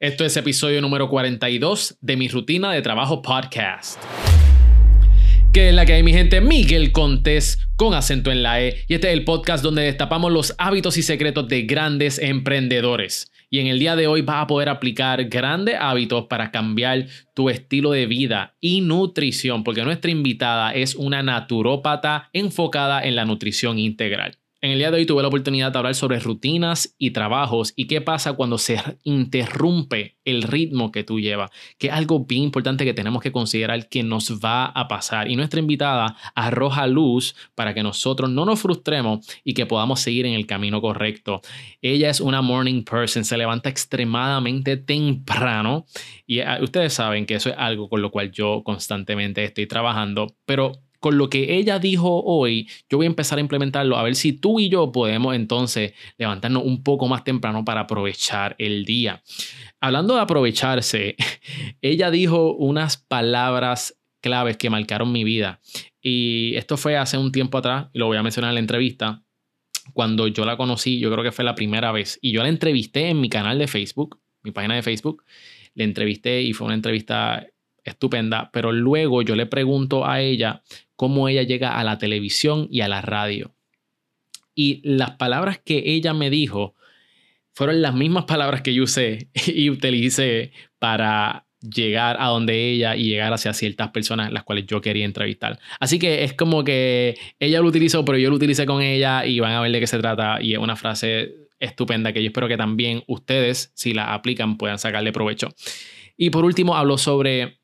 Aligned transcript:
Esto 0.00 0.24
es 0.24 0.36
episodio 0.36 0.80
número 0.80 1.08
42 1.08 1.98
de 2.00 2.16
mi 2.16 2.26
rutina 2.26 2.72
de 2.72 2.82
trabajo 2.82 3.22
podcast. 3.22 4.02
¿Qué 5.52 5.68
es 5.68 5.74
la 5.74 5.86
que 5.86 5.92
hay, 5.92 6.02
mi 6.02 6.12
gente? 6.12 6.40
Miguel 6.40 6.90
Contés 6.90 7.60
con 7.76 7.94
acento 7.94 8.32
en 8.32 8.42
la 8.42 8.60
E. 8.60 8.84
Y 8.88 8.94
este 8.94 9.06
es 9.06 9.14
el 9.14 9.24
podcast 9.24 9.62
donde 9.62 9.82
destapamos 9.82 10.32
los 10.32 10.52
hábitos 10.58 10.96
y 10.98 11.02
secretos 11.02 11.46
de 11.46 11.62
grandes 11.62 12.18
emprendedores. 12.18 13.30
Y 13.50 13.60
en 13.60 13.68
el 13.68 13.78
día 13.78 13.94
de 13.94 14.08
hoy 14.08 14.22
vas 14.22 14.42
a 14.42 14.46
poder 14.48 14.68
aplicar 14.68 15.24
grandes 15.28 15.76
hábitos 15.78 16.26
para 16.26 16.50
cambiar 16.50 17.06
tu 17.32 17.48
estilo 17.48 17.92
de 17.92 18.06
vida 18.06 18.56
y 18.60 18.80
nutrición, 18.80 19.62
porque 19.62 19.84
nuestra 19.84 20.10
invitada 20.10 20.74
es 20.74 20.96
una 20.96 21.22
naturópata 21.22 22.30
enfocada 22.32 23.00
en 23.00 23.14
la 23.14 23.24
nutrición 23.24 23.78
integral. 23.78 24.38
En 24.64 24.70
el 24.70 24.78
día 24.78 24.90
de 24.90 24.96
hoy 24.96 25.04
tuve 25.04 25.20
la 25.20 25.28
oportunidad 25.28 25.72
de 25.72 25.76
hablar 25.76 25.94
sobre 25.94 26.18
rutinas 26.20 26.94
y 26.96 27.10
trabajos 27.10 27.74
y 27.76 27.86
qué 27.86 28.00
pasa 28.00 28.32
cuando 28.32 28.56
se 28.56 28.80
interrumpe 29.02 30.16
el 30.24 30.42
ritmo 30.42 30.90
que 30.90 31.04
tú 31.04 31.20
llevas, 31.20 31.50
que 31.76 31.88
es 31.88 31.92
algo 31.92 32.20
bien 32.20 32.44
importante 32.44 32.86
que 32.86 32.94
tenemos 32.94 33.22
que 33.22 33.30
considerar 33.30 33.90
que 33.90 34.02
nos 34.02 34.40
va 34.42 34.64
a 34.64 34.88
pasar. 34.88 35.30
Y 35.30 35.36
nuestra 35.36 35.60
invitada 35.60 36.16
arroja 36.34 36.86
luz 36.86 37.36
para 37.54 37.74
que 37.74 37.82
nosotros 37.82 38.30
no 38.30 38.46
nos 38.46 38.58
frustremos 38.58 39.26
y 39.44 39.52
que 39.52 39.66
podamos 39.66 40.00
seguir 40.00 40.24
en 40.24 40.32
el 40.32 40.46
camino 40.46 40.80
correcto. 40.80 41.42
Ella 41.82 42.08
es 42.08 42.22
una 42.22 42.40
morning 42.40 42.84
person, 42.84 43.22
se 43.26 43.36
levanta 43.36 43.68
extremadamente 43.68 44.78
temprano 44.78 45.84
y 46.26 46.40
ah, 46.40 46.58
ustedes 46.62 46.94
saben 46.94 47.26
que 47.26 47.34
eso 47.34 47.50
es 47.50 47.56
algo 47.58 47.90
con 47.90 48.00
lo 48.00 48.10
cual 48.10 48.30
yo 48.30 48.62
constantemente 48.64 49.44
estoy 49.44 49.66
trabajando, 49.66 50.34
pero 50.46 50.72
con 51.04 51.18
lo 51.18 51.28
que 51.28 51.58
ella 51.58 51.78
dijo 51.78 52.22
hoy, 52.24 52.66
yo 52.88 52.96
voy 52.96 53.04
a 53.04 53.08
empezar 53.08 53.36
a 53.36 53.42
implementarlo, 53.42 53.98
a 53.98 54.02
ver 54.02 54.14
si 54.14 54.32
tú 54.32 54.58
y 54.58 54.70
yo 54.70 54.90
podemos 54.90 55.34
entonces 55.34 55.92
levantarnos 56.16 56.64
un 56.64 56.82
poco 56.82 57.08
más 57.08 57.24
temprano 57.24 57.62
para 57.62 57.82
aprovechar 57.82 58.56
el 58.58 58.86
día. 58.86 59.22
Hablando 59.82 60.14
de 60.14 60.22
aprovecharse, 60.22 61.16
ella 61.82 62.10
dijo 62.10 62.54
unas 62.54 62.96
palabras 62.96 64.00
claves 64.22 64.56
que 64.56 64.70
marcaron 64.70 65.12
mi 65.12 65.24
vida. 65.24 65.60
Y 66.00 66.54
esto 66.56 66.78
fue 66.78 66.96
hace 66.96 67.18
un 67.18 67.32
tiempo 67.32 67.58
atrás, 67.58 67.88
y 67.92 67.98
lo 67.98 68.06
voy 68.06 68.16
a 68.16 68.22
mencionar 68.22 68.52
en 68.52 68.54
la 68.54 68.60
entrevista. 68.60 69.22
Cuando 69.92 70.26
yo 70.26 70.46
la 70.46 70.56
conocí, 70.56 71.00
yo 71.00 71.12
creo 71.12 71.22
que 71.22 71.32
fue 71.32 71.44
la 71.44 71.54
primera 71.54 71.92
vez. 71.92 72.18
Y 72.22 72.32
yo 72.32 72.42
la 72.42 72.48
entrevisté 72.48 73.10
en 73.10 73.20
mi 73.20 73.28
canal 73.28 73.58
de 73.58 73.68
Facebook, 73.68 74.22
mi 74.42 74.52
página 74.52 74.74
de 74.74 74.82
Facebook. 74.82 75.22
Le 75.74 75.84
entrevisté 75.84 76.40
y 76.40 76.54
fue 76.54 76.64
una 76.64 76.76
entrevista 76.76 77.46
estupenda, 77.84 78.50
pero 78.52 78.72
luego 78.72 79.22
yo 79.22 79.36
le 79.36 79.44
pregunto 79.46 80.06
a 80.06 80.20
ella 80.22 80.62
cómo 80.96 81.28
ella 81.28 81.42
llega 81.42 81.78
a 81.78 81.84
la 81.84 81.98
televisión 81.98 82.68
y 82.70 82.80
a 82.80 82.88
la 82.88 83.02
radio. 83.02 83.54
Y 84.54 84.80
las 84.84 85.12
palabras 85.12 85.60
que 85.64 85.82
ella 85.86 86.14
me 86.14 86.30
dijo 86.30 86.74
fueron 87.52 87.82
las 87.82 87.94
mismas 87.94 88.24
palabras 88.24 88.62
que 88.62 88.74
yo 88.74 88.84
usé 88.84 89.28
y 89.46 89.70
utilicé 89.70 90.52
para 90.78 91.46
llegar 91.60 92.18
a 92.20 92.26
donde 92.26 92.70
ella 92.70 92.94
y 92.94 93.04
llegar 93.04 93.32
hacia 93.32 93.54
ciertas 93.54 93.90
personas 93.90 94.30
las 94.32 94.42
cuales 94.44 94.66
yo 94.66 94.80
quería 94.80 95.04
entrevistar. 95.04 95.58
Así 95.80 95.98
que 95.98 96.24
es 96.24 96.34
como 96.34 96.62
que 96.62 97.16
ella 97.38 97.60
lo 97.60 97.68
utilizó, 97.68 98.04
pero 98.04 98.18
yo 98.18 98.28
lo 98.28 98.36
utilicé 98.36 98.66
con 98.66 98.82
ella 98.82 99.24
y 99.24 99.40
van 99.40 99.52
a 99.52 99.60
ver 99.60 99.72
de 99.72 99.80
qué 99.80 99.86
se 99.86 99.98
trata 99.98 100.42
y 100.42 100.52
es 100.52 100.58
una 100.58 100.76
frase 100.76 101.34
estupenda 101.58 102.12
que 102.12 102.22
yo 102.22 102.26
espero 102.26 102.48
que 102.48 102.56
también 102.56 103.02
ustedes, 103.06 103.72
si 103.74 103.94
la 103.94 104.12
aplican, 104.12 104.58
puedan 104.58 104.78
sacarle 104.78 105.12
provecho. 105.12 105.54
Y 106.16 106.30
por 106.30 106.44
último, 106.44 106.76
hablo 106.76 106.98
sobre 106.98 107.60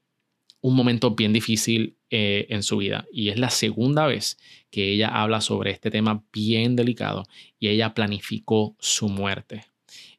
un 0.63 0.75
momento 0.75 1.15
bien 1.15 1.33
difícil 1.33 1.97
eh, 2.11 2.47
en 2.51 2.63
su 2.63 2.79
vida. 2.79 3.07
Y 3.13 3.29
es 3.29 3.39
la 3.39 3.51
segunda 3.51 4.07
vez 4.07 4.39
que 4.71 4.93
ella 4.93 5.09
habla 5.09 5.41
sobre 5.41 5.71
este 5.71 5.91
tema 5.91 6.25
bien 6.33 6.77
delicado 6.77 7.25
y 7.59 7.69
ella 7.69 7.95
planificó 7.95 8.77
su 8.79 9.09
muerte. 9.09 9.65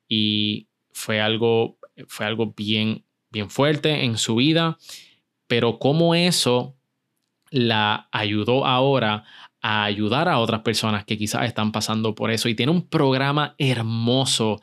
Y 0.07 0.67
fue 0.91 1.21
algo 1.21 1.77
fue 2.07 2.25
algo 2.25 2.53
bien 2.55 3.03
bien 3.29 3.49
fuerte 3.49 4.03
en 4.03 4.17
su 4.17 4.35
vida 4.35 4.77
pero 5.51 5.79
cómo 5.79 6.15
eso 6.15 6.77
la 7.49 8.07
ayudó 8.13 8.65
ahora 8.65 9.25
a 9.61 9.83
ayudar 9.83 10.29
a 10.29 10.39
otras 10.39 10.61
personas 10.61 11.03
que 11.03 11.17
quizás 11.17 11.45
están 11.45 11.73
pasando 11.73 12.15
por 12.15 12.31
eso. 12.31 12.47
Y 12.47 12.55
tiene 12.55 12.71
un 12.71 12.87
programa 12.87 13.53
hermoso 13.57 14.61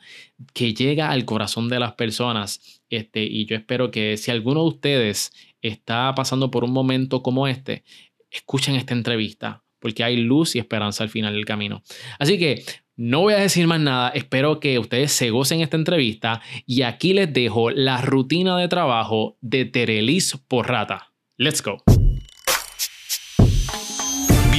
que 0.51 0.73
llega 0.73 1.11
al 1.11 1.25
corazón 1.25 1.69
de 1.69 1.79
las 1.79 1.93
personas 1.93 2.81
este 2.89 3.23
y 3.23 3.45
yo 3.45 3.55
espero 3.55 3.91
que 3.91 4.17
si 4.17 4.31
alguno 4.31 4.63
de 4.63 4.69
ustedes 4.69 5.31
está 5.61 6.13
pasando 6.15 6.51
por 6.51 6.63
un 6.63 6.71
momento 6.71 7.21
como 7.21 7.47
este, 7.47 7.83
escuchen 8.31 8.75
esta 8.75 8.93
entrevista, 8.93 9.63
porque 9.79 10.03
hay 10.03 10.17
luz 10.17 10.55
y 10.55 10.59
esperanza 10.59 11.03
al 11.03 11.09
final 11.09 11.33
del 11.33 11.45
camino. 11.45 11.81
Así 12.19 12.37
que 12.37 12.63
no 12.95 13.21
voy 13.21 13.33
a 13.33 13.37
decir 13.37 13.65
más 13.65 13.79
nada, 13.79 14.09
espero 14.09 14.59
que 14.59 14.77
ustedes 14.77 15.11
se 15.11 15.29
gocen 15.29 15.61
esta 15.61 15.77
entrevista 15.77 16.41
y 16.65 16.81
aquí 16.81 17.13
les 17.13 17.31
dejo 17.31 17.69
la 17.69 18.01
rutina 18.01 18.57
de 18.57 18.67
trabajo 18.67 19.37
de 19.41 19.65
Terelis 19.65 20.37
Porrata. 20.47 21.13
Let's 21.37 21.63
go. 21.63 21.98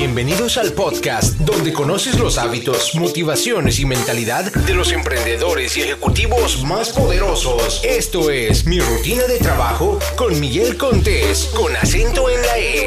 Bienvenidos 0.01 0.57
al 0.57 0.73
podcast 0.73 1.39
donde 1.41 1.75
conoces 1.75 2.19
los 2.19 2.39
hábitos, 2.39 2.95
motivaciones 2.95 3.79
y 3.81 3.85
mentalidad 3.85 4.51
de 4.51 4.73
los 4.73 4.93
emprendedores 4.93 5.77
y 5.77 5.83
ejecutivos 5.83 6.65
más 6.65 6.97
poderosos. 6.97 7.85
Esto 7.85 8.31
es 8.31 8.67
Mi 8.67 8.81
Rutina 8.81 9.25
de 9.25 9.39
Trabajo 9.39 9.99
con 10.17 10.41
Miguel 10.41 10.79
Contés, 10.79 11.53
con 11.55 11.77
acento 11.77 12.31
en 12.31 12.41
la 12.41 12.59
E. 12.59 12.87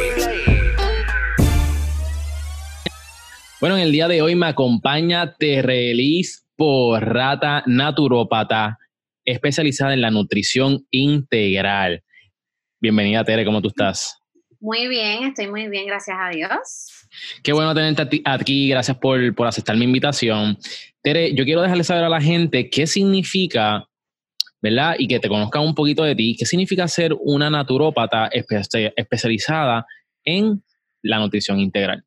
Bueno, 3.61 3.77
en 3.77 3.83
el 3.83 3.91
día 3.91 4.07
de 4.07 4.23
hoy 4.23 4.33
me 4.33 4.47
acompaña 4.47 5.35
Terelis 5.35 6.47
Porrata 6.55 7.61
Naturópata, 7.67 8.79
especializada 9.23 9.93
en 9.93 10.01
la 10.01 10.09
nutrición 10.09 10.87
integral. 10.89 12.03
Bienvenida, 12.81 13.23
Tere, 13.23 13.45
¿cómo 13.45 13.61
tú 13.61 13.67
estás? 13.67 14.17
Muy 14.59 14.87
bien, 14.87 15.25
estoy 15.25 15.45
muy 15.51 15.67
bien, 15.67 15.85
gracias 15.85 16.17
a 16.19 16.29
Dios. 16.29 16.92
Qué 17.43 17.53
bueno 17.53 17.73
tenerte 17.73 18.21
aquí, 18.25 18.69
gracias 18.69 18.97
por, 18.97 19.19
aceptar 19.45 19.75
mi 19.77 19.85
invitación. 19.85 20.57
Tere, 21.01 21.33
yo 21.33 21.43
quiero 21.43 21.61
dejarle 21.61 21.83
saber 21.83 22.03
a 22.03 22.09
la 22.09 22.21
gente 22.21 22.69
qué 22.69 22.87
significa, 22.87 23.87
¿verdad? 24.61 24.95
Y 24.97 25.07
que 25.07 25.19
te 25.19 25.29
conozcan 25.29 25.63
un 25.63 25.75
poquito 25.75 26.03
de 26.03 26.15
ti, 26.15 26.35
qué 26.37 26.45
significa 26.45 26.87
ser 26.87 27.13
una 27.19 27.49
naturópata 27.49 28.29
especializada 28.31 29.85
en 30.23 30.63
la 31.01 31.19
nutrición 31.19 31.59
integral. 31.59 32.05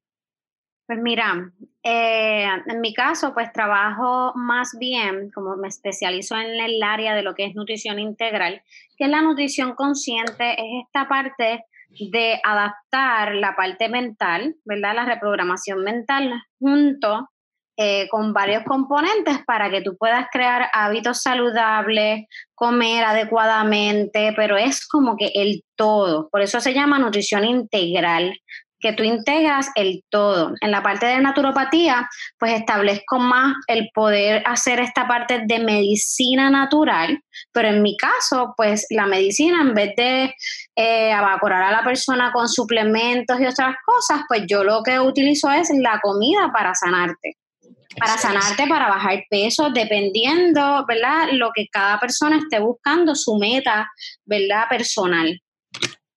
Pues 0.87 1.01
mira, 1.03 1.53
eh, 1.83 2.47
en 2.69 2.81
mi 2.81 2.95
caso, 2.95 3.35
pues 3.35 3.53
trabajo 3.53 4.33
más 4.37 4.77
bien, 4.79 5.31
como 5.35 5.57
me 5.57 5.67
especializo 5.67 6.37
en 6.37 6.61
el 6.61 6.81
área 6.81 7.15
de 7.15 7.23
lo 7.23 7.35
que 7.35 7.45
es 7.45 7.57
nutrición 7.57 7.99
integral, 7.99 8.63
que 8.97 9.09
la 9.09 9.21
nutrición 9.21 9.75
consciente, 9.75 10.53
es 10.53 10.85
esta 10.87 11.09
parte 11.09 11.65
de 11.99 12.41
adaptar 12.45 13.35
la 13.35 13.57
parte 13.57 13.89
mental, 13.89 14.57
¿verdad? 14.65 14.95
La 14.95 15.05
reprogramación 15.05 15.83
mental 15.83 16.33
junto 16.59 17.29
eh, 17.79 18.09
con 18.09 18.33
varios 18.33 18.65
componentes 18.65 19.45
para 19.47 19.69
que 19.69 19.83
tú 19.83 19.99
puedas 19.99 20.29
crear 20.33 20.71
hábitos 20.73 21.21
saludables, 21.21 22.25
comer 22.55 23.05
adecuadamente, 23.05 24.33
pero 24.35 24.57
es 24.57 24.89
como 24.89 25.15
que 25.17 25.31
el 25.35 25.63
todo. 25.77 26.31
Por 26.31 26.41
eso 26.41 26.59
se 26.61 26.73
llama 26.73 26.99
nutrición 26.99 27.45
integral, 27.45 28.33
que 28.87 28.93
tú 28.93 29.03
integras 29.03 29.69
el 29.75 30.05
todo. 30.11 30.55
En 30.61 30.71
la 30.71 30.81
parte 30.81 31.07
de 31.07 31.19
naturopatía, 31.19 32.09
pues 32.39 32.53
establezco 32.53 33.19
más 33.19 33.57
el 33.67 33.91
poder 33.93 34.45
hacer 34.47 34.79
esta 34.79 35.09
parte 35.09 35.43
de 35.45 35.59
medicina 35.59 36.51
natural, 36.51 37.21
pero 37.53 37.69
en 37.69 37.83
mi 37.83 37.97
caso, 37.97 38.55
pues 38.57 38.87
la 38.91 39.07
medicina, 39.07 39.61
en 39.61 39.75
vez 39.75 39.97
de 39.97 40.35
eh, 40.77 41.11
evaporar 41.11 41.65
a 41.65 41.73
la 41.73 41.83
persona 41.83 42.31
con 42.33 42.49
suplementos 42.49 43.41
y 43.41 43.47
otras 43.47 43.75
cosas, 43.85 44.23
pues 44.29 44.43
yo 44.47 44.63
lo 44.63 44.85
que 44.85 45.01
utilizo 45.01 45.51
es 45.51 45.69
la 45.81 45.99
comida 46.01 46.53
para 46.53 46.73
sanarte. 46.75 47.37
Para 47.99 48.19
sanarte, 48.19 48.69
para 48.69 48.89
bajar 48.89 49.25
peso, 49.29 49.71
dependiendo, 49.71 50.85
¿verdad? 50.87 51.29
Lo 51.33 51.51
que 51.53 51.67
cada 51.73 51.99
persona 51.99 52.39
esté 52.39 52.61
buscando, 52.61 53.17
su 53.17 53.37
meta, 53.37 53.91
¿verdad? 54.27 54.69
Personal. 54.69 55.41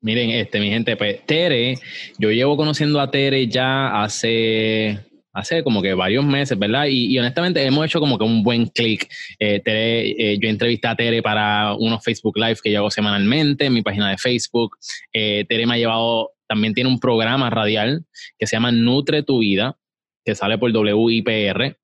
Miren, 0.01 0.29
este, 0.29 0.61
mi 0.61 0.69
gente, 0.69 0.95
pues 0.95 1.25
Tere, 1.25 1.75
yo 2.17 2.31
llevo 2.31 2.55
conociendo 2.55 3.01
a 3.01 3.11
Tere 3.11 3.47
ya 3.49 4.01
hace, 4.01 4.97
hace 5.33 5.61
como 5.61 5.81
que 5.81 5.93
varios 5.93 6.23
meses, 6.23 6.57
¿verdad? 6.57 6.85
Y, 6.89 7.17
honestamente 7.19 7.65
hemos 7.65 7.85
hecho 7.85 7.99
como 7.99 8.17
que 8.17 8.23
un 8.23 8.41
buen 8.41 8.67
clic. 8.67 9.09
Eh, 9.39 9.61
eh, 9.65 10.37
yo 10.41 10.47
entrevisté 10.47 10.87
a 10.87 10.95
Tere 10.95 11.21
para 11.21 11.73
unos 11.73 12.01
Facebook 12.01 12.37
Live 12.37 12.59
que 12.63 12.71
yo 12.71 12.79
hago 12.79 12.91
semanalmente 12.91 13.65
en 13.65 13.73
mi 13.73 13.81
página 13.81 14.09
de 14.09 14.17
Facebook. 14.17 14.77
Eh, 15.11 15.45
Tere 15.49 15.65
me 15.65 15.73
ha 15.73 15.77
llevado, 15.77 16.31
también 16.47 16.73
tiene 16.73 16.89
un 16.89 16.99
programa 17.01 17.49
radial 17.49 18.05
que 18.37 18.47
se 18.47 18.55
llama 18.55 18.71
Nutre 18.71 19.23
tu 19.23 19.39
Vida, 19.39 19.77
que 20.23 20.33
sale 20.33 20.57
por 20.57 20.71
WIPR 20.71 21.78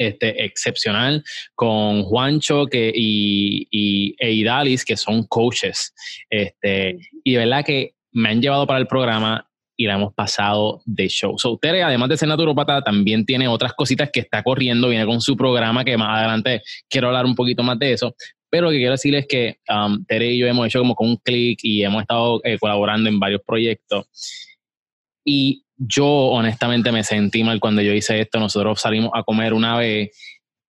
este, 0.00 0.44
excepcional 0.44 1.22
con 1.54 2.04
Juancho 2.04 2.66
que, 2.66 2.90
y, 2.94 3.68
y 3.70 4.16
Eidalis, 4.18 4.84
que 4.84 4.96
son 4.96 5.24
coaches. 5.24 5.92
Este, 6.30 6.98
y 7.22 7.32
de 7.32 7.38
verdad 7.38 7.64
que 7.64 7.92
me 8.12 8.30
han 8.30 8.40
llevado 8.40 8.66
para 8.66 8.80
el 8.80 8.86
programa 8.86 9.46
y 9.76 9.86
la 9.86 9.94
hemos 9.94 10.14
pasado 10.14 10.80
de 10.86 11.08
show. 11.08 11.38
So, 11.38 11.58
Tere, 11.58 11.82
además 11.82 12.08
de 12.08 12.16
ser 12.16 12.28
naturopata, 12.28 12.82
también 12.82 13.26
tiene 13.26 13.46
otras 13.46 13.74
cositas 13.74 14.10
que 14.10 14.20
está 14.20 14.42
corriendo, 14.42 14.88
viene 14.88 15.04
con 15.04 15.20
su 15.20 15.36
programa 15.36 15.84
que 15.84 15.98
más 15.98 16.18
adelante 16.18 16.62
quiero 16.88 17.08
hablar 17.08 17.26
un 17.26 17.34
poquito 17.34 17.62
más 17.62 17.78
de 17.78 17.92
eso. 17.92 18.14
Pero 18.50 18.64
lo 18.64 18.70
que 18.70 18.78
quiero 18.78 18.92
decir 18.92 19.14
es 19.14 19.26
que 19.26 19.58
um, 19.68 20.02
Tere 20.06 20.32
y 20.32 20.38
yo 20.38 20.46
hemos 20.46 20.66
hecho 20.66 20.80
como 20.80 20.94
con 20.94 21.10
un 21.10 21.16
clic 21.18 21.60
y 21.62 21.84
hemos 21.84 22.00
estado 22.02 22.40
eh, 22.44 22.58
colaborando 22.58 23.10
en 23.10 23.20
varios 23.20 23.42
proyectos. 23.46 24.06
Y 25.24 25.64
yo 25.82 26.06
honestamente 26.06 26.92
me 26.92 27.02
sentí 27.02 27.42
mal 27.42 27.58
cuando 27.58 27.80
yo 27.80 27.92
hice 27.92 28.20
esto. 28.20 28.38
Nosotros 28.38 28.80
salimos 28.80 29.10
a 29.14 29.22
comer 29.22 29.54
una 29.54 29.76
vez 29.78 30.10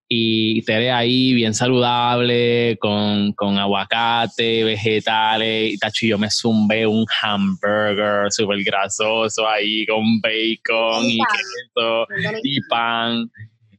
y 0.07 0.61
Tere 0.63 0.91
ahí 0.91 1.33
bien 1.33 1.53
saludable, 1.53 2.77
con, 2.79 3.33
con 3.33 3.57
aguacate, 3.57 4.63
vegetales, 4.63 5.73
y 5.73 5.77
tacho, 5.77 6.05
yo 6.05 6.17
me 6.17 6.29
zumbé 6.29 6.85
un 6.85 7.05
hamburger 7.21 8.29
súper 8.29 8.61
grasoso 8.63 9.47
ahí 9.47 9.85
con 9.85 10.19
bacon 10.19 11.05
y, 11.05 11.17
queso 11.17 12.07
y 12.43 12.61
pan. 12.67 13.29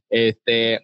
Este, 0.09 0.79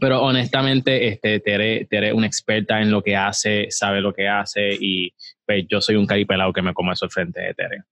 pero 0.00 0.22
honestamente, 0.22 1.08
este, 1.08 1.40
Tere, 1.40 1.86
Tere 1.86 2.08
es 2.08 2.14
una 2.14 2.26
experta 2.26 2.80
en 2.80 2.90
lo 2.90 3.02
que 3.02 3.16
hace, 3.16 3.66
sabe 3.70 4.00
lo 4.00 4.12
que 4.12 4.28
hace 4.28 4.76
y 4.80 5.12
pues 5.44 5.64
yo 5.68 5.80
soy 5.80 5.96
un 5.96 6.06
caripelado 6.06 6.52
que 6.52 6.62
me 6.62 6.74
como 6.74 6.92
eso 6.92 7.04
al 7.04 7.10
frente 7.10 7.40
de 7.40 7.54
Tere. 7.54 7.82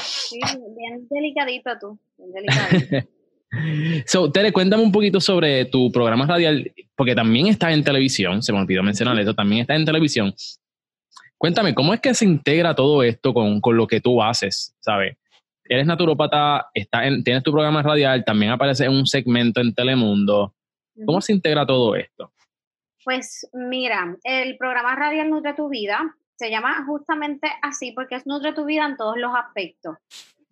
Sí, 0.00 0.40
bien 0.76 1.06
delicadito 1.10 1.70
tú, 1.80 1.98
bien 2.16 2.32
delicadito. 2.32 3.08
So, 4.06 4.32
Tere, 4.32 4.50
cuéntame 4.50 4.82
un 4.82 4.92
poquito 4.92 5.20
sobre 5.20 5.66
tu 5.66 5.92
programa 5.92 6.26
radial, 6.26 6.72
porque 6.96 7.14
también 7.14 7.48
estás 7.48 7.74
en 7.74 7.84
televisión, 7.84 8.42
se 8.42 8.50
me 8.50 8.60
olvidó 8.60 8.82
mencionar 8.82 9.18
eso, 9.18 9.34
también 9.34 9.62
estás 9.62 9.76
en 9.76 9.84
televisión. 9.84 10.34
Cuéntame, 11.36 11.74
¿cómo 11.74 11.92
es 11.92 12.00
que 12.00 12.14
se 12.14 12.24
integra 12.24 12.74
todo 12.74 13.02
esto 13.02 13.34
con, 13.34 13.60
con 13.60 13.76
lo 13.76 13.86
que 13.86 14.00
tú 14.00 14.22
haces? 14.22 14.74
¿Sabes? 14.80 15.18
Eres 15.64 15.86
naturópata, 15.86 16.68
está 16.72 17.06
en, 17.06 17.22
tienes 17.22 17.42
tu 17.42 17.52
programa 17.52 17.82
radial, 17.82 18.24
también 18.24 18.52
aparece 18.52 18.84
en 18.84 18.92
un 18.92 19.06
segmento 19.06 19.60
en 19.60 19.74
Telemundo. 19.74 20.54
¿Cómo 21.04 21.20
se 21.20 21.32
integra 21.32 21.66
todo 21.66 21.94
esto? 21.94 22.32
Pues 23.04 23.48
mira, 23.52 24.16
el 24.24 24.56
programa 24.56 24.94
radial 24.94 25.30
Nutre 25.30 25.54
tu 25.54 25.68
Vida 25.68 26.16
se 26.38 26.50
llama 26.50 26.84
justamente 26.86 27.48
así 27.62 27.92
porque 27.92 28.16
es 28.16 28.26
Nutre 28.26 28.52
tu 28.52 28.64
Vida 28.64 28.86
en 28.86 28.96
todos 28.96 29.16
los 29.16 29.34
aspectos 29.34 29.96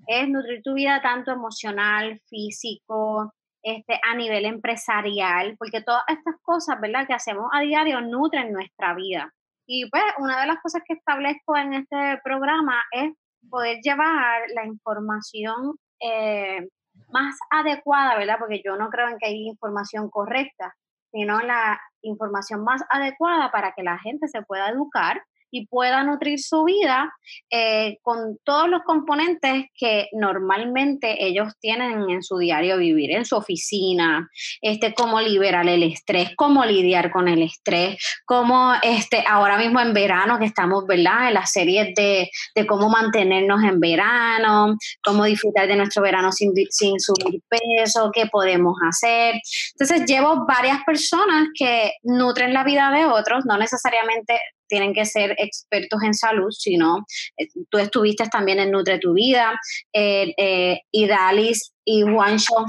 es 0.06 0.28
nutrir 0.28 0.62
tu 0.62 0.74
vida 0.74 1.00
tanto 1.02 1.30
emocional, 1.30 2.20
físico, 2.28 3.32
este, 3.62 4.00
a 4.08 4.14
nivel 4.14 4.44
empresarial, 4.46 5.56
porque 5.58 5.82
todas 5.82 6.02
estas 6.08 6.34
cosas, 6.42 6.80
¿verdad?, 6.80 7.06
que 7.06 7.14
hacemos 7.14 7.48
a 7.52 7.60
diario 7.60 8.00
nutren 8.00 8.52
nuestra 8.52 8.94
vida. 8.94 9.32
Y 9.66 9.88
pues 9.90 10.02
una 10.18 10.40
de 10.40 10.46
las 10.46 10.60
cosas 10.60 10.82
que 10.86 10.94
establezco 10.94 11.56
en 11.56 11.74
este 11.74 12.20
programa 12.24 12.82
es 12.90 13.12
poder 13.48 13.78
llevar 13.82 14.42
la 14.54 14.66
información 14.66 15.76
eh, 16.00 16.66
más 17.12 17.38
adecuada, 17.50 18.16
¿verdad? 18.16 18.36
Porque 18.38 18.62
yo 18.64 18.76
no 18.76 18.88
creo 18.88 19.08
en 19.08 19.18
que 19.18 19.26
hay 19.26 19.46
información 19.48 20.10
correcta, 20.10 20.74
sino 21.12 21.40
la 21.40 21.80
información 22.02 22.64
más 22.64 22.82
adecuada 22.90 23.52
para 23.52 23.72
que 23.72 23.82
la 23.82 23.98
gente 23.98 24.26
se 24.28 24.42
pueda 24.42 24.70
educar 24.70 25.22
y 25.50 25.66
pueda 25.66 26.02
nutrir 26.04 26.40
su 26.40 26.64
vida 26.64 27.12
eh, 27.50 27.98
con 28.02 28.38
todos 28.44 28.68
los 28.68 28.82
componentes 28.82 29.66
que 29.74 30.08
normalmente 30.12 31.26
ellos 31.26 31.52
tienen 31.60 32.08
en 32.10 32.22
su 32.22 32.38
diario 32.38 32.78
vivir, 32.78 33.10
en 33.12 33.24
su 33.24 33.36
oficina, 33.36 34.28
este, 34.60 34.94
cómo 34.94 35.20
liberar 35.20 35.68
el 35.68 35.82
estrés, 35.82 36.30
cómo 36.36 36.64
lidiar 36.64 37.10
con 37.10 37.28
el 37.28 37.42
estrés, 37.42 37.96
cómo 38.24 38.72
este, 38.82 39.24
ahora 39.28 39.58
mismo 39.58 39.80
en 39.80 39.92
verano 39.92 40.38
que 40.38 40.46
estamos, 40.46 40.86
¿verdad? 40.86 41.28
En 41.28 41.34
las 41.34 41.52
series 41.52 41.94
de, 41.94 42.28
de 42.54 42.66
cómo 42.66 42.88
mantenernos 42.88 43.62
en 43.64 43.80
verano, 43.80 44.76
cómo 45.02 45.24
disfrutar 45.24 45.66
de 45.66 45.76
nuestro 45.76 46.02
verano 46.02 46.32
sin, 46.32 46.52
sin 46.70 46.98
subir 47.00 47.40
peso, 47.48 48.10
qué 48.12 48.26
podemos 48.26 48.76
hacer. 48.88 49.34
Entonces 49.74 50.06
llevo 50.06 50.46
varias 50.46 50.78
personas 50.84 51.48
que 51.54 51.92
nutren 52.02 52.52
la 52.52 52.64
vida 52.64 52.90
de 52.90 53.06
otros, 53.06 53.44
no 53.46 53.56
necesariamente 53.56 54.38
tienen 54.70 54.94
que 54.94 55.04
ser 55.04 55.34
expertos 55.36 56.00
en 56.02 56.14
salud, 56.14 56.50
sino 56.50 57.04
eh, 57.36 57.48
tú 57.68 57.78
estuviste 57.78 58.24
también 58.30 58.60
en 58.60 58.70
Nutre 58.70 58.98
tu 58.98 59.12
Vida, 59.12 59.60
eh, 59.92 60.32
eh, 60.38 60.80
Idalis 60.92 61.72
y 61.84 62.02
Juancho 62.02 62.64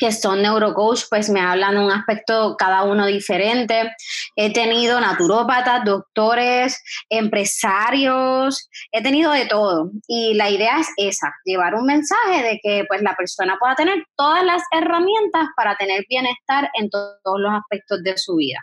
que 0.00 0.10
son 0.12 0.42
neurocoach, 0.42 1.02
pues 1.10 1.28
me 1.28 1.40
hablan 1.40 1.76
un 1.76 1.92
aspecto 1.92 2.56
cada 2.58 2.82
uno 2.84 3.06
diferente. 3.06 3.92
He 4.34 4.52
tenido 4.52 4.98
naturópatas, 4.98 5.84
doctores, 5.84 6.82
empresarios, 7.10 8.70
he 8.90 9.02
tenido 9.02 9.30
de 9.32 9.44
todo. 9.44 9.90
Y 10.08 10.34
la 10.34 10.48
idea 10.48 10.80
es 10.80 10.88
esa, 10.96 11.32
llevar 11.44 11.74
un 11.74 11.84
mensaje 11.84 12.42
de 12.42 12.60
que 12.62 12.84
pues 12.88 13.02
la 13.02 13.14
persona 13.14 13.58
pueda 13.60 13.74
tener 13.74 14.02
todas 14.16 14.42
las 14.42 14.62
herramientas 14.72 15.48
para 15.54 15.76
tener 15.76 16.04
bienestar 16.08 16.70
en 16.74 16.88
todos 16.88 17.18
los 17.24 17.52
aspectos 17.52 18.02
de 18.02 18.16
su 18.16 18.36
vida. 18.36 18.58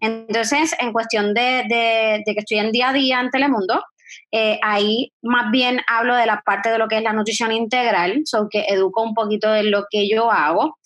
Entonces, 0.00 0.74
en 0.78 0.92
cuestión 0.92 1.34
de, 1.34 1.64
de, 1.68 2.22
de 2.24 2.34
que 2.34 2.40
estoy 2.40 2.58
en 2.58 2.72
día 2.72 2.88
a 2.88 2.92
día 2.94 3.20
en 3.20 3.30
Telemundo, 3.30 3.84
eh, 4.32 4.58
ahí 4.62 5.12
más 5.22 5.50
bien 5.50 5.80
hablo 5.86 6.14
de 6.14 6.26
la 6.26 6.42
parte 6.44 6.70
de 6.70 6.78
lo 6.78 6.88
que 6.88 6.98
es 6.98 7.02
la 7.02 7.12
nutrición 7.12 7.52
integral, 7.52 8.22
so 8.24 8.48
que 8.50 8.64
educo 8.68 9.02
un 9.02 9.14
poquito 9.14 9.50
de 9.50 9.64
lo 9.64 9.84
que 9.90 10.08
yo 10.08 10.30
hago, 10.30 10.78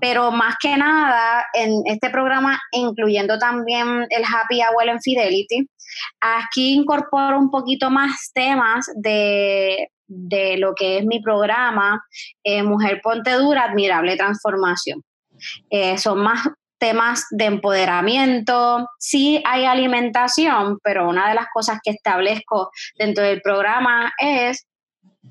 pero 0.00 0.30
más 0.30 0.56
que 0.60 0.76
nada 0.76 1.44
en 1.54 1.82
este 1.86 2.10
programa, 2.10 2.60
incluyendo 2.72 3.38
también 3.38 4.06
el 4.10 4.24
Happy 4.24 4.60
Hour 4.60 4.88
en 4.88 5.00
Fidelity, 5.00 5.68
aquí 6.20 6.74
incorporo 6.74 7.38
un 7.38 7.50
poquito 7.50 7.90
más 7.90 8.30
temas 8.32 8.86
de, 8.96 9.88
lo 10.58 10.74
que 10.74 10.98
es 10.98 11.04
mi 11.04 11.20
programa, 11.20 12.02
eh, 12.42 12.62
Mujer 12.62 13.00
Ponte 13.02 13.32
Dura, 13.32 13.64
Admirable 13.64 14.16
Transformación. 14.16 15.02
Eh, 15.70 15.96
son 15.96 16.18
más 16.18 16.48
temas 16.80 17.26
de 17.30 17.44
empoderamiento, 17.44 18.88
sí 18.98 19.42
hay 19.46 19.66
alimentación, 19.66 20.78
pero 20.82 21.08
una 21.08 21.28
de 21.28 21.34
las 21.36 21.46
cosas 21.52 21.78
que 21.84 21.90
establezco 21.90 22.70
dentro 22.98 23.22
del 23.22 23.42
programa 23.42 24.12
es 24.18 24.66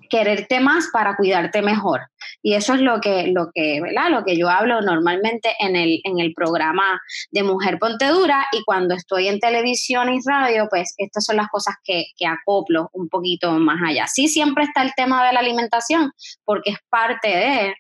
quererte 0.10 0.60
más 0.60 0.90
para 0.94 1.16
cuidarte 1.16 1.62
mejor. 1.62 2.01
Y 2.42 2.54
eso 2.54 2.74
es 2.74 2.81
lo 2.81 3.00
que, 3.01 3.27
lo 3.27 3.50
que, 3.54 3.81
¿verdad? 3.81 4.10
Lo 4.10 4.24
que 4.24 4.38
yo 4.38 4.50
hablo 4.50 4.81
normalmente 4.81 5.54
en 5.60 5.75
el, 5.75 6.00
en 6.04 6.19
el 6.19 6.33
programa 6.33 7.00
de 7.31 7.44
Mujer 7.44 7.77
Pontedura 7.80 8.48
y 8.51 8.63
cuando 8.63 8.95
estoy 8.95 9.27
en 9.27 9.39
televisión 9.39 10.13
y 10.13 10.19
radio, 10.25 10.68
pues 10.69 10.94
estas 10.98 11.25
son 11.25 11.38
las 11.38 11.48
cosas 11.50 11.75
que, 11.83 12.06
que 12.18 12.25
acoplo 12.25 12.89
un 12.94 13.10
poquito 13.10 13.51
más 13.54 13.80
allá. 13.86 14.07
Sí, 14.07 14.27
siempre 14.27 14.63
está 14.63 14.83
el 14.83 14.94
tema 14.95 15.25
de 15.25 15.33
la 15.33 15.39
alimentación, 15.39 16.12
porque 16.45 16.71
es 16.71 16.77
parte 16.89 17.27
de, 17.27 17.74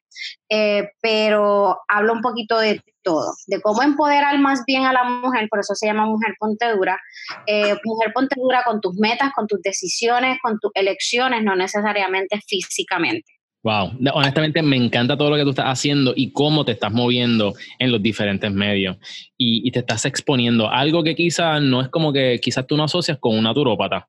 eh, 0.49 0.89
pero 1.01 1.79
hablo 1.87 2.13
un 2.13 2.21
poquito 2.21 2.59
de 2.59 2.81
todo, 3.03 3.33
de 3.47 3.61
cómo 3.61 3.81
empoderar 3.81 4.37
más 4.39 4.63
bien 4.65 4.85
a 4.85 4.93
la 4.93 5.03
mujer, 5.03 5.47
por 5.49 5.59
eso 5.59 5.75
se 5.75 5.87
llama 5.87 6.05
Mujer 6.05 6.35
Pontedura, 6.39 6.99
eh, 7.45 7.75
Mujer 7.83 8.11
Pontedura 8.13 8.63
con 8.63 8.81
tus 8.81 8.95
metas, 8.95 9.31
con 9.33 9.47
tus 9.47 9.61
decisiones, 9.61 10.37
con 10.41 10.59
tus 10.59 10.71
elecciones, 10.73 11.43
no 11.43 11.55
necesariamente 11.55 12.39
físicamente. 12.47 13.38
Wow, 13.61 13.91
honestamente 14.13 14.61
me 14.61 14.77
encanta 14.77 15.17
todo 15.17 15.31
lo 15.31 15.35
que 15.35 15.43
tú 15.43 15.49
estás 15.49 15.65
haciendo 15.65 16.13
y 16.15 16.31
cómo 16.31 16.63
te 16.63 16.71
estás 16.71 16.93
moviendo 16.93 17.53
en 17.77 17.91
los 17.91 18.01
diferentes 18.01 18.49
medios 18.51 18.97
y, 19.37 19.69
te 19.71 19.79
estás 19.79 20.05
exponiendo. 20.05 20.69
Algo 20.69 21.03
que 21.03 21.13
quizás 21.13 21.61
no 21.61 21.81
es 21.81 21.89
como 21.89 22.13
que 22.13 22.39
quizás 22.41 22.65
tú 22.65 22.77
no 22.77 22.85
asocias 22.85 23.17
con 23.19 23.37
una 23.37 23.53
turópata. 23.53 24.07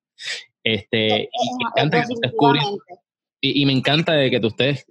Este, 0.62 1.28
y, 1.33 1.57
me 1.57 1.69
encanta 1.69 2.04
y, 3.40 3.62
y, 3.62 3.66
me 3.66 3.73
encanta 3.73 4.12
de 4.12 4.30
que 4.30 4.38
tú 4.38 4.49
estés 4.49 4.87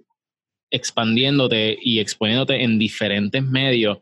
expandiéndote 0.70 1.78
y 1.80 1.98
exponiéndote 2.00 2.62
en 2.62 2.78
diferentes 2.78 3.42
medios 3.42 3.98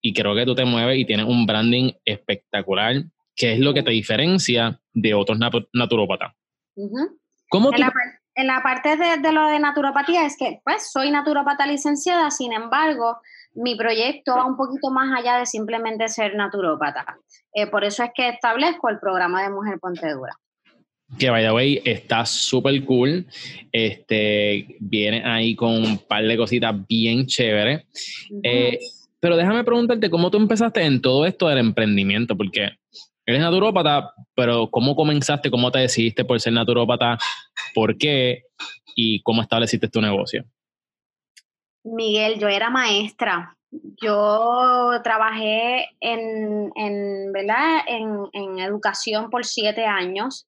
y 0.00 0.12
creo 0.12 0.36
que 0.36 0.46
tú 0.46 0.54
te 0.54 0.64
mueves 0.64 0.98
y 0.98 1.04
tienes 1.04 1.26
un 1.26 1.46
branding 1.46 1.90
espectacular, 2.04 3.02
que 3.34 3.54
es 3.54 3.58
lo 3.58 3.74
que 3.74 3.82
te 3.82 3.90
diferencia 3.90 4.80
de 4.92 5.14
otros 5.14 5.36
naturópatas. 5.72 6.32
¿Cómo 7.48 7.72
tú 7.72 7.82
en 8.36 8.46
la 8.46 8.62
parte 8.62 8.96
de, 8.96 9.32
lo 9.32 9.46
de 9.48 9.58
naturopatía 9.58 10.26
es 10.26 10.36
que, 10.38 10.60
pues, 10.62 10.92
soy 10.92 11.10
naturopata 11.10 11.66
licenciada, 11.66 12.30
sin 12.30 12.52
embargo, 12.52 13.18
mi 13.54 13.74
proyecto 13.76 14.36
va 14.36 14.44
un 14.44 14.58
poquito 14.58 14.90
más 14.90 15.18
allá 15.18 15.38
de 15.38 15.46
simplemente 15.46 16.06
ser 16.08 16.36
naturópata. 16.36 17.16
Eh, 17.54 17.66
por 17.66 17.82
eso 17.82 18.04
es 18.04 18.10
que 18.14 18.28
establezco 18.28 18.90
el 18.90 18.98
programa 18.98 19.42
de 19.42 19.50
Mujer 19.50 19.78
Pontedura. 19.80 20.36
Que, 21.18 21.30
by 21.30 21.44
the 21.44 21.52
way, 21.52 21.80
está 21.84 22.26
súper 22.26 22.84
cool. 22.84 23.26
Este, 23.72 24.76
viene 24.80 25.22
ahí 25.24 25.56
con 25.56 25.70
un 25.72 25.98
par 25.98 26.24
de 26.24 26.36
cositas 26.36 26.74
bien 26.86 27.26
chéveres. 27.26 27.86
Eh, 28.42 28.78
pero 29.18 29.38
déjame 29.38 29.64
preguntarte, 29.64 30.10
¿cómo 30.10 30.30
tú 30.30 30.36
empezaste 30.36 30.82
en 30.82 31.00
todo 31.00 31.24
esto 31.24 31.48
del 31.48 31.58
emprendimiento? 31.58 32.36
Porque 32.36 32.72
eres 33.26 33.40
naturópata, 33.40 34.14
pero 34.34 34.70
¿cómo 34.70 34.94
comenzaste? 34.94 35.50
¿Cómo 35.50 35.70
te 35.70 35.80
decidiste 35.80 36.24
por 36.24 36.40
ser 36.40 36.52
naturópata? 36.52 37.18
¿Por 37.74 37.98
qué? 37.98 38.44
¿Y 38.94 39.20
cómo 39.22 39.42
estableciste 39.42 39.88
tu 39.88 40.00
negocio? 40.00 40.44
Miguel, 41.84 42.38
yo 42.38 42.48
era 42.48 42.70
maestra. 42.70 43.56
Yo 44.00 44.92
trabajé 45.02 45.90
en, 46.00 47.32
¿verdad? 47.32 47.80
En, 47.86 48.16
en 48.32 48.58
educación 48.60 49.28
por 49.28 49.44
siete 49.44 49.84
años. 49.84 50.46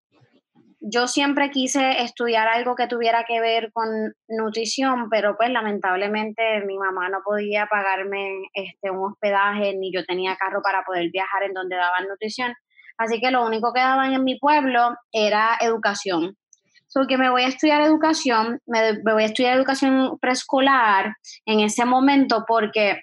yo 0.81 1.09
siempre 1.09 1.51
quise 1.51 2.03
estudiar 2.03 2.49
algo 2.49 2.77
que 2.77 2.87
tuviera 2.87 3.25
que 3.25 3.41
ver 3.41 3.73
con 3.73 3.89
nutrición, 4.29 5.09
pero 5.11 5.37
pues 5.37 5.51
lamentablemente 5.51 6.65
mi 6.65 6.79
mamá 6.79 7.09
no 7.09 7.19
podía 7.25 7.67
pagarme 7.67 8.31
este, 8.55 8.91
un 8.91 9.11
hospedaje, 9.11 9.75
ni 9.77 9.93
yo 9.93 10.05
tenía 10.05 10.37
carro 10.37 10.63
para 10.63 10.85
poder 10.85 11.11
viajar 11.11 11.43
en 11.43 11.53
donde 11.53 11.77
daban 11.77 12.07
nutrición. 12.09 12.55
Así 12.99 13.21
que 13.21 13.31
lo 13.31 13.47
único 13.47 13.73
que 13.73 13.81
daban 13.81 14.13
en 14.13 14.25
mi 14.25 14.39
pueblo 14.39 14.97
era 15.13 15.57
educación. 15.61 16.37
So 16.89 17.07
que 17.07 17.19
me 17.19 17.31
voy 17.31 17.43
a 17.43 17.49
estudiar 17.49 17.83
educación, 17.83 18.61
me, 18.67 18.95
me 19.05 19.13
voy 19.13 19.23
a 19.23 19.27
estudiar 19.27 19.57
educación 19.57 20.19
preescolar 20.19 21.15
en 21.45 21.61
ese 21.61 21.85
momento 21.85 22.45
porque 22.47 23.03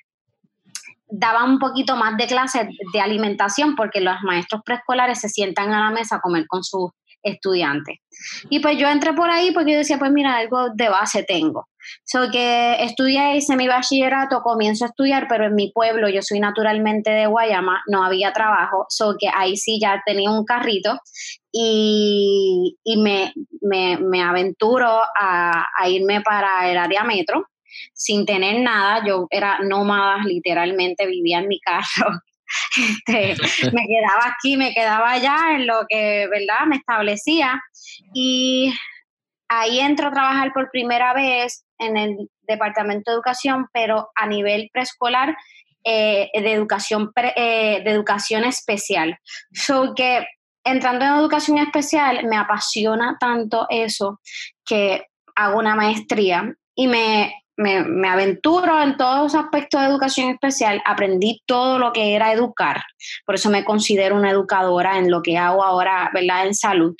daban 1.08 1.52
un 1.52 1.60
poquito 1.60 1.96
más 1.96 2.18
de 2.18 2.28
clases 2.28 2.68
de 2.94 3.02
alimentación 3.02 3.76
porque 3.76 4.02
los 4.02 4.22
maestros 4.24 4.62
preescolares 4.66 5.20
se 5.20 5.30
sientan 5.30 5.72
a 5.72 5.80
la 5.86 5.92
mesa 5.92 6.18
a 6.18 6.22
comer 6.22 6.46
con 6.48 6.64
sus 6.64 6.90
estudiantes. 7.26 7.98
Y 8.50 8.60
pues 8.60 8.78
yo 8.78 8.88
entré 8.88 9.14
por 9.14 9.30
ahí 9.30 9.52
porque 9.52 9.74
yo 9.74 9.78
decía, 9.80 10.00
pues 10.00 10.12
mira, 10.12 10.38
algo 10.38 10.70
de 10.74 10.90
base 10.90 11.24
tengo. 11.24 11.68
So 12.04 12.32
que 12.32 12.84
estudié, 12.84 13.36
hice 13.38 13.56
mi 13.56 13.68
bachillerato, 13.68 14.42
comienzo 14.42 14.86
a 14.86 14.88
estudiar, 14.88 15.28
pero 15.28 15.46
en 15.46 15.56
mi 15.56 15.72
pueblo, 15.72 16.10
yo 16.10 16.22
soy 16.22 16.40
naturalmente 16.40 17.12
de 17.12 17.28
Guayama, 17.28 17.84
no 17.88 18.04
había 18.04 18.34
trabajo, 18.34 18.86
so 18.90 19.16
que 19.20 19.28
ahí 19.34 19.56
sí 19.56 19.80
ya 19.80 20.02
tenía 20.06 20.32
un 20.32 20.46
carrito 20.46 20.98
y, 21.52 22.76
me, 22.98 23.34
me, 23.62 24.24
aventuro 24.24 25.02
a, 25.20 25.66
a 25.78 25.90
irme 25.90 26.22
para 26.22 26.70
el 26.72 26.78
área 26.78 27.04
metro 27.04 27.46
sin 27.94 28.26
tener 28.26 28.62
nada, 28.62 29.06
yo 29.06 29.28
era 29.30 29.60
nómada, 29.60 30.24
literalmente 30.26 31.06
vivía 31.06 31.40
en 31.40 31.48
mi 31.48 31.60
carro. 31.62 32.20
Este, 33.08 33.36
me 33.72 33.88
quedaba 33.88 34.36
aquí, 34.36 34.58
me 34.58 34.74
quedaba 34.74 35.12
allá 35.12 35.38
en 35.52 35.66
lo 35.66 35.86
que, 35.88 36.28
¿verdad? 36.28 36.66
Me 36.68 36.76
establecía. 36.76 37.62
Y 38.14 38.74
ahí 39.48 39.80
entro 39.80 40.08
a 40.08 40.12
trabajar 40.12 40.52
por 40.54 40.70
primera 40.72 41.14
vez 41.14 41.66
en 41.78 41.98
el 41.98 42.30
Departamento 42.42 43.12
de 43.12 43.16
Educación, 43.16 43.68
pero 43.72 44.10
a 44.16 44.28
nivel 44.28 44.70
preescolar 44.74 45.38
eh, 45.84 46.30
de, 46.34 46.52
educación 46.52 47.12
eh, 47.16 47.82
de 47.84 47.92
educación 47.92 48.44
especial. 48.44 49.20
So 49.54 49.94
que 49.96 50.26
entrando 50.64 51.06
en 51.06 51.14
educación 51.14 51.60
especial 51.60 52.26
me 52.26 52.38
apasiona 52.38 53.18
tanto 53.20 53.68
eso 53.70 54.20
que 54.66 55.06
hago 55.36 55.60
una 55.60 55.76
maestría 55.76 56.56
y 56.74 56.88
me 56.88 57.45
me, 57.58 58.08
aventuro 58.08 58.82
en 58.82 58.98
todos 58.98 59.34
los 59.34 59.36
aspectos 59.36 59.82
de 59.82 59.88
educación 59.88 60.30
especial, 60.30 60.82
aprendí 60.86 61.42
todo 61.46 61.80
lo 61.80 61.94
que 61.94 62.16
era 62.16 62.32
educar, 62.32 62.82
por 63.26 63.36
eso 63.36 63.50
me 63.50 63.64
considero 63.64 64.16
una 64.16 64.32
educadora 64.32 64.98
en 64.98 65.10
lo 65.10 65.22
que 65.22 65.38
hago 65.38 65.64
ahora, 65.64 66.10
¿verdad? 66.14 66.48
En 66.48 66.54
salud. 66.54 66.96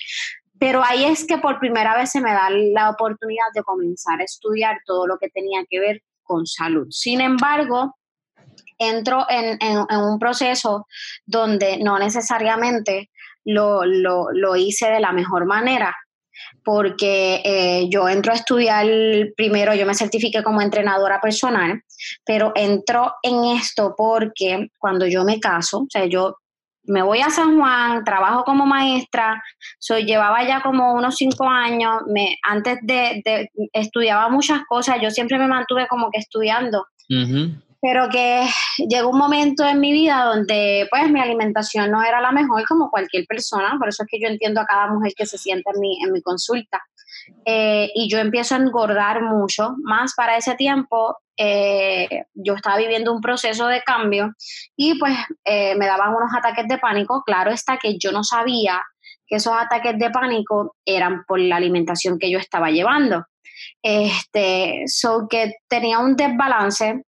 Pero 0.58 0.84
ahí 0.84 1.04
es 1.04 1.28
que 1.28 1.38
por 1.38 1.60
primera 1.60 1.96
vez 1.98 2.12
se 2.12 2.22
me 2.22 2.32
da 2.32 2.50
la 2.50 2.90
oportunidad 2.90 3.46
de 3.54 3.64
comenzar 3.64 4.22
a 4.22 4.24
estudiar 4.24 4.78
todo 4.86 5.06
lo 5.06 5.18
que 5.18 5.30
tenía 5.30 5.64
que 5.70 5.80
ver 5.80 6.02
con 6.24 6.48
salud. 6.48 6.88
Sin 6.90 7.20
embargo, 7.20 7.98
entro 8.78 9.26
en, 9.30 9.60
un 9.90 10.18
proceso 10.18 10.88
donde 11.26 11.78
no 11.78 12.00
necesariamente 12.00 13.10
lo, 13.44 13.84
lo 13.84 14.56
hice 14.56 14.90
de 14.90 15.02
la 15.02 15.12
mejor 15.12 15.46
manera 15.46 15.94
porque 16.66 17.42
eh, 17.46 17.88
yo 17.90 18.10
entro 18.10 18.34
a 18.34 18.36
estudiar 18.36 18.88
primero, 19.38 19.76
yo 19.76 19.86
me 19.86 19.94
certifiqué 19.94 20.42
como 20.44 20.62
entrenadora 20.62 21.22
personal, 21.22 21.82
pero 22.26 22.52
entro 22.56 23.14
en 23.22 23.46
esto 23.56 23.94
porque 23.96 24.70
cuando 24.80 25.06
yo 25.06 25.24
me 25.24 25.40
caso, 25.40 25.82
o 25.82 25.88
sea, 25.88 26.06
yo 26.06 26.38
me 26.88 27.04
voy 27.04 27.20
a 27.20 27.30
San 27.30 27.58
Juan, 27.58 28.04
trabajo 28.04 28.44
como 28.44 28.66
maestra, 28.66 29.42
soy, 29.80 30.06
llevaba 30.06 30.44
ya 30.48 30.62
como 30.62 30.94
unos 30.94 31.16
cinco 31.16 31.48
años, 31.48 32.02
me, 32.08 32.38
antes 32.44 32.80
de, 32.82 33.50
estudiaba 33.72 34.30
muchas 34.30 34.62
cosas, 34.68 34.98
yo 35.02 35.12
siempre 35.12 35.38
me 35.38 35.48
mantuve 35.48 35.88
como 35.88 36.10
que 36.12 36.20
estudiando 36.20 36.86
pero 37.86 38.10
que 38.10 38.44
llegó 38.90 39.12
un 39.12 39.20
momento 39.20 39.64
en 39.64 39.80
mi 39.80 39.92
vida 39.92 40.26
donde 40.26 40.88
pues 40.90 41.08
mi 41.12 41.22
alimentación 41.22 41.92
no 41.92 42.02
era 42.02 42.20
la 42.20 42.32
mejor 42.32 42.66
como 42.68 42.90
cualquier 42.90 43.28
persona, 43.28 43.76
por 43.78 43.90
eso 43.90 44.02
es 44.02 44.10
que 44.10 44.20
yo 44.20 44.28
entiendo 44.28 44.60
a 44.60 44.66
cada 44.66 44.88
mujer 44.88 45.14
que 45.16 45.28
se 45.28 45.38
sienta 45.38 45.70
en 45.72 45.80
mi, 45.80 46.04
en 46.04 46.12
mi 46.12 46.20
consulta. 46.24 46.82
Eh, 47.46 47.92
y 47.94 48.10
yo 48.10 48.18
empiezo 48.18 48.56
a 48.56 48.58
engordar 48.58 49.22
mucho, 49.22 49.76
más 49.84 50.16
para 50.16 50.36
ese 50.36 50.56
tiempo 50.56 51.16
eh, 51.38 52.24
yo 52.34 52.56
estaba 52.56 52.78
viviendo 52.78 53.14
un 53.14 53.22
proceso 53.22 53.68
de 53.68 53.84
cambio 53.84 54.34
y 54.76 54.98
pues 54.98 55.16
eh, 55.44 55.76
me 55.76 55.86
daban 55.86 56.16
unos 56.16 56.32
ataques 56.36 56.68
de 56.68 56.80
pánico, 56.80 57.22
claro 57.24 57.52
está 57.52 57.78
que 57.78 58.00
yo 58.00 58.12
no 58.12 58.24
sabía 58.24 58.82
que 59.28 59.36
esos 59.36 59.54
ataques 59.54 60.00
de 60.00 60.10
pánico 60.10 60.76
eran 60.86 61.24
por 61.28 61.40
la 61.40 61.58
alimentación 61.58 62.18
que 62.18 62.32
yo 62.32 62.40
estaba 62.40 62.72
llevando. 62.72 63.26
Este, 63.84 64.86
so 64.88 65.28
que 65.30 65.54
tenía 65.68 66.00
un 66.00 66.16
desbalance 66.16 67.04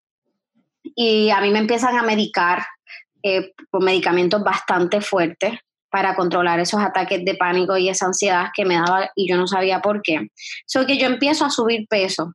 y 0.96 1.30
a 1.30 1.40
mí 1.40 1.50
me 1.50 1.60
empiezan 1.60 1.96
a 1.96 2.02
medicar 2.02 2.66
eh, 3.22 3.52
con 3.70 3.84
medicamentos 3.84 4.42
bastante 4.42 5.00
fuertes 5.00 5.52
para 5.90 6.16
controlar 6.16 6.58
esos 6.58 6.80
ataques 6.80 7.24
de 7.24 7.34
pánico 7.34 7.76
y 7.76 7.88
esa 7.88 8.06
ansiedad 8.06 8.48
que 8.54 8.64
me 8.64 8.74
daba 8.74 9.10
y 9.14 9.28
yo 9.28 9.36
no 9.36 9.46
sabía 9.46 9.80
por 9.80 10.02
qué. 10.02 10.28
So 10.66 10.86
que 10.86 10.98
yo 10.98 11.06
empiezo 11.06 11.44
a 11.44 11.50
subir 11.50 11.86
peso, 11.88 12.32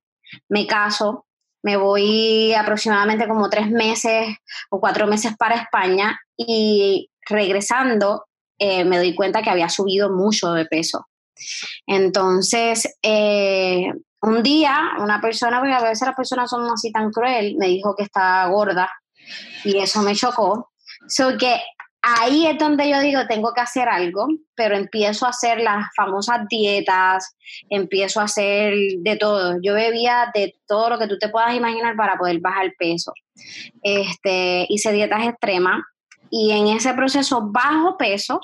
me 0.48 0.68
caso, 0.68 1.26
me 1.64 1.76
voy 1.76 2.54
aproximadamente 2.54 3.28
como 3.28 3.50
tres 3.50 3.70
meses 3.70 4.36
o 4.70 4.80
cuatro 4.80 5.08
meses 5.08 5.36
para 5.38 5.56
España 5.56 6.20
y 6.38 7.10
regresando 7.28 8.26
eh, 8.60 8.86
me 8.86 8.98
doy 8.98 9.16
cuenta 9.16 9.42
que 9.42 9.50
había 9.50 9.70
subido 9.70 10.12
mucho 10.12 10.54
de 10.54 10.66
peso. 10.66 11.08
Entonces, 11.88 12.96
eh, 13.02 13.92
un 14.22 14.44
día 14.44 14.92
una 15.00 15.20
persona, 15.20 15.60
porque 15.60 15.74
a 15.74 15.82
veces 15.82 16.08
las 16.08 16.16
personas 16.16 16.50
son 16.50 16.70
así 16.72 16.92
tan 16.92 17.12
cruel, 17.12 17.56
me 17.58 17.68
dijo 17.68 17.96
que 17.96 18.04
estaba 18.04 18.48
gorda 18.48 18.90
y 19.64 19.78
eso 19.78 20.02
me 20.02 20.16
chocó. 20.16 20.72
So 21.08 21.38
que 21.38 21.60
ahí 22.02 22.48
es 22.48 22.58
donde 22.58 22.90
yo 22.90 23.00
digo, 23.02 23.26
tengo 23.28 23.54
que 23.54 23.62
hacer 23.62 23.88
algo, 23.90 24.28
pero 24.56 24.76
empiezo 24.76 25.26
a 25.26 25.30
hacer 25.30 25.60
las 25.62 25.86
famosas 25.96 26.48
dietas, 26.50 27.36
empiezo 27.70 28.20
a 28.20 28.26
hacer 28.26 28.74
de 29.00 29.18
todo. 29.18 29.58
Yo 29.62 29.74
bebía 29.74 30.32
de 30.34 30.56
todo 30.68 30.90
lo 30.90 31.00
que 31.00 31.08
tú 31.08 31.18
te 31.18 31.30
puedas 31.30 31.56
imaginar 31.56 31.96
para 31.96 32.18
poder 32.18 32.40
bajar 32.40 32.72
peso. 32.78 33.14
Este, 33.82 34.66
hice 34.70 34.92
dietas 34.92 35.28
extremas 35.28 35.82
y 36.30 36.52
en 36.52 36.68
ese 36.68 36.94
proceso 36.94 37.42
bajo 37.52 37.98
peso 37.98 38.40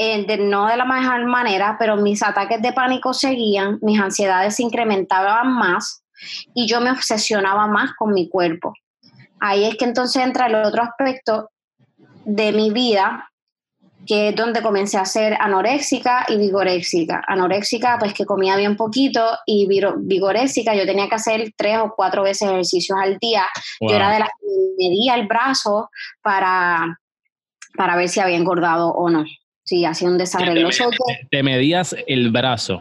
de, 0.00 0.38
no 0.38 0.66
de 0.66 0.76
la 0.78 0.86
mejor 0.86 1.26
manera, 1.26 1.76
pero 1.78 1.96
mis 1.96 2.22
ataques 2.22 2.62
de 2.62 2.72
pánico 2.72 3.12
seguían, 3.12 3.78
mis 3.82 4.00
ansiedades 4.00 4.56
se 4.56 4.62
incrementaban 4.62 5.52
más 5.52 6.02
y 6.54 6.66
yo 6.66 6.80
me 6.80 6.90
obsesionaba 6.90 7.66
más 7.66 7.92
con 7.94 8.14
mi 8.14 8.28
cuerpo. 8.28 8.72
Ahí 9.40 9.64
es 9.64 9.76
que 9.76 9.84
entonces 9.84 10.22
entra 10.22 10.46
el 10.46 10.54
otro 10.54 10.82
aspecto 10.82 11.50
de 12.24 12.52
mi 12.52 12.70
vida, 12.70 13.28
que 14.06 14.30
es 14.30 14.36
donde 14.36 14.62
comencé 14.62 14.96
a 14.96 15.04
ser 15.04 15.36
anoréxica 15.38 16.24
y 16.28 16.38
vigoréxica. 16.38 17.22
Anoréxica, 17.26 17.98
pues 17.98 18.14
que 18.14 18.24
comía 18.24 18.56
bien 18.56 18.76
poquito, 18.76 19.22
y 19.44 19.66
vigoréxica, 19.66 20.74
yo 20.74 20.86
tenía 20.86 21.08
que 21.10 21.14
hacer 21.16 21.52
tres 21.56 21.78
o 21.78 21.92
cuatro 21.94 22.22
veces 22.22 22.48
ejercicios 22.48 22.98
al 22.98 23.18
día. 23.18 23.44
Yo 23.80 23.94
era 23.94 24.10
de 24.10 24.20
las 24.20 24.28
que 24.28 24.46
medía 24.78 25.14
el 25.14 25.26
brazo 25.26 25.90
para, 26.22 26.98
para 27.76 27.96
ver 27.96 28.08
si 28.08 28.20
había 28.20 28.36
engordado 28.36 28.88
o 28.88 29.10
no. 29.10 29.24
Sí, 29.70 29.84
hacía 29.84 30.08
un 30.08 30.18
desarreglo. 30.18 30.68
Te, 31.30 31.44
medías 31.44 31.94
el 32.08 32.32
brazo. 32.32 32.80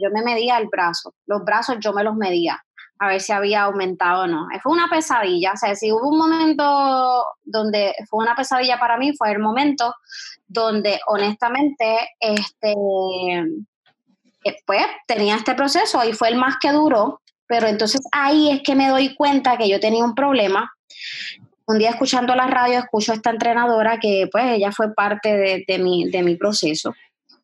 Yo 0.00 0.08
me 0.10 0.22
medía 0.22 0.56
el 0.56 0.66
brazo. 0.66 1.12
Los 1.26 1.44
brazos 1.44 1.76
yo 1.78 1.92
me 1.92 2.02
los 2.02 2.16
medía 2.16 2.58
a 2.98 3.08
ver 3.08 3.20
si 3.20 3.32
había 3.32 3.64
aumentado 3.64 4.22
o 4.22 4.26
no. 4.26 4.46
Fue 4.62 4.72
una 4.72 4.88
pesadilla. 4.88 5.52
O 5.52 5.56
sea, 5.58 5.74
si 5.74 5.92
hubo 5.92 6.08
un 6.08 6.16
momento 6.16 7.22
donde 7.44 7.94
fue 8.08 8.24
una 8.24 8.34
pesadilla 8.34 8.78
para 8.80 8.96
mí, 8.96 9.14
fue 9.14 9.30
el 9.30 9.40
momento 9.40 9.94
donde 10.48 11.00
honestamente, 11.06 12.08
este, 12.18 12.72
eh, 14.44 14.56
pues 14.64 14.86
tenía 15.06 15.36
este 15.36 15.54
proceso 15.54 16.02
y 16.02 16.14
fue 16.14 16.30
el 16.30 16.36
más 16.36 16.56
que 16.62 16.72
duró. 16.72 17.20
Pero 17.46 17.66
entonces 17.66 18.00
ahí 18.10 18.50
es 18.50 18.62
que 18.62 18.74
me 18.74 18.88
doy 18.88 19.14
cuenta 19.14 19.58
que 19.58 19.68
yo 19.68 19.78
tenía 19.80 20.02
un 20.02 20.14
problema 20.14 20.72
un 21.66 21.78
día 21.78 21.90
escuchando 21.90 22.34
la 22.34 22.46
radio, 22.46 22.78
escucho 22.78 23.12
a 23.12 23.14
esta 23.14 23.30
entrenadora 23.30 23.98
que 23.98 24.28
pues 24.30 24.44
ella 24.46 24.72
fue 24.72 24.94
parte 24.94 25.64
de, 25.66 25.78
mi, 25.78 26.10
de 26.10 26.22
mi 26.22 26.36
proceso. 26.36 26.94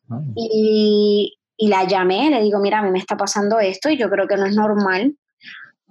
Ah. 0.09 0.21
Y, 0.35 1.35
la 1.61 1.83
llamé, 1.83 2.29
le 2.29 2.41
digo, 2.41 2.59
mira, 2.59 2.79
a 2.79 2.81
mí 2.81 2.89
me 2.89 2.99
está 2.99 3.17
pasando 3.17 3.59
esto 3.59 3.89
y 3.89 3.97
yo 3.97 4.09
creo 4.09 4.27
que 4.27 4.37
no 4.37 4.45
es 4.45 4.55
normal. 4.55 5.13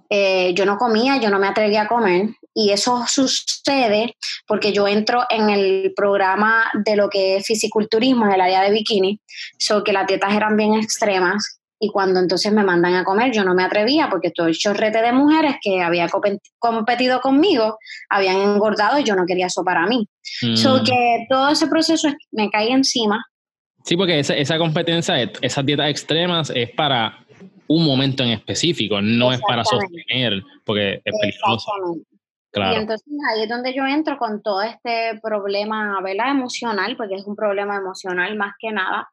Eh, 0.09 0.51
yo 0.55 0.65
no 0.65 0.77
comía, 0.77 1.17
yo 1.17 1.29
no 1.29 1.37
me 1.37 1.47
atrevía 1.47 1.83
a 1.83 1.87
comer 1.87 2.29
y 2.55 2.71
eso 2.71 3.05
sucede 3.07 4.15
porque 4.47 4.73
yo 4.73 4.87
entro 4.87 5.23
en 5.29 5.51
el 5.51 5.93
programa 5.95 6.65
de 6.73 6.95
lo 6.95 7.07
que 7.07 7.37
es 7.37 7.45
fisiculturismo 7.45 8.25
en 8.25 8.31
el 8.31 8.41
área 8.41 8.63
de 8.63 8.71
bikini, 8.71 9.21
so 9.59 9.83
que 9.83 9.93
las 9.93 10.07
dietas 10.07 10.33
eran 10.33 10.57
bien 10.57 10.73
extremas 10.73 11.58
y 11.79 11.89
cuando 11.89 12.19
entonces 12.19 12.51
me 12.51 12.63
mandan 12.63 12.95
a 12.95 13.03
comer, 13.03 13.31
yo 13.31 13.43
no 13.43 13.55
me 13.55 13.63
atrevía 13.63 14.09
porque 14.09 14.31
todo 14.31 14.47
el 14.47 14.57
chorrete 14.57 15.01
de 15.01 15.13
mujeres 15.13 15.55
que 15.61 15.81
había 15.81 16.07
competido 16.59 17.21
conmigo 17.21 17.77
habían 18.09 18.37
engordado 18.37 18.99
y 18.99 19.03
yo 19.03 19.15
no 19.15 19.25
quería 19.25 19.47
eso 19.47 19.63
para 19.63 19.85
mí. 19.87 20.07
Mm. 20.41 20.55
So 20.55 20.83
que 20.83 21.25
todo 21.29 21.49
ese 21.49 21.67
proceso 21.67 22.09
me 22.31 22.49
cae 22.49 22.71
encima 22.71 23.25
Sí, 23.85 23.95
porque 23.95 24.19
esa, 24.19 24.35
esa 24.35 24.57
competencia, 24.57 25.15
esas 25.41 25.65
dietas 25.65 25.89
extremas 25.89 26.51
es 26.53 26.69
para 26.71 27.25
un 27.67 27.85
momento 27.85 28.23
en 28.23 28.29
específico, 28.29 29.01
no 29.01 29.31
es 29.31 29.41
para 29.41 29.63
sostener, 29.63 30.43
porque 30.65 31.01
es 31.03 31.13
peligroso. 31.19 31.71
Claro. 32.51 32.73
Y 32.73 32.81
entonces 32.81 33.07
ahí 33.31 33.43
es 33.43 33.49
donde 33.49 33.75
yo 33.75 33.85
entro 33.85 34.17
con 34.17 34.41
todo 34.41 34.63
este 34.63 35.19
problema, 35.21 36.01
¿verdad? 36.01 36.31
Emocional, 36.31 36.97
porque 36.97 37.15
es 37.15 37.25
un 37.25 37.35
problema 37.35 37.77
emocional 37.77 38.35
más 38.35 38.53
que 38.59 38.71
nada. 38.71 39.07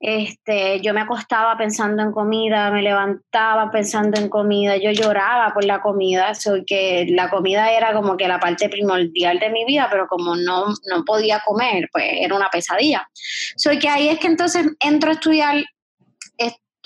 Este, 0.00 0.80
yo 0.80 0.94
me 0.94 1.00
acostaba 1.00 1.58
pensando 1.58 2.02
en 2.02 2.12
comida, 2.12 2.70
me 2.70 2.82
levantaba 2.82 3.70
pensando 3.70 4.20
en 4.20 4.28
comida, 4.28 4.76
yo 4.76 4.92
lloraba 4.92 5.52
por 5.52 5.64
la 5.64 5.80
comida, 5.80 6.34
soy 6.34 6.64
que 6.64 7.06
la 7.08 7.28
comida 7.30 7.72
era 7.72 7.92
como 7.92 8.16
que 8.16 8.28
la 8.28 8.38
parte 8.38 8.68
primordial 8.68 9.40
de 9.40 9.50
mi 9.50 9.64
vida, 9.64 9.88
pero 9.90 10.06
como 10.06 10.36
no, 10.36 10.66
no 10.68 11.04
podía 11.04 11.40
comer, 11.44 11.88
pues 11.92 12.04
era 12.12 12.36
una 12.36 12.48
pesadilla. 12.48 13.08
Soy 13.56 13.78
que 13.78 13.88
ahí 13.88 14.08
es 14.08 14.20
que 14.20 14.28
entonces 14.28 14.66
entro 14.80 15.10
a 15.10 15.14
estudiar 15.14 15.64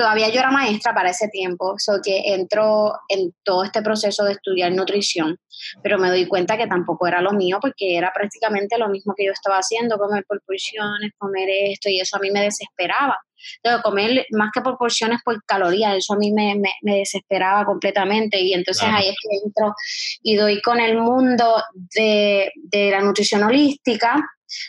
todavía 0.02 0.28
yo 0.30 0.40
era 0.40 0.50
maestra 0.50 0.92
para 0.92 1.10
ese 1.10 1.28
tiempo, 1.28 1.76
so 1.78 2.00
que 2.02 2.34
entro 2.34 2.92
en 3.08 3.32
todo 3.44 3.62
este 3.62 3.82
proceso 3.82 4.24
de 4.24 4.32
estudiar 4.32 4.72
nutrición, 4.72 5.38
pero 5.80 5.96
me 5.96 6.08
doy 6.08 6.26
cuenta 6.26 6.56
que 6.56 6.66
tampoco 6.66 7.06
era 7.06 7.20
lo 7.20 7.30
mío 7.30 7.58
porque 7.60 7.96
era 7.96 8.10
prácticamente 8.12 8.78
lo 8.78 8.88
mismo 8.88 9.14
que 9.16 9.26
yo 9.26 9.32
estaba 9.32 9.58
haciendo, 9.58 9.98
comer 9.98 10.24
por 10.26 10.42
porciones, 10.44 11.12
comer 11.16 11.48
esto, 11.70 11.88
y 11.88 12.00
eso 12.00 12.16
a 12.16 12.18
mí 12.18 12.32
me 12.32 12.40
desesperaba. 12.40 13.16
Entonces, 13.62 13.82
comer 13.84 14.26
más 14.32 14.50
que 14.52 14.60
por 14.60 14.76
porciones, 14.76 15.20
por 15.24 15.40
calorías, 15.44 15.96
eso 15.96 16.14
a 16.14 16.16
mí 16.16 16.32
me, 16.32 16.60
desesperaba 16.82 17.64
completamente. 17.64 18.40
Y 18.40 18.54
entonces 18.54 18.88
ahí 18.88 19.08
es 19.08 19.16
que 19.22 19.36
entro 19.44 19.74
y 20.22 20.34
doy 20.34 20.60
con 20.62 20.80
el 20.80 20.98
mundo 20.98 21.62
de, 21.94 22.50
de 22.56 22.90
la 22.90 23.00
nutrición 23.00 23.44
holística, 23.44 24.20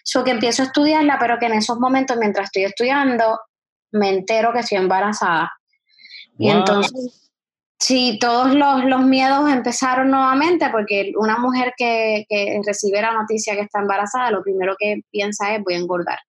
so 0.03 0.23
que 0.23 0.31
empiezo 0.31 0.61
a 0.61 0.65
estudiarla, 0.65 1.17
pero 1.19 1.39
que 1.39 1.47
en 1.47 1.53
esos 1.53 1.79
momentos, 1.79 2.17
mientras 2.17 2.45
estoy 2.45 2.65
estudiando, 2.65 3.39
me 3.93 4.09
entero 4.09 4.51
que 4.51 4.59
estoy 4.59 4.77
embarazada. 4.77 5.51
Y 6.37 6.49
entonces, 6.49 7.31
sí, 7.79 8.17
todos 8.19 8.53
los, 8.53 9.05
miedos 9.05 9.49
empezaron 9.49 10.09
nuevamente 10.09 10.69
porque 10.71 11.13
una 11.15 11.37
mujer 11.37 11.73
que, 11.77 12.25
recibe 12.65 13.01
la 13.01 13.13
noticia 13.13 13.55
que 13.55 13.61
está 13.61 13.79
embarazada, 13.79 14.31
lo 14.31 14.43
primero 14.43 14.75
que 14.77 15.01
piensa 15.11 15.55
es 15.55 15.63
voy 15.63 15.75
a 15.75 15.77
engordar. 15.77 16.19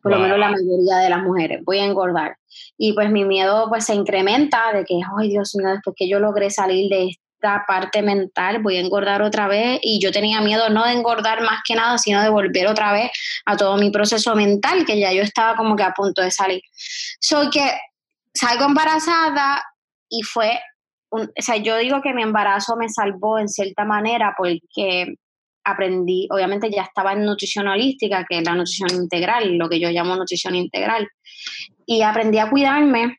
Por 0.00 0.12
lo 0.12 0.20
menos 0.20 0.38
la 0.38 0.50
mayoría 0.50 0.98
de 0.98 1.10
las 1.10 1.22
mujeres, 1.22 1.60
voy 1.64 1.78
a 1.80 1.84
engordar. 1.84 2.36
Y 2.76 2.92
pues 2.92 3.10
mi 3.10 3.24
miedo 3.24 3.66
pues 3.68 3.84
se 3.84 3.94
incrementa 3.94 4.72
de 4.72 4.84
que, 4.84 5.00
ay 5.18 5.28
Dios 5.28 5.54
mío, 5.56 5.70
después 5.70 5.94
que 5.98 6.08
yo 6.08 6.20
logré 6.20 6.50
salir 6.50 6.88
de 6.88 7.10
esta 7.38 7.64
parte 7.66 8.02
mental, 8.02 8.60
voy 8.60 8.76
a 8.76 8.80
engordar 8.80 9.22
otra 9.22 9.46
vez 9.46 9.78
y 9.82 10.00
yo 10.00 10.10
tenía 10.10 10.40
miedo 10.40 10.68
no 10.70 10.84
de 10.84 10.92
engordar 10.92 11.40
más 11.42 11.60
que 11.64 11.76
nada, 11.76 11.96
sino 11.96 12.20
de 12.20 12.28
volver 12.28 12.66
otra 12.66 12.92
vez 12.92 13.10
a 13.46 13.56
todo 13.56 13.76
mi 13.76 13.90
proceso 13.90 14.34
mental, 14.34 14.84
que 14.84 14.98
ya 14.98 15.12
yo 15.12 15.22
estaba 15.22 15.56
como 15.56 15.76
que 15.76 15.84
a 15.84 15.92
punto 15.92 16.20
de 16.20 16.32
salir. 16.32 16.60
Soy 17.20 17.48
que 17.50 17.78
salgo 18.34 18.64
embarazada 18.64 19.62
y 20.08 20.22
fue, 20.22 20.58
un, 21.10 21.22
o 21.22 21.42
sea, 21.42 21.56
yo 21.56 21.76
digo 21.76 22.02
que 22.02 22.12
mi 22.12 22.22
embarazo 22.22 22.76
me 22.76 22.88
salvó 22.88 23.38
en 23.38 23.48
cierta 23.48 23.84
manera 23.84 24.34
porque 24.36 25.14
aprendí, 25.62 26.26
obviamente 26.32 26.70
ya 26.70 26.82
estaba 26.82 27.12
en 27.12 27.24
nutrición 27.24 27.68
holística, 27.68 28.26
que 28.28 28.38
es 28.38 28.44
la 28.44 28.54
nutrición 28.54 28.90
integral, 29.00 29.56
lo 29.56 29.68
que 29.68 29.78
yo 29.78 29.90
llamo 29.90 30.16
nutrición 30.16 30.56
integral, 30.56 31.08
y 31.86 32.02
aprendí 32.02 32.38
a 32.38 32.50
cuidarme 32.50 33.18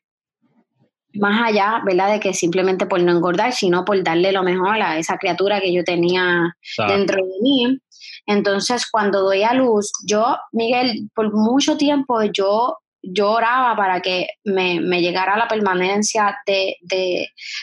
más 1.14 1.48
allá, 1.48 1.82
¿verdad? 1.84 2.12
De 2.12 2.20
que 2.20 2.34
simplemente 2.34 2.86
por 2.86 3.02
no 3.02 3.12
engordar, 3.12 3.52
sino 3.52 3.84
por 3.84 4.02
darle 4.02 4.32
lo 4.32 4.42
mejor 4.42 4.80
a 4.80 4.98
esa 4.98 5.18
criatura 5.18 5.60
que 5.60 5.72
yo 5.72 5.84
tenía 5.84 6.56
dentro 6.88 7.16
de 7.16 7.32
mí. 7.42 7.78
Entonces, 8.26 8.88
cuando 8.90 9.22
doy 9.22 9.42
a 9.42 9.54
luz, 9.54 9.90
yo, 10.06 10.36
Miguel, 10.52 11.10
por 11.14 11.32
mucho 11.32 11.76
tiempo 11.76 12.22
yo, 12.22 12.76
yo 13.02 13.30
oraba 13.30 13.74
para 13.76 14.00
que 14.00 14.28
me, 14.44 14.78
llegara 15.00 15.36
la 15.36 15.48
permanencia 15.48 16.38
de, 16.46 16.76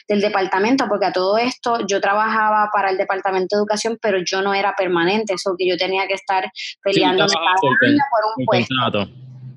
del 0.08 0.22
departamento, 0.22 0.88
porque 0.90 1.06
a 1.06 1.14
todo 1.14 1.38
esto 1.38 1.86
yo 1.88 2.02
trabajaba 2.02 2.70
para 2.74 2.90
el 2.90 2.98
departamento 2.98 3.56
de 3.56 3.60
educación, 3.62 3.98
pero 4.02 4.20
yo 4.26 4.42
no 4.42 4.54
era 4.54 4.74
permanente, 4.76 5.34
eso 5.34 5.56
que 5.58 5.68
yo 5.68 5.78
tenía 5.78 6.08
que 6.08 6.16
estar 6.16 6.52
peleando 6.84 7.26
por 7.28 8.22
un 8.38 8.46
puesto. 8.46 8.76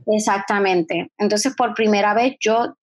Exactamente. 0.06 1.10
Entonces, 1.18 1.54
por 1.56 1.74
primera 1.74 2.14
vez 2.14 2.36
yo 2.40 2.74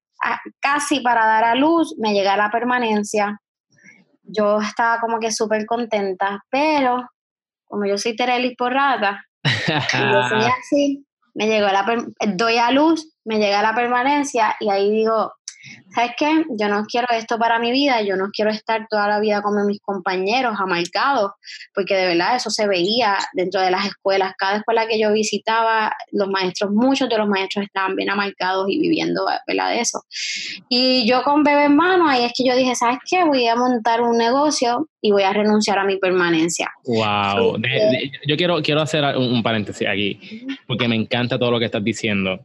casi 0.59 0.99
para 1.01 1.25
dar 1.25 1.43
a 1.43 1.55
luz, 1.55 1.95
me 1.99 2.13
llega 2.13 2.37
la 2.37 2.49
permanencia. 2.49 3.39
Yo 4.23 4.59
estaba 4.59 4.99
como 4.99 5.19
que 5.19 5.31
súper 5.31 5.65
contenta, 5.65 6.43
pero 6.49 7.09
como 7.65 7.85
yo 7.85 7.97
soy 7.97 8.15
Terelis 8.15 8.55
por 8.57 8.73
rata, 8.73 9.23
yo 9.43 10.27
soy 10.29 10.41
así, 10.59 11.05
me 11.33 11.47
llegó 11.47 11.67
la, 11.67 11.85
doy 12.35 12.57
a 12.57 12.71
luz, 12.71 13.15
me 13.25 13.37
llega 13.37 13.61
la 13.61 13.75
permanencia 13.75 14.55
y 14.59 14.69
ahí 14.69 14.91
digo, 14.91 15.33
¿sabes 15.93 16.11
qué? 16.17 16.45
Yo 16.59 16.69
no 16.69 16.85
quiero 16.85 17.07
esto 17.11 17.37
para 17.39 17.59
mi 17.59 17.71
vida, 17.71 18.01
yo 18.01 18.15
no 18.15 18.29
quiero 18.31 18.51
estar 18.51 18.87
toda 18.89 19.07
la 19.07 19.19
vida 19.19 19.41
como 19.41 19.65
mis 19.65 19.79
compañeros, 19.81 20.55
amarcados, 20.59 21.31
porque 21.73 21.95
de 21.95 22.07
verdad 22.07 22.35
eso 22.35 22.49
se 22.49 22.67
veía 22.67 23.17
dentro 23.33 23.61
de 23.61 23.71
las 23.71 23.85
escuelas. 23.85 24.33
Cada 24.37 24.57
escuela 24.57 24.87
que 24.87 24.99
yo 24.99 25.11
visitaba, 25.11 25.95
los 26.11 26.27
maestros, 26.29 26.71
muchos 26.71 27.09
de 27.09 27.17
los 27.17 27.27
maestros 27.27 27.65
estaban 27.65 27.95
bien 27.95 28.09
amarcados 28.09 28.67
y 28.69 28.79
viviendo, 28.79 29.25
¿verdad? 29.47 29.71
De 29.71 29.79
eso. 29.79 30.03
Y 30.69 31.07
yo 31.07 31.23
con 31.23 31.43
bebé 31.43 31.65
en 31.65 31.75
mano, 31.75 32.07
ahí 32.07 32.25
es 32.25 32.33
que 32.35 32.47
yo 32.47 32.55
dije, 32.55 32.75
¿sabes 32.75 32.99
qué? 33.09 33.23
Voy 33.23 33.47
a 33.47 33.55
montar 33.55 34.01
un 34.01 34.17
negocio 34.17 34.87
y 35.01 35.11
voy 35.11 35.23
a 35.23 35.33
renunciar 35.33 35.79
a 35.79 35.85
mi 35.85 35.97
permanencia. 35.97 36.69
Wow. 36.85 37.59
yo 38.27 38.37
quiero, 38.37 38.61
quiero 38.61 38.81
hacer 38.81 39.03
un, 39.17 39.41
paréntesis 39.41 39.87
aquí, 39.87 40.45
porque 40.67 40.87
me 40.87 40.95
encanta 40.95 41.39
todo 41.39 41.51
lo 41.51 41.59
que 41.59 41.65
estás 41.65 41.83
diciendo. 41.83 42.39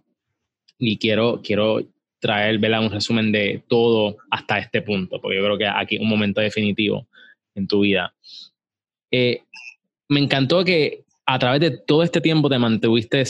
Y 0.79 0.99
quiero, 0.99 1.41
quiero 1.43 1.81
traer 2.23 2.57
un 2.57 2.91
resumen 2.91 3.33
de 3.33 3.65
todo 3.69 4.17
hasta 4.31 4.59
este 4.59 4.81
punto, 4.81 5.21
porque 5.21 5.37
yo 5.37 5.45
creo 5.45 5.59
que 5.59 5.67
aquí 5.67 5.99
un 5.99 6.09
momento 6.09 6.41
definitivo 6.41 7.09
en 7.57 7.67
tu 7.67 7.81
vida. 7.81 8.15
Eh, 9.11 9.43
me 10.09 10.21
encantó 10.21 10.65
que 10.65 11.03
a 11.27 11.39
través 11.41 11.61
de 11.61 11.71
todo 11.73 12.05
este 12.05 12.21
tiempo 12.21 12.49
te 12.49 12.61
mantuviste 12.61 13.25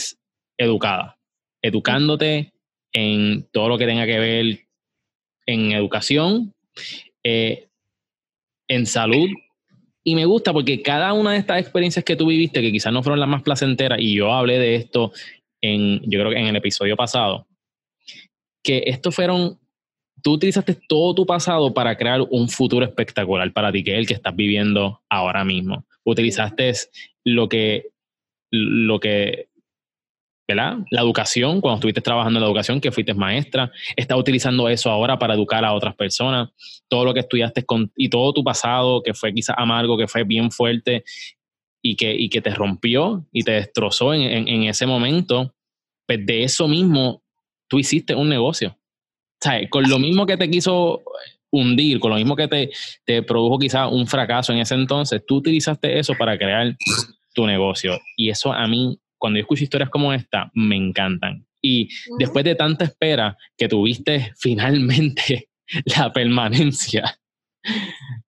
educada, 0.59 1.17
educándote 1.63 2.53
en 2.93 3.47
todo 3.51 3.69
lo 3.69 3.77
que 3.79 3.87
tenga 3.87 4.05
que 4.05 4.19
ver 4.19 4.59
en 5.47 5.71
educación, 5.71 6.53
eh, 7.23 7.67
en 8.67 8.85
salud. 8.85 9.27
Y 10.03 10.13
me 10.13 10.25
gusta 10.25 10.53
porque 10.53 10.83
cada 10.83 11.13
una 11.13 11.31
de 11.31 11.39
estas 11.39 11.59
experiencias 11.59 12.05
que 12.05 12.15
tú 12.15 12.27
viviste, 12.27 12.61
que 12.61 12.71
quizás 12.71 12.93
no 12.93 13.01
fueron 13.01 13.19
las 13.19 13.29
más 13.29 13.41
placenteras, 13.41 13.99
y 13.99 14.15
yo 14.15 14.31
hablé 14.31 14.59
de 14.59 14.75
esto 14.75 15.13
en, 15.61 15.99
yo 16.03 16.19
creo 16.19 16.29
que 16.29 16.39
en 16.39 16.47
el 16.47 16.55
episodio 16.57 16.95
pasado, 16.95 17.47
que 18.63 18.83
estos 18.87 19.13
fueron, 19.13 19.59
tú 20.21 20.33
utilizaste 20.33 20.75
todo 20.87 21.13
tu 21.13 21.25
pasado 21.25 21.73
para 21.73 21.95
crear 21.97 22.21
un 22.21 22.49
futuro 22.49 22.85
espectacular 22.85 23.51
para 23.51 23.71
ti, 23.71 23.83
que 23.83 23.91
es 23.93 23.97
el 23.99 24.07
que 24.07 24.13
estás 24.13 24.35
viviendo 24.35 25.01
ahora 25.09 25.43
mismo. 25.43 25.85
Utilizaste 26.05 26.73
lo 27.25 27.49
que, 27.49 27.89
lo 28.51 28.99
que, 28.99 29.49
¿verdad? 30.47 30.77
La 30.91 31.01
educación, 31.01 31.61
cuando 31.61 31.75
estuviste 31.75 32.01
trabajando 32.01 32.39
en 32.39 32.41
la 32.41 32.47
educación, 32.47 32.79
que 32.79 32.91
fuiste 32.91 33.13
maestra, 33.13 33.71
estás 33.95 34.17
utilizando 34.17 34.69
eso 34.69 34.89
ahora 34.89 35.19
para 35.19 35.33
educar 35.33 35.65
a 35.65 35.73
otras 35.73 35.95
personas, 35.95 36.49
todo 36.87 37.05
lo 37.05 37.13
que 37.13 37.21
estudiaste 37.21 37.65
con, 37.65 37.91
y 37.95 38.09
todo 38.09 38.33
tu 38.33 38.43
pasado, 38.43 39.03
que 39.03 39.13
fue 39.13 39.33
quizás 39.33 39.55
amargo, 39.57 39.97
que 39.97 40.07
fue 40.07 40.23
bien 40.23 40.51
fuerte 40.51 41.03
y 41.81 41.95
que, 41.95 42.13
y 42.13 42.29
que 42.29 42.41
te 42.41 42.51
rompió 42.51 43.25
y 43.31 43.43
te 43.43 43.51
destrozó 43.51 44.13
en, 44.13 44.21
en, 44.21 44.47
en 44.47 44.63
ese 44.63 44.85
momento, 44.85 45.53
pues 46.07 46.25
de 46.25 46.43
eso 46.43 46.67
mismo 46.67 47.22
tú 47.73 47.79
hiciste 47.79 48.13
un 48.13 48.29
negocio. 48.29 48.77
¿Sabes? 49.41 49.67
Con 49.67 49.89
lo 49.89 49.97
mismo 49.97 50.27
que 50.27 50.37
te 50.37 50.47
quiso 50.47 51.01
hundir, 51.51 51.99
con 51.99 52.11
lo 52.11 52.17
mismo 52.17 52.35
que 52.35 52.47
te, 52.47 52.69
te 53.03 53.23
produjo 53.23 53.57
quizás 53.57 53.91
un 53.91 54.05
fracaso 54.05 54.53
en 54.53 54.59
ese 54.59 54.75
entonces, 54.75 55.23
tú 55.25 55.37
utilizaste 55.37 55.97
eso 55.97 56.13
para 56.13 56.37
crear 56.37 56.77
tu 57.33 57.47
negocio. 57.47 57.99
Y 58.15 58.29
eso 58.29 58.53
a 58.53 58.67
mí, 58.67 58.99
cuando 59.17 59.39
yo 59.39 59.41
escucho 59.41 59.63
historias 59.63 59.89
como 59.89 60.13
esta, 60.13 60.51
me 60.53 60.75
encantan. 60.75 61.47
Y 61.63 61.89
después 62.19 62.45
de 62.45 62.53
tanta 62.53 62.85
espera 62.85 63.35
que 63.57 63.67
tuviste 63.67 64.33
finalmente 64.37 65.49
la 65.97 66.13
permanencia, 66.13 67.17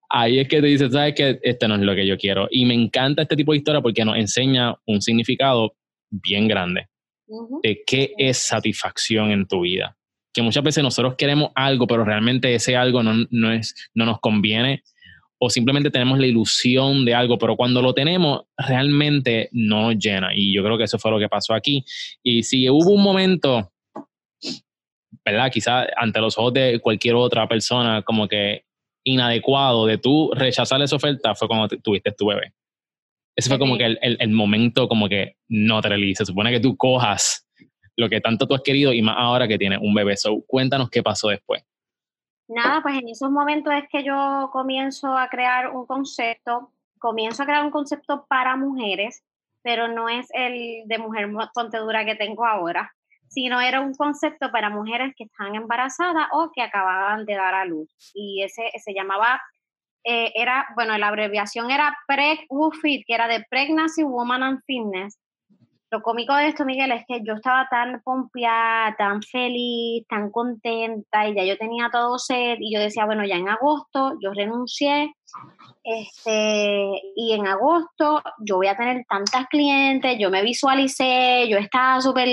ahí 0.10 0.40
es 0.40 0.48
que 0.48 0.60
te 0.60 0.66
dices, 0.66 0.92
sabes 0.92 1.14
que 1.14 1.40
este 1.44 1.68
no 1.68 1.76
es 1.76 1.82
lo 1.82 1.94
que 1.94 2.08
yo 2.08 2.18
quiero. 2.18 2.48
Y 2.50 2.66
me 2.66 2.74
encanta 2.74 3.22
este 3.22 3.36
tipo 3.36 3.52
de 3.52 3.60
historia 3.60 3.82
porque 3.82 4.04
nos 4.06 4.18
enseña 4.18 4.74
un 4.88 5.04
significado 5.04 5.76
bien 6.10 6.48
grande 6.48 6.88
de 7.64 7.84
qué 7.86 8.14
es 8.18 8.38
satisfacción 8.38 9.32
en 9.32 9.48
tu 9.48 9.62
vida. 9.62 9.98
Que 10.34 10.42
muchas 10.42 10.64
veces 10.64 10.84
nosotros 10.84 11.16
queremos 11.16 11.52
algo, 11.56 11.88
pero 11.88 12.04
realmente 12.04 12.54
ese 12.54 12.76
algo 12.76 13.02
no, 13.04 13.52
es, 13.52 13.74
no 13.94 14.06
nos 14.06 14.20
conviene 14.20 14.84
o 15.38 15.50
simplemente 15.50 15.92
tenemos 15.92 16.18
la 16.18 16.28
ilusión 16.28 17.06
de 17.06 17.14
algo, 17.14 17.38
pero 17.38 17.56
cuando 17.56 17.82
lo 17.82 17.94
tenemos 17.94 18.44
realmente 18.58 19.50
no 19.52 19.84
nos 19.84 19.98
llena. 19.98 20.30
Y 20.34 20.54
yo 20.54 20.64
creo 20.64 20.78
que 20.78 20.86
eso 20.86 20.98
fue 20.98 21.12
lo 21.12 21.20
que 21.20 21.28
pasó 21.28 21.54
aquí. 21.54 21.84
Y 22.24 22.44
si 22.44 22.70
hubo 22.70 22.92
un 22.92 23.04
momento, 23.04 23.72
¿verdad? 25.26 25.52
Quizás 25.52 25.88
ante 25.98 26.20
los 26.22 26.38
ojos 26.38 26.54
de 26.54 26.80
cualquier 26.80 27.16
otra 27.16 27.48
persona, 27.48 28.02
como 28.02 28.28
que 28.28 28.64
inadecuado 29.04 29.86
de 29.86 29.98
tú 29.98 30.32
rechazar 30.34 30.82
esa 30.82 30.96
oferta, 30.96 31.36
fue 31.36 31.48
cuando 31.48 31.68
tuviste 31.68 32.12
tu 32.12 32.28
bebé. 32.28 32.54
Ese 33.36 33.50
fue 33.50 33.60
como 33.60 33.78
que 33.78 33.86
el, 33.86 34.00
el, 34.02 34.30
momento 34.30 34.88
como 34.88 35.10
que 35.10 35.36
no 35.50 35.82
te 35.82 36.16
Se 36.16 36.26
supone 36.26 36.52
que 36.52 36.60
tú 36.62 36.78
cojas 36.78 37.46
lo 37.98 38.10
que 38.10 38.22
tanto 38.22 38.48
tú 38.48 38.56
has 38.56 38.62
querido 38.62 38.94
y 38.94 39.02
más 39.02 39.16
ahora 39.18 39.48
que 39.48 39.58
tienes 39.58 39.80
un 39.82 39.94
bebé. 39.94 40.16
So, 40.18 40.44
cuéntanos 40.48 40.90
qué 40.90 41.04
pasó 41.04 41.30
después. 41.30 41.64
Nada, 42.48 42.82
pues 42.82 42.96
en 42.98 43.10
esos 43.10 43.32
momentos 43.32 43.74
es 43.74 43.86
que 43.90 44.04
yo 44.04 44.50
comienzo 44.54 45.18
a 45.18 45.30
crear 45.30 45.72
un 45.72 45.86
concepto, 45.86 46.72
comienzo 47.00 47.44
a 47.44 47.46
crear 47.46 47.64
un 47.66 47.72
concepto 47.72 48.26
para 48.30 48.56
mujeres, 48.56 49.24
pero 49.64 49.88
no 49.88 50.10
es 50.10 50.28
el 50.32 50.84
de 50.86 50.98
mujer 51.00 51.28
pontedura 51.54 52.06
que 52.06 52.16
tengo 52.16 52.46
ahora, 52.46 52.94
sino 53.30 53.62
era 53.62 53.82
un 53.82 53.96
concepto 53.96 54.52
para 54.52 54.70
mujeres 54.70 55.14
que 55.18 55.24
están 55.24 55.56
embarazadas 55.56 56.28
o 56.34 56.52
que 56.54 56.62
acababan 56.62 57.26
de 57.26 57.34
dar 57.34 57.56
a 57.56 57.66
luz. 57.66 57.90
Y 58.14 58.44
ese 58.44 58.70
se 58.78 58.94
llamaba, 58.94 59.42
eh, 60.06 60.32
era, 60.36 60.68
bueno, 60.76 60.98
la 60.98 61.08
abreviación 61.08 61.72
era 61.72 61.98
PREG-WUFIT, 62.08 63.04
que 63.06 63.14
era 63.14 63.28
de 63.28 63.44
Pregnancy 63.50 64.04
Woman 64.04 64.44
and 64.44 64.62
Fitness, 64.66 65.18
lo 65.92 66.02
cómico 66.02 66.36
de 66.36 66.48
esto, 66.48 66.66
Miguel, 66.66 66.92
es 66.92 67.06
que 67.08 67.22
yo 67.24 67.36
estaba 67.36 67.68
tan 67.70 68.02
pompeada, 68.04 68.96
tan 68.98 69.22
feliz, 69.22 70.06
tan 70.10 70.32
contenta 70.32 71.28
y 71.28 71.36
ya 71.36 71.46
yo 71.46 71.58
tenía 71.58 71.90
todo 71.90 72.18
set 72.18 72.58
y 72.60 72.74
yo 72.74 72.82
decía, 72.82 73.06
bueno, 73.06 73.24
ya 73.24 73.36
en 73.36 73.48
agosto 73.48 74.18
yo 74.22 74.34
renuncié 74.34 75.14
este, 75.84 77.02
y 77.16 77.34
en 77.34 77.48
agosto 77.48 78.22
yo 78.40 78.58
voy 78.58 78.68
a 78.68 78.76
tener 78.76 79.06
tantas 79.08 79.46
clientes, 79.48 80.18
yo 80.20 80.30
me 80.30 80.42
visualicé, 80.42 81.48
yo 81.50 81.58
estaba 81.58 82.02
súper... 82.02 82.28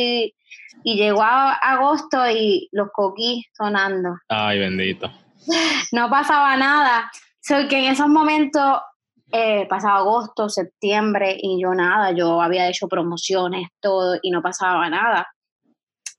Y 0.84 0.96
llegó 0.96 1.22
a 1.22 1.52
agosto 1.52 2.28
y 2.28 2.68
los 2.72 2.88
coquís 2.92 3.44
sonando. 3.52 4.16
Ay, 4.28 4.58
bendito. 4.58 5.10
No 5.92 6.08
pasaba 6.08 6.56
nada. 6.56 7.10
So 7.42 7.68
que 7.68 7.78
en 7.78 7.92
esos 7.92 8.08
momentos 8.08 8.78
eh, 9.32 9.66
pasaba 9.68 9.98
agosto, 9.98 10.48
septiembre 10.48 11.36
y 11.40 11.60
yo 11.60 11.74
nada, 11.74 12.12
yo 12.12 12.40
había 12.40 12.68
hecho 12.68 12.86
promociones, 12.86 13.68
todo 13.80 14.18
y 14.22 14.30
no 14.30 14.42
pasaba 14.42 14.88
nada. 14.88 15.26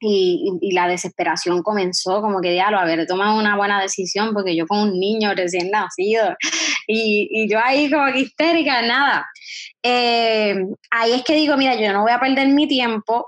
Y, 0.05 0.73
la 0.73 0.89
desesperación 0.89 1.63
comenzó 1.63 2.21
como 2.21 2.41
que 2.41 2.51
diablo, 2.51 2.77
haber 2.77 3.07
tomado 3.07 3.39
una 3.39 3.55
buena 3.55 3.81
decisión 3.81 4.33
porque 4.33 4.53
yo 4.53 4.67
con 4.67 4.79
un 4.79 4.99
niño 4.99 5.33
recién 5.33 5.71
nacido 5.71 6.35
y, 6.87 7.47
yo 7.49 7.57
ahí 7.63 7.89
como 7.89 8.11
que 8.11 8.19
histérica, 8.19 8.81
nada. 8.81 9.25
Eh, 9.81 10.55
ahí 10.91 11.13
es 11.13 11.23
que 11.23 11.35
digo, 11.35 11.55
mira, 11.55 11.75
yo 11.75 11.93
no 11.93 12.01
voy 12.01 12.11
a 12.11 12.19
perder 12.19 12.49
mi 12.49 12.67
tiempo, 12.67 13.27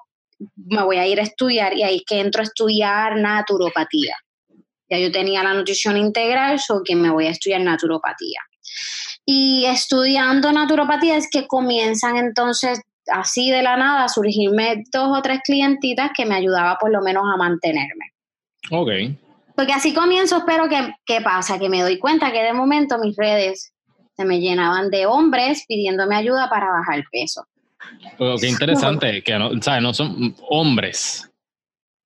me 0.55 0.83
voy 0.83 0.97
a 0.97 1.07
ir 1.07 1.19
a 1.19 1.23
estudiar 1.23 1.77
y 1.77 1.83
ahí 1.83 1.97
es 1.97 2.03
que 2.05 2.19
entro 2.19 2.41
a 2.41 2.45
estudiar 2.45 3.17
naturopatía. 3.17 4.15
Ya 4.89 4.99
yo 4.99 5.11
tenía 5.11 5.43
la 5.43 5.53
nutrición 5.53 5.97
integral, 5.97 6.59
so 6.59 6.81
que 6.83 6.95
me 6.95 7.09
voy 7.09 7.27
a 7.27 7.31
estudiar 7.31 7.61
naturopatía. 7.61 8.39
Y 9.25 9.65
estudiando 9.65 10.51
naturopatía 10.51 11.17
es 11.17 11.27
que 11.29 11.47
comienzan 11.47 12.17
entonces 12.17 12.81
así 13.07 13.51
de 13.51 13.63
la 13.63 13.77
nada 13.77 14.03
a 14.03 14.09
surgirme 14.09 14.83
dos 14.91 15.17
o 15.17 15.21
tres 15.21 15.39
clientitas 15.43 16.11
que 16.15 16.25
me 16.25 16.35
ayudaba 16.35 16.77
por 16.79 16.91
lo 16.91 17.01
menos 17.01 17.23
a 17.33 17.37
mantenerme. 17.37 18.13
Ok. 18.71 18.89
Porque 19.55 19.73
así 19.73 19.93
comienzo, 19.93 20.43
pero 20.45 20.67
que, 20.67 20.93
¿qué 21.05 21.21
pasa? 21.21 21.57
Que 21.57 21.69
me 21.69 21.81
doy 21.81 21.97
cuenta 21.97 22.31
que 22.31 22.43
de 22.43 22.53
momento 22.53 22.97
mis 22.99 23.15
redes 23.15 23.73
se 24.15 24.25
me 24.25 24.39
llenaban 24.39 24.89
de 24.89 25.05
hombres 25.05 25.65
pidiéndome 25.67 26.15
ayuda 26.15 26.49
para 26.49 26.69
bajar 26.71 27.03
peso. 27.11 27.45
Oh, 28.17 28.35
qué 28.39 28.47
interesante, 28.47 29.21
que 29.23 29.37
no, 29.37 29.51
¿sabes? 29.61 29.81
no 29.81 29.93
son 29.93 30.35
hombres. 30.49 31.29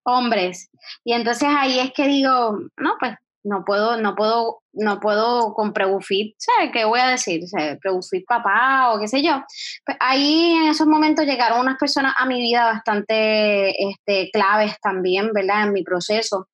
Hombres. 0.10 0.70
Y 1.04 1.14
entonces 1.14 1.50
ahí 1.50 1.80
es 1.80 1.92
que 1.94 2.08
digo, 2.08 2.60
no, 2.78 2.96
pues 3.00 3.14
no 3.44 3.64
puedo, 3.66 3.98
no 3.98 4.16
puedo, 4.16 4.62
no 4.74 5.00
puedo 5.00 5.54
con 5.54 5.72
Prebufit, 5.72 6.36
¿sabes 6.38 6.72
qué 6.74 6.86
voy 6.86 7.00
a 7.00 7.08
decir? 7.08 7.42
Prebufit 7.82 8.26
papá 8.28 8.92
o 8.92 9.00
qué 9.00 9.08
sé 9.08 9.24
yo. 9.24 9.42
Pues 9.86 9.98
ahí 10.00 10.52
en 10.52 10.70
esos 10.70 10.88
momentos 10.88 11.26
llegaron 11.26 11.62
unas 11.62 11.78
personas 11.78 12.14
a 12.18 12.26
mi 12.26 12.42
vida 12.42 12.66
bastante 12.66 13.90
este, 13.90 14.30
claves 14.32 14.76
también, 14.82 15.32
¿verdad? 15.34 15.68
En 15.68 15.74
mi 15.74 15.84
proceso. 15.84 16.48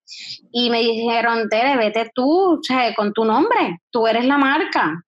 Y 0.52 0.70
me 0.70 0.80
dijeron, 0.80 1.50
Tere, 1.50 1.76
vete 1.78 2.12
tú, 2.14 2.60
¿sabes? 2.62 2.96
Con 2.96 3.14
tu 3.14 3.26
nombre, 3.26 3.80
tú 3.90 4.08
eres 4.08 4.26
la 4.26 4.38
marca. 4.38 5.04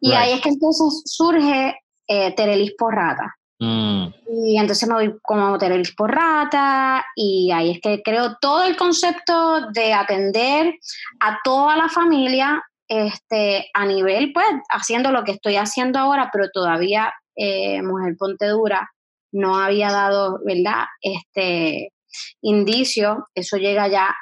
Y 0.00 0.12
ahí 0.12 0.32
es 0.32 0.40
que 0.40 0.48
entonces 0.48 1.02
surge 1.04 1.76
eh, 2.08 2.34
Terelis 2.34 2.74
Porrata. 2.76 3.36
Mm. 3.60 4.06
Y 4.46 4.58
entonces 4.58 4.88
me 4.88 4.94
voy 4.94 5.14
como 5.22 5.58
Terelis 5.58 5.94
por 5.94 6.10
rata 6.10 7.04
y 7.14 7.50
ahí 7.52 7.72
es 7.72 7.80
que 7.80 8.02
creo 8.02 8.36
todo 8.40 8.64
el 8.64 8.76
concepto 8.76 9.70
de 9.72 9.92
atender 9.92 10.74
a 11.20 11.38
toda 11.44 11.76
la 11.76 11.88
familia 11.88 12.62
este, 12.88 13.70
a 13.74 13.86
nivel, 13.86 14.32
pues, 14.32 14.46
haciendo 14.70 15.12
lo 15.12 15.24
que 15.24 15.32
estoy 15.32 15.56
haciendo 15.56 15.98
ahora, 15.98 16.30
pero 16.32 16.48
todavía 16.52 17.12
eh, 17.36 17.82
Mujer 17.82 18.16
Ponte 18.18 18.46
Dura 18.46 18.90
no 19.32 19.56
había 19.56 19.92
dado, 19.92 20.40
¿verdad? 20.44 20.86
Este 21.00 21.92
indicio, 22.40 23.28
eso 23.34 23.58
llega 23.58 23.88
ya 23.88 24.16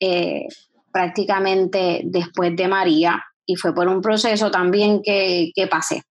eh, 0.00 0.46
prácticamente 0.92 2.02
después 2.04 2.54
de 2.56 2.68
María 2.68 3.22
y 3.44 3.56
fue 3.56 3.74
por 3.74 3.88
un 3.88 4.00
proceso 4.00 4.50
también 4.50 5.02
que, 5.02 5.50
que 5.54 5.66
pasé. 5.66 6.02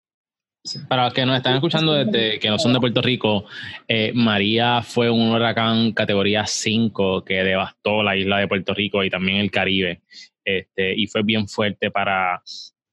Para 0.87 1.05
los 1.05 1.13
que 1.13 1.25
nos 1.25 1.37
están 1.37 1.55
escuchando 1.55 1.93
desde 1.93 2.39
que 2.39 2.49
no 2.49 2.57
son 2.57 2.73
de 2.73 2.79
Puerto 2.79 3.01
Rico, 3.01 3.45
eh, 3.87 4.11
María 4.15 4.81
fue 4.81 5.09
un 5.09 5.29
huracán 5.29 5.91
categoría 5.91 6.45
5 6.47 7.23
que 7.23 7.43
devastó 7.43 8.01
la 8.01 8.17
isla 8.17 8.39
de 8.39 8.47
Puerto 8.47 8.73
Rico 8.73 9.03
y 9.03 9.09
también 9.09 9.37
el 9.37 9.51
Caribe. 9.51 10.01
Este, 10.43 10.93
y 10.95 11.07
fue 11.07 11.23
bien 11.23 11.47
fuerte 11.47 11.91
para, 11.91 12.41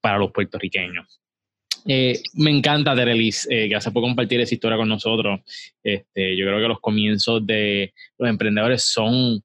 para 0.01 0.19
los 0.19 0.31
puertorriqueños. 0.33 1.21
Eh, 1.87 2.21
me 2.35 2.51
encanta, 2.51 2.95
Terelis, 2.95 3.49
eh, 3.51 3.75
hace 3.75 3.91
poco 3.91 4.07
compartir 4.07 4.41
esa 4.41 4.55
historia 4.55 4.77
con 4.77 4.89
nosotros. 4.89 5.41
Este, 5.83 6.37
yo 6.37 6.47
creo 6.47 6.61
que 6.61 6.69
los 6.69 6.81
comienzos 6.81 7.45
de 7.47 7.95
los 8.19 8.29
emprendedores 8.29 8.85
son, 8.85 9.43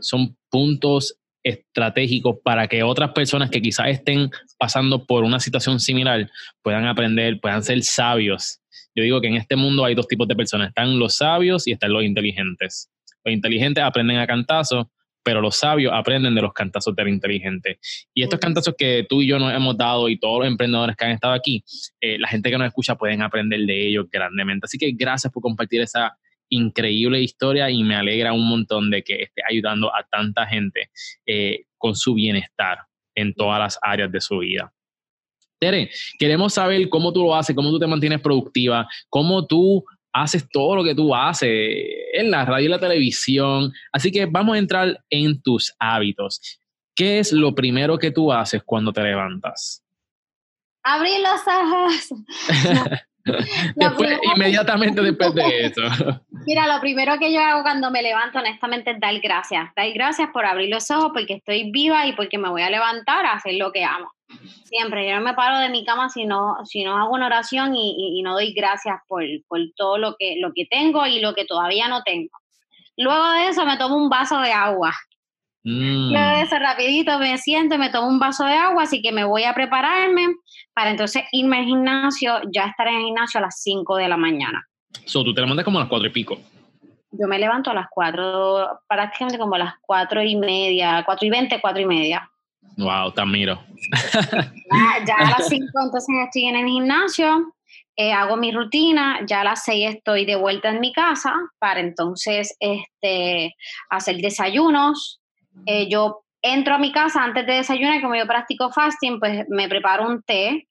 son 0.00 0.36
puntos 0.48 1.16
estratégicos 1.42 2.36
para 2.42 2.68
que 2.68 2.82
otras 2.82 3.10
personas 3.12 3.50
que 3.50 3.62
quizás 3.62 3.88
estén 3.88 4.30
pasando 4.60 5.06
por 5.06 5.24
una 5.24 5.40
situación 5.40 5.80
similar 5.80 6.30
puedan 6.62 6.84
aprender, 6.84 7.40
puedan 7.40 7.62
ser 7.62 7.82
sabios. 7.82 8.60
Yo 8.94 9.02
digo 9.02 9.18
que 9.22 9.28
en 9.28 9.36
este 9.36 9.56
mundo 9.56 9.86
hay 9.86 9.94
dos 9.94 10.06
tipos 10.06 10.28
de 10.28 10.36
personas, 10.36 10.68
están 10.68 10.98
los 10.98 11.16
sabios 11.16 11.66
y 11.66 11.72
están 11.72 11.94
los 11.94 12.04
inteligentes. 12.04 12.90
Los 13.24 13.32
inteligentes 13.32 13.82
aprenden 13.82 14.18
a 14.18 14.26
cantazos, 14.26 14.86
pero 15.22 15.40
los 15.40 15.56
sabios 15.56 15.94
aprenden 15.94 16.34
de 16.34 16.42
los 16.42 16.52
cantazos 16.52 16.94
del 16.94 17.08
inteligente. 17.08 17.78
Y 18.12 18.22
estos 18.22 18.38
cantazos 18.38 18.74
que 18.76 19.06
tú 19.08 19.22
y 19.22 19.28
yo 19.28 19.38
nos 19.38 19.54
hemos 19.54 19.78
dado 19.78 20.10
y 20.10 20.18
todos 20.18 20.40
los 20.40 20.48
emprendedores 20.48 20.94
que 20.94 21.06
han 21.06 21.12
estado 21.12 21.32
aquí, 21.32 21.64
eh, 21.98 22.18
la 22.18 22.28
gente 22.28 22.50
que 22.50 22.58
nos 22.58 22.66
escucha 22.66 22.96
pueden 22.96 23.22
aprender 23.22 23.60
de 23.60 23.88
ellos 23.88 24.10
grandemente. 24.10 24.66
Así 24.66 24.76
que 24.76 24.92
gracias 24.92 25.32
por 25.32 25.42
compartir 25.42 25.80
esa 25.80 26.18
increíble 26.50 27.22
historia 27.22 27.70
y 27.70 27.82
me 27.82 27.96
alegra 27.96 28.34
un 28.34 28.46
montón 28.46 28.90
de 28.90 29.02
que 29.02 29.22
esté 29.22 29.40
ayudando 29.48 29.88
a 29.94 30.06
tanta 30.10 30.46
gente 30.46 30.90
eh, 31.24 31.64
con 31.78 31.94
su 31.94 32.12
bienestar 32.12 32.89
en 33.14 33.34
todas 33.34 33.58
las 33.58 33.78
áreas 33.82 34.10
de 34.10 34.20
su 34.20 34.38
vida. 34.38 34.72
Tere, 35.58 35.90
queremos 36.18 36.54
saber 36.54 36.88
cómo 36.88 37.12
tú 37.12 37.22
lo 37.22 37.34
haces, 37.34 37.54
cómo 37.54 37.70
tú 37.70 37.78
te 37.78 37.86
mantienes 37.86 38.20
productiva, 38.20 38.88
cómo 39.08 39.46
tú 39.46 39.84
haces 40.12 40.48
todo 40.50 40.76
lo 40.76 40.84
que 40.84 40.94
tú 40.94 41.14
haces 41.14 41.50
en 42.14 42.30
la 42.30 42.44
radio 42.44 42.66
y 42.66 42.70
la 42.70 42.78
televisión. 42.78 43.72
Así 43.92 44.10
que 44.10 44.26
vamos 44.26 44.56
a 44.56 44.58
entrar 44.58 45.04
en 45.10 45.40
tus 45.42 45.74
hábitos. 45.78 46.60
¿Qué 46.94 47.18
es 47.18 47.32
lo 47.32 47.54
primero 47.54 47.98
que 47.98 48.10
tú 48.10 48.32
haces 48.32 48.62
cuando 48.64 48.92
te 48.92 49.02
levantas? 49.02 49.84
Abrir 50.82 51.20
los 51.20 51.40
ojos. 51.46 52.08
después, 53.76 54.18
inmediatamente 54.34 55.02
después 55.02 55.34
de 55.34 55.66
eso. 55.66 55.82
Mira, 56.46 56.66
lo 56.66 56.80
primero 56.80 57.18
que 57.18 57.32
yo 57.32 57.40
hago 57.40 57.62
cuando 57.62 57.90
me 57.90 58.02
levanto, 58.02 58.38
honestamente, 58.38 58.92
es 58.92 59.00
dar 59.00 59.18
gracias. 59.20 59.68
Dar 59.76 59.92
gracias 59.92 60.30
por 60.32 60.46
abrir 60.46 60.70
los 60.70 60.90
ojos, 60.90 61.10
porque 61.12 61.34
estoy 61.34 61.70
viva 61.70 62.06
y 62.06 62.12
porque 62.14 62.38
me 62.38 62.48
voy 62.48 62.62
a 62.62 62.70
levantar 62.70 63.26
a 63.26 63.32
hacer 63.32 63.54
lo 63.54 63.72
que 63.72 63.84
amo. 63.84 64.10
Siempre, 64.64 65.08
yo 65.08 65.16
no 65.16 65.22
me 65.22 65.34
paro 65.34 65.58
de 65.58 65.68
mi 65.68 65.84
cama 65.84 66.08
si 66.08 66.24
no, 66.24 66.54
si 66.64 66.84
no 66.84 66.96
hago 66.96 67.12
una 67.12 67.26
oración 67.26 67.74
y, 67.74 68.22
no 68.22 68.34
doy 68.34 68.52
gracias 68.52 68.96
por, 69.08 69.24
por, 69.48 69.60
todo 69.76 69.98
lo 69.98 70.14
que, 70.18 70.36
lo 70.38 70.52
que 70.54 70.66
tengo 70.66 71.04
y 71.06 71.20
lo 71.20 71.34
que 71.34 71.44
todavía 71.44 71.88
no 71.88 72.02
tengo. 72.02 72.30
Luego 72.96 73.32
de 73.32 73.48
eso 73.48 73.66
me 73.66 73.76
tomo 73.76 73.96
un 73.96 74.08
vaso 74.08 74.40
de 74.40 74.52
agua. 74.52 74.94
Mm. 75.64 76.12
Luego 76.12 76.30
de 76.30 76.42
eso 76.42 76.58
rapidito 76.58 77.18
me 77.18 77.36
siento, 77.38 77.76
me 77.76 77.90
tomo 77.90 78.08
un 78.08 78.18
vaso 78.18 78.44
de 78.46 78.54
agua, 78.54 78.84
así 78.84 79.02
que 79.02 79.12
me 79.12 79.24
voy 79.24 79.44
a 79.44 79.54
prepararme 79.54 80.28
para 80.74 80.90
entonces 80.90 81.24
irme 81.32 81.58
al 81.58 81.64
gimnasio, 81.64 82.40
ya 82.52 82.66
estar 82.66 82.88
en 82.88 82.96
el 82.96 83.04
gimnasio 83.04 83.38
a 83.38 83.42
las 83.42 83.60
5 83.62 83.96
de 83.96 84.08
la 84.08 84.16
mañana. 84.16 84.66
So, 85.04 85.22
tú 85.22 85.34
te 85.34 85.40
levantas 85.40 85.64
como 85.64 85.78
a 85.78 85.82
las 85.82 85.90
4 85.90 86.08
y 86.08 86.12
pico. 86.12 86.38
Yo 87.12 87.26
me 87.26 87.38
levanto 87.38 87.70
a 87.70 87.74
las 87.74 87.86
4, 87.90 88.80
prácticamente 88.88 89.38
como 89.38 89.56
a 89.56 89.58
las 89.58 89.74
4 89.82 90.22
y 90.22 90.36
media, 90.36 91.02
4 91.04 91.26
y 91.26 91.30
20, 91.30 91.60
4 91.60 91.82
y 91.82 91.86
media. 91.86 92.30
Wow, 92.76 93.12
te 93.12 93.20
admiro. 93.20 93.60
ya, 95.06 95.14
a 95.16 95.30
las 95.30 95.48
5 95.48 95.66
entonces 95.84 96.14
estoy 96.24 96.46
en 96.46 96.56
el 96.56 96.66
gimnasio, 96.66 97.52
eh, 97.96 98.12
hago 98.12 98.36
mi 98.36 98.52
rutina, 98.52 99.20
ya 99.26 99.40
a 99.40 99.44
las 99.44 99.64
6 99.64 99.96
estoy 99.96 100.24
de 100.24 100.36
vuelta 100.36 100.70
en 100.70 100.80
mi 100.80 100.92
casa 100.92 101.34
para 101.58 101.80
entonces 101.80 102.56
este, 102.60 103.54
hacer 103.90 104.16
desayunos. 104.16 105.19
Eh, 105.66 105.88
yo 105.88 106.22
entro 106.42 106.74
a 106.74 106.78
mi 106.78 106.92
casa 106.92 107.22
antes 107.22 107.46
de 107.46 107.54
desayunar, 107.54 108.00
como 108.00 108.16
yo 108.16 108.26
practico 108.26 108.70
fasting, 108.70 109.18
pues 109.18 109.46
me 109.48 109.68
preparo 109.68 110.06
un 110.06 110.22
té. 110.22 110.66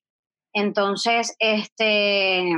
Entonces, 0.54 1.36
este, 1.40 2.50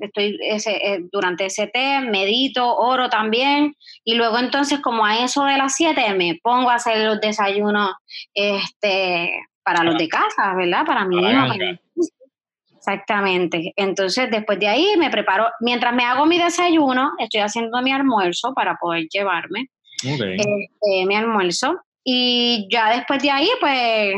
estoy 0.00 0.38
ese, 0.42 0.76
eh, 0.76 1.00
durante 1.10 1.46
ese 1.46 1.66
té, 1.66 2.00
medito, 2.00 2.76
oro 2.76 3.08
también, 3.08 3.74
y 4.04 4.14
luego 4.14 4.38
entonces 4.38 4.80
como 4.80 5.04
a 5.04 5.24
eso 5.24 5.44
de 5.44 5.56
las 5.56 5.74
7 5.74 6.14
me 6.14 6.38
pongo 6.42 6.70
a 6.70 6.74
hacer 6.74 7.04
los 7.04 7.20
desayunos 7.20 7.92
este, 8.34 9.32
para 9.64 9.82
los 9.82 9.98
de 9.98 10.08
casa, 10.08 10.54
¿verdad? 10.54 10.84
Para 10.86 11.04
mi 11.04 11.18
hijo. 11.18 11.54
Exactamente. 12.76 13.74
Entonces, 13.76 14.30
después 14.30 14.58
de 14.58 14.68
ahí 14.68 14.94
me 14.96 15.10
preparo, 15.10 15.48
mientras 15.60 15.92
me 15.94 16.04
hago 16.04 16.24
mi 16.24 16.38
desayuno, 16.38 17.12
estoy 17.18 17.40
haciendo 17.40 17.82
mi 17.82 17.92
almuerzo 17.92 18.54
para 18.54 18.76
poder 18.76 19.06
llevarme 19.12 19.68
este, 20.02 21.06
mi 21.06 21.14
almuerzo. 21.14 21.80
Y 22.04 22.68
ya 22.70 22.90
después 22.90 23.22
de 23.22 23.30
ahí, 23.30 23.48
pues, 23.60 24.14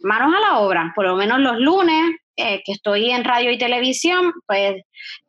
manos 0.00 0.34
a 0.34 0.40
la 0.40 0.58
obra. 0.60 0.92
Por 0.94 1.06
lo 1.06 1.16
menos 1.16 1.40
los 1.40 1.58
lunes, 1.58 2.16
eh, 2.36 2.62
que 2.64 2.72
estoy 2.72 3.10
en 3.10 3.24
radio 3.24 3.50
y 3.50 3.58
televisión, 3.58 4.32
pues, 4.46 4.82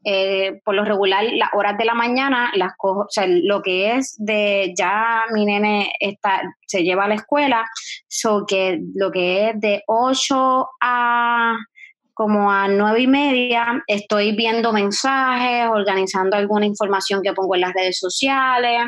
eh, 0.06 0.62
por 0.63 0.76
lo 0.76 0.86
regular, 0.86 1.26
las 1.34 1.50
horas 1.54 1.78
de 1.78 1.86
la 1.86 1.93
mañana, 1.93 2.52
las 2.56 2.71
cojo, 2.78 3.02
o 3.02 3.10
sea, 3.10 3.26
lo 3.28 3.62
que 3.62 3.95
es 3.95 4.15
de 4.17 4.74
ya 4.78 5.26
mi 5.34 5.45
nene 5.45 5.91
está, 6.00 6.41
se 6.65 6.84
lleva 6.84 7.06
a 7.06 7.08
la 7.10 7.15
escuela, 7.15 7.65
so 8.08 8.45
que 8.47 8.80
lo 8.95 9.12
que 9.12 9.50
es 9.50 9.60
de 9.60 9.84
8 9.88 10.67
a 10.82 11.58
como 12.13 12.52
a 12.52 12.67
nueve 12.67 13.02
y 13.02 13.08
media 13.08 13.84
estoy 13.88 14.36
viendo 14.36 14.71
mensajes, 14.71 15.67
organizando 15.69 16.36
alguna 16.36 16.65
información 16.65 17.21
que 17.24 17.34
pongo 17.34 17.56
en 17.56 17.62
las 17.62 17.74
redes 17.74 17.97
sociales. 17.97 18.84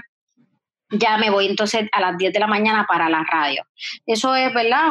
Ya 1.00 1.18
me 1.18 1.30
voy 1.30 1.48
entonces 1.48 1.88
a 1.92 2.00
las 2.00 2.18
10 2.18 2.34
de 2.34 2.40
la 2.40 2.48
mañana 2.48 2.86
para 2.88 3.10
la 3.10 3.24
radio. 3.30 3.66
Eso 4.06 4.36
es, 4.36 4.54
¿verdad? 4.54 4.84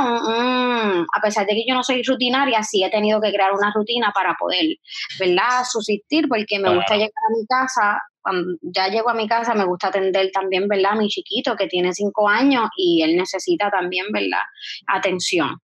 a 1.13 1.21
pesar 1.23 1.47
de 1.47 1.55
que 1.55 1.65
yo 1.67 1.75
no 1.75 1.83
soy 1.83 2.03
rutinaria, 2.03 2.63
sí 2.63 2.83
he 2.83 2.91
tenido 2.91 3.21
que 3.21 3.33
crear 3.33 3.53
una 3.53 3.73
rutina 3.75 4.13
para 4.15 4.35
poder, 4.35 4.77
¿verdad? 5.19 5.65
Subsistir, 5.71 6.29
porque 6.29 6.59
me 6.59 6.75
gusta 6.75 6.95
llegar 6.95 7.11
a 7.11 7.37
mi 7.37 7.47
casa 7.47 8.03
cuando 8.23 8.57
ya 8.63 8.89
llego 8.89 9.11
a 9.11 9.15
mi 9.15 9.27
casa 9.27 9.53
me 9.55 9.65
gusta 9.65 9.89
atender 9.89 10.31
también, 10.33 10.69
¿verdad? 10.69 10.93
A 10.93 10.97
mi 10.97 11.09
chiquito 11.09 11.57
que 11.57 11.67
tiene 11.67 11.93
cinco 11.93 12.29
años 12.29 12.69
y 12.77 13.03
él 13.03 13.17
necesita 13.17 13.71
también, 13.71 14.07
¿verdad? 14.13 14.43
Atención. 14.87 15.59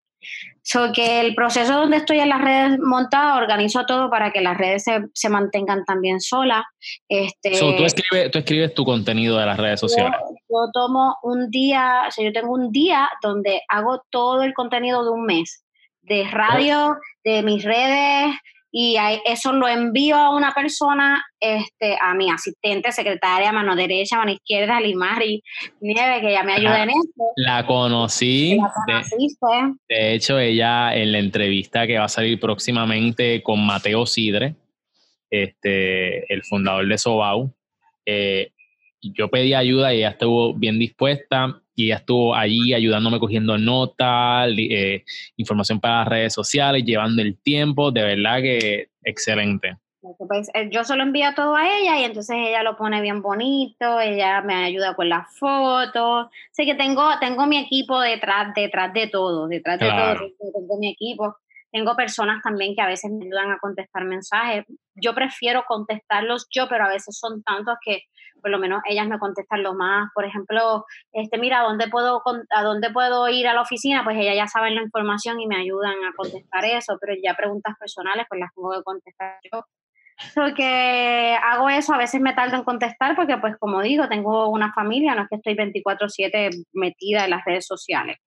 So 0.62 0.91
que 0.91 1.21
el 1.21 1.34
proceso 1.34 1.73
donde 1.73 1.97
estoy 1.97 2.19
en 2.19 2.30
las 2.30 2.41
redes 2.41 2.80
montadas, 2.80 3.38
organizo 3.38 3.86
todo 3.86 4.10
para 4.10 4.32
que 4.32 4.41
las 4.41 4.58
redes 4.58 4.84
se, 5.13 5.30
mantengan 5.30 5.86
también 5.86 6.19
solas. 6.19 6.63
Este, 7.08 7.58
tú, 7.60 7.86
escribes, 7.86 8.32
tú 8.32 8.39
escribes 8.39 8.73
tu 8.73 8.84
contenido 8.84 9.38
de 9.38 9.45
las 9.45 9.58
redes 9.58 9.80
sociales. 9.80 10.19
Yo, 10.49 10.69
tomo 10.73 11.15
un 11.23 11.49
día, 11.49 12.03
o 12.08 12.12
sea, 12.12 12.25
yo 12.25 12.34
tengo 12.34 12.53
un 12.53 12.71
día 12.71 13.10
donde 13.21 13.62
hago 13.69 14.03
todo 14.10 14.43
el 14.43 14.53
contenido 14.53 15.03
de 15.03 15.12
un 15.12 15.25
mes, 15.25 15.63
de 16.01 16.25
radio, 16.25 16.97
de 17.23 17.43
mis 17.43 17.63
redes, 17.63 18.36
y 18.71 18.97
eso 19.25 19.53
lo 19.53 19.67
envío 19.67 20.17
a 20.17 20.36
una 20.36 20.51
persona, 20.51 21.23
este, 21.39 21.97
a 22.01 22.13
mi 22.13 22.30
asistente, 22.30 22.91
secretaria, 22.91 23.51
mano 23.51 23.75
derecha, 23.75 24.17
mano 24.17 24.32
izquierda, 24.32 24.80
Limari 24.82 25.41
Nieve, 25.80 26.21
que 26.21 26.32
ya 26.34 26.43
me 26.43 26.53
ayuda 26.53 26.84
en 26.84 26.89
esto. 26.89 27.23
La 27.38 27.65
conocí. 27.65 28.58
de, 28.88 29.73
de, 29.88 30.13
hecho, 30.13 30.38
ella 30.38 30.93
en 30.95 31.12
la 31.12 31.19
entrevista 31.19 31.88
que 31.88 31.97
va 31.97 32.06
a 32.06 32.10
salir 32.10 32.39
próximamente 32.39 33.41
con 33.41 33.65
Mateo 33.65 34.06
Sidre, 34.06 34.56
este, 35.30 36.32
el 36.34 36.43
fundador 36.43 36.88
de 36.88 36.97
Sobau, 36.97 37.53
eh, 38.06 38.51
yo 39.01 39.30
pedí 39.30 39.53
ayuda 39.53 39.93
y 39.93 39.99
ella 39.99 40.10
estuvo 40.10 40.53
bien 40.53 40.80
dispuesta 40.80 41.62
y 41.77 41.85
ella 41.85 41.97
estuvo 41.97 42.33
allí 42.33 42.73
ayudándome 42.73 43.19
cogiendo 43.19 43.55
notas, 43.55 44.49
eh, 44.57 45.05
información 45.37 45.79
para 45.79 45.99
las 45.99 46.07
redes 46.07 46.33
sociales, 46.33 46.83
llevando 46.83 47.21
el 47.21 47.37
tiempo, 47.37 47.91
de 47.91 48.01
verdad 48.03 48.41
que 48.41 48.89
excelente. 49.03 49.77
Pues, 50.01 50.49
eh, 50.55 50.69
yo 50.71 50.83
solo 50.83 51.03
envío 51.03 51.35
todo 51.35 51.55
a 51.55 51.67
ella 51.77 51.99
y 51.99 52.03
entonces 52.05 52.35
ella 52.39 52.63
lo 52.63 52.77
pone 52.77 52.99
bien 52.99 53.21
bonito, 53.21 53.99
ella 53.99 54.41
me 54.41 54.55
ayuda 54.55 54.95
con 54.95 55.07
las 55.07 55.37
fotos. 55.37 56.27
Sé 56.51 56.65
que 56.65 56.73
tengo, 56.73 57.03
tengo 57.19 57.45
mi 57.45 57.59
equipo 57.59 57.99
detrás, 57.99 58.53
detrás 58.55 58.91
de 58.93 59.07
todo, 59.07 59.47
detrás 59.47 59.77
de 59.79 59.87
todo, 59.87 60.51
tengo 60.51 60.79
mi 60.79 60.89
equipo. 60.89 61.37
Tengo 61.71 61.95
personas 61.95 62.41
también 62.41 62.73
que 62.73 62.81
a 62.81 62.87
veces 62.87 63.11
me 63.11 63.25
ayudan 63.25 63.51
a 63.51 63.59
contestar 63.59 64.03
mensajes. 64.05 64.65
Yo 64.95 65.13
prefiero 65.13 65.63
contestarlos 65.67 66.47
yo, 66.49 66.67
pero 66.67 66.85
a 66.85 66.89
veces 66.89 67.19
son 67.19 67.43
tantos 67.43 67.75
que 67.85 68.03
por 68.41 68.52
lo 68.52 68.60
menos 68.60 68.82
ellas 68.89 69.08
me 69.08 69.19
contestan 69.19 69.63
lo 69.63 69.73
más. 69.73 70.10
Por 70.13 70.26
ejemplo, 70.26 70.86
este, 71.12 71.38
mira, 71.38 71.62
¿a 71.62 71.63
dónde 71.63 71.88
puedo, 71.88 72.21
a 72.50 72.63
dónde 72.63 72.89
puedo 72.91 73.28
ir 73.30 73.47
a 73.47 73.54
la 73.54 73.62
oficina? 73.62 74.04
Pues 74.04 74.17
ellas 74.17 74.36
ya 74.36 74.47
saben 74.47 74.76
la 74.76 74.82
información 74.82 75.39
y 75.39 75.47
me 75.47 75.58
ayudan 75.58 75.95
a 76.04 76.13
contestar 76.15 76.65
eso, 76.65 76.97
pero 77.00 77.13
ya 77.21 77.36
preguntas 77.36 77.76
personales, 77.80 78.26
pues 78.30 78.39
las 78.39 78.54
tengo 78.54 78.71
que 78.71 78.84
contestar 78.84 79.39
yo. 79.52 79.63
Porque 80.34 81.38
hago 81.43 81.69
eso, 81.69 81.93
a 81.93 81.97
veces 81.97 82.19
me 82.21 82.34
tardo 82.34 82.56
en 82.56 82.63
contestar 82.63 83.15
porque, 83.15 83.38
pues 83.38 83.56
como 83.58 83.82
digo, 83.82 84.08
tengo 84.08 84.50
una 84.50 84.73
familia, 84.73 85.13
no 85.13 85.23
es 85.23 85.30
que 85.30 85.36
estoy 85.36 85.56
24/7 85.56 86.50
metida 86.73 87.26
en 87.26 87.30
las 87.32 87.45
redes 87.45 87.67
sociales. 87.67 88.17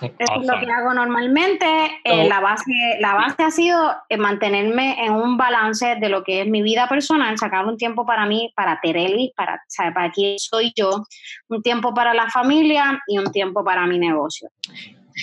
Eso 0.00 0.40
es 0.40 0.46
lo 0.46 0.60
que 0.60 0.70
hago 0.70 0.92
normalmente. 0.92 1.66
Eh, 2.04 2.28
la, 2.28 2.40
base, 2.40 2.72
la 3.00 3.14
base 3.14 3.42
ha 3.42 3.50
sido 3.50 3.94
eh, 4.08 4.16
mantenerme 4.16 5.04
en 5.04 5.12
un 5.12 5.36
balance 5.36 5.96
de 5.96 6.08
lo 6.08 6.22
que 6.22 6.42
es 6.42 6.48
mi 6.48 6.62
vida 6.62 6.88
personal, 6.88 7.36
sacar 7.38 7.66
un 7.66 7.76
tiempo 7.76 8.04
para 8.04 8.26
mí, 8.26 8.52
para 8.54 8.78
Tereli, 8.80 9.32
para, 9.36 9.62
para 9.94 10.10
quién 10.10 10.38
soy 10.38 10.72
yo, 10.76 11.04
un 11.48 11.62
tiempo 11.62 11.94
para 11.94 12.12
la 12.14 12.28
familia 12.30 13.00
y 13.06 13.18
un 13.18 13.30
tiempo 13.32 13.64
para 13.64 13.86
mi 13.86 13.98
negocio. 13.98 14.50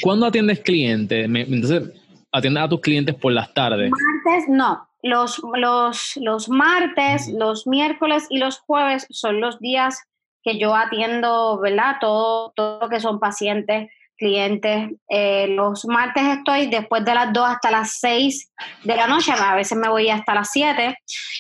¿Cuándo 0.02 0.26
atiendes 0.26 0.60
clientes? 0.60 1.26
Entonces, 1.26 1.92
¿atiendes 2.32 2.64
a 2.64 2.70
tus 2.70 2.82
clientes 2.82 3.16
por 3.16 3.32
las 3.32 3.54
tardes? 3.54 3.92
Martes, 3.92 4.50
no. 4.50 4.88
Los, 5.04 5.42
los, 5.56 6.14
los 6.16 6.50
martes, 6.50 7.28
los 7.28 7.68
miércoles 7.68 8.26
y 8.30 8.38
los 8.38 8.60
jueves 8.60 9.06
son 9.10 9.42
los 9.42 9.60
días 9.60 10.02
que 10.44 10.58
yo 10.58 10.76
atiendo, 10.76 11.60
¿verdad? 11.60 11.98
Todo, 12.00 12.54
todo 12.56 12.80
lo 12.82 12.90
que 12.90 13.00
son 13.00 13.20
pacientes 13.20 13.90
clientes. 14.24 14.90
Eh, 15.10 15.48
los 15.50 15.86
martes 15.86 16.24
estoy 16.38 16.68
después 16.68 17.04
de 17.04 17.14
las 17.14 17.34
2 17.34 17.46
hasta 17.46 17.72
las 17.72 18.00
6 18.00 18.52
de 18.84 18.96
la 18.96 19.08
noche, 19.08 19.34
a 19.34 19.56
veces 19.56 19.78
me 19.78 19.90
voy 19.90 20.10
hasta 20.10 20.34
las 20.34 20.50
7. 20.52 20.96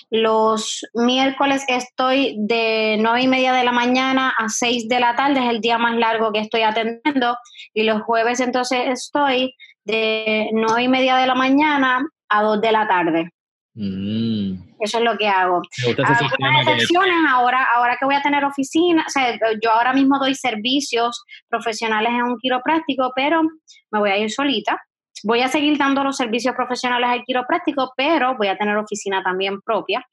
Los 0.09 0.85
miércoles 0.93 1.63
estoy 1.67 2.35
de 2.37 2.97
9 2.99 3.21
y 3.21 3.27
media 3.27 3.53
de 3.53 3.63
la 3.63 3.71
mañana 3.71 4.33
a 4.37 4.49
6 4.49 4.89
de 4.89 4.99
la 4.99 5.15
tarde, 5.15 5.39
es 5.39 5.49
el 5.49 5.61
día 5.61 5.77
más 5.77 5.95
largo 5.95 6.31
que 6.33 6.39
estoy 6.39 6.63
atendiendo. 6.63 7.37
Y 7.73 7.83
los 7.83 8.01
jueves 8.01 8.41
entonces 8.41 8.81
estoy 8.87 9.55
de 9.85 10.49
9 10.51 10.83
y 10.83 10.87
media 10.89 11.15
de 11.15 11.27
la 11.27 11.35
mañana 11.35 12.05
a 12.27 12.43
2 12.43 12.61
de 12.61 12.71
la 12.71 12.87
tarde. 12.87 13.29
Mm. 13.75 14.72
Eso 14.83 14.97
es 14.97 15.03
lo 15.05 15.17
que 15.17 15.29
hago. 15.29 15.61
Algunas 15.87 16.67
excepciones, 16.67 17.15
ahora, 17.29 17.65
ahora 17.73 17.95
que 17.97 18.03
voy 18.03 18.15
a 18.15 18.21
tener 18.21 18.43
oficina, 18.43 19.05
o 19.07 19.09
sea, 19.09 19.39
yo 19.61 19.71
ahora 19.71 19.93
mismo 19.93 20.19
doy 20.19 20.35
servicios 20.35 21.23
profesionales 21.47 22.11
en 22.11 22.23
un 22.23 22.37
quiropráctico, 22.37 23.13
pero 23.15 23.43
me 23.91 23.99
voy 23.99 24.09
a 24.09 24.17
ir 24.17 24.29
solita. 24.29 24.77
Voy 25.23 25.39
a 25.39 25.47
seguir 25.47 25.77
dando 25.77 26.03
los 26.03 26.17
servicios 26.17 26.53
profesionales 26.53 27.09
al 27.09 27.23
quiropráctico, 27.23 27.93
pero 27.95 28.35
voy 28.35 28.47
a 28.47 28.57
tener 28.57 28.75
oficina 28.75 29.23
también 29.23 29.61
propia. 29.61 30.05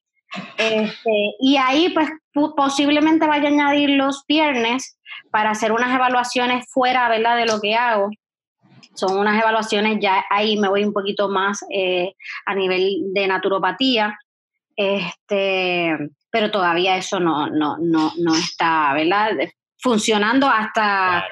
Este, 0.56 1.35
y 1.40 1.56
ahí, 1.56 1.88
pues, 1.88 2.09
posiblemente 2.56 3.26
vaya 3.26 3.48
a 3.48 3.52
añadir 3.52 3.90
los 3.90 4.22
viernes 4.28 4.96
para 5.33 5.50
hacer 5.50 5.72
unas 5.72 5.92
evaluaciones 5.92 6.64
fuera, 6.72 7.09
¿verdad?, 7.09 7.37
de 7.37 7.46
lo 7.46 7.61
que 7.61 7.74
hago 7.74 8.11
son 8.94 9.18
unas 9.18 9.40
evaluaciones, 9.40 9.98
ya 10.00 10.24
ahí 10.30 10.59
me 10.59 10.68
voy 10.68 10.85
un 10.85 10.92
poquito 10.92 11.28
más 11.28 11.61
eh, 11.72 12.14
a 12.46 12.54
nivel 12.54 13.12
de 13.12 13.26
naturopatía, 13.26 14.18
este, 14.80 15.94
pero 16.30 16.50
todavía 16.50 16.96
eso 16.96 17.20
no, 17.20 17.50
no, 17.50 17.76
no, 17.78 18.12
no 18.16 18.34
está, 18.34 18.94
¿verdad? 18.94 19.32
Funcionando 19.78 20.48
hasta 20.48 21.26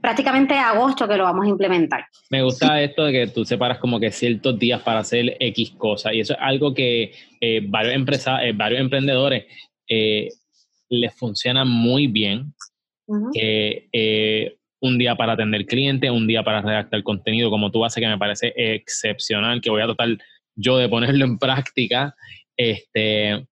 prácticamente 0.00 0.54
agosto 0.54 1.06
que 1.06 1.18
lo 1.18 1.24
vamos 1.24 1.44
a 1.44 1.50
implementar. 1.50 2.06
Me 2.30 2.42
gusta 2.42 2.80
esto 2.80 3.04
de 3.04 3.12
que 3.12 3.26
tú 3.26 3.44
separas 3.44 3.76
como 3.76 4.00
que 4.00 4.10
ciertos 4.10 4.58
días 4.58 4.80
para 4.80 5.00
hacer 5.00 5.36
X 5.38 5.72
cosas 5.76 6.14
y 6.14 6.20
eso 6.20 6.32
es 6.32 6.38
algo 6.40 6.72
que 6.72 7.12
eh, 7.42 7.60
varios, 7.62 7.94
empresa, 7.94 8.42
eh, 8.42 8.54
varios 8.54 8.80
emprendedores 8.80 9.44
les 10.88 11.14
funciona 11.18 11.64
muy 11.66 12.06
bien. 12.06 12.54
que 13.34 14.56
un 14.80 14.96
día 14.96 15.16
para 15.16 15.34
atender 15.34 15.66
clientes, 15.66 16.10
un 16.10 16.26
día 16.26 16.42
para 16.42 16.62
redactar 16.62 17.02
contenido 17.02 17.50
como 17.50 17.70
tú 17.70 17.84
haces, 17.84 18.00
que 18.00 18.08
me 18.08 18.16
parece 18.16 18.54
excepcional, 18.56 19.60
que 19.60 19.68
voy 19.68 19.82
a 19.82 19.86
tratar 19.86 20.16
yo 20.54 20.76
de 20.78 20.88
ponerlo 20.88 21.24
en 21.24 21.38
práctica. 21.38 22.14
Este, 22.62 23.46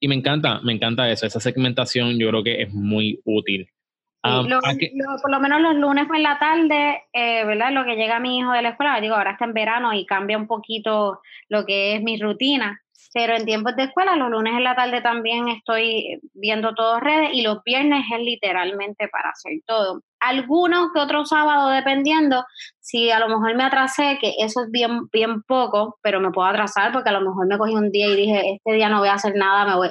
y 0.00 0.06
me 0.06 0.14
encanta, 0.14 0.60
me 0.62 0.72
encanta 0.72 1.10
eso. 1.10 1.26
Esa 1.26 1.40
segmentación 1.40 2.16
yo 2.20 2.28
creo 2.28 2.44
que 2.44 2.62
es 2.62 2.72
muy 2.72 3.20
útil. 3.24 3.68
Ah, 4.22 4.44
por 5.20 5.30
lo 5.32 5.40
menos 5.40 5.60
los 5.60 5.74
lunes 5.74 6.06
en 6.14 6.22
la 6.22 6.38
tarde, 6.38 7.02
eh, 7.12 7.44
¿verdad? 7.44 7.72
Lo 7.72 7.84
que 7.84 7.96
llega 7.96 8.20
mi 8.20 8.38
hijo 8.38 8.52
de 8.52 8.62
la 8.62 8.68
escuela, 8.70 9.00
digo, 9.00 9.16
ahora 9.16 9.32
está 9.32 9.46
en 9.46 9.54
verano 9.54 9.92
y 9.92 10.06
cambia 10.06 10.38
un 10.38 10.46
poquito 10.46 11.20
lo 11.48 11.66
que 11.66 11.96
es 11.96 12.02
mi 12.02 12.16
rutina. 12.20 12.80
Pero 13.12 13.34
en 13.34 13.44
tiempos 13.44 13.74
de 13.74 13.84
escuela, 13.84 14.14
los 14.14 14.30
lunes 14.30 14.54
en 14.54 14.62
la 14.62 14.76
tarde 14.76 15.02
también 15.02 15.48
estoy 15.48 16.20
viendo 16.32 16.74
todo 16.74 17.00
redes 17.00 17.30
y 17.32 17.42
los 17.42 17.64
viernes 17.64 18.04
es 18.14 18.20
literalmente 18.20 19.08
para 19.08 19.30
hacer 19.30 19.54
todo. 19.66 20.02
Algunos 20.22 20.88
que 20.94 21.00
otro 21.00 21.24
sábado, 21.24 21.68
dependiendo, 21.68 22.44
si 22.80 23.10
a 23.10 23.18
lo 23.18 23.28
mejor 23.28 23.54
me 23.54 23.64
atrasé, 23.64 24.18
que 24.20 24.34
eso 24.38 24.62
es 24.62 24.70
bien, 24.70 25.08
bien 25.12 25.42
poco, 25.42 25.98
pero 26.02 26.20
me 26.20 26.30
puedo 26.30 26.48
atrasar 26.48 26.92
porque 26.92 27.10
a 27.10 27.12
lo 27.12 27.20
mejor 27.20 27.46
me 27.46 27.58
cogí 27.58 27.74
un 27.74 27.90
día 27.90 28.08
y 28.08 28.16
dije, 28.16 28.54
este 28.56 28.72
día 28.72 28.88
no 28.88 28.98
voy 28.98 29.08
a 29.08 29.14
hacer 29.14 29.34
nada, 29.36 29.64
me 29.64 29.76
voy, 29.76 29.90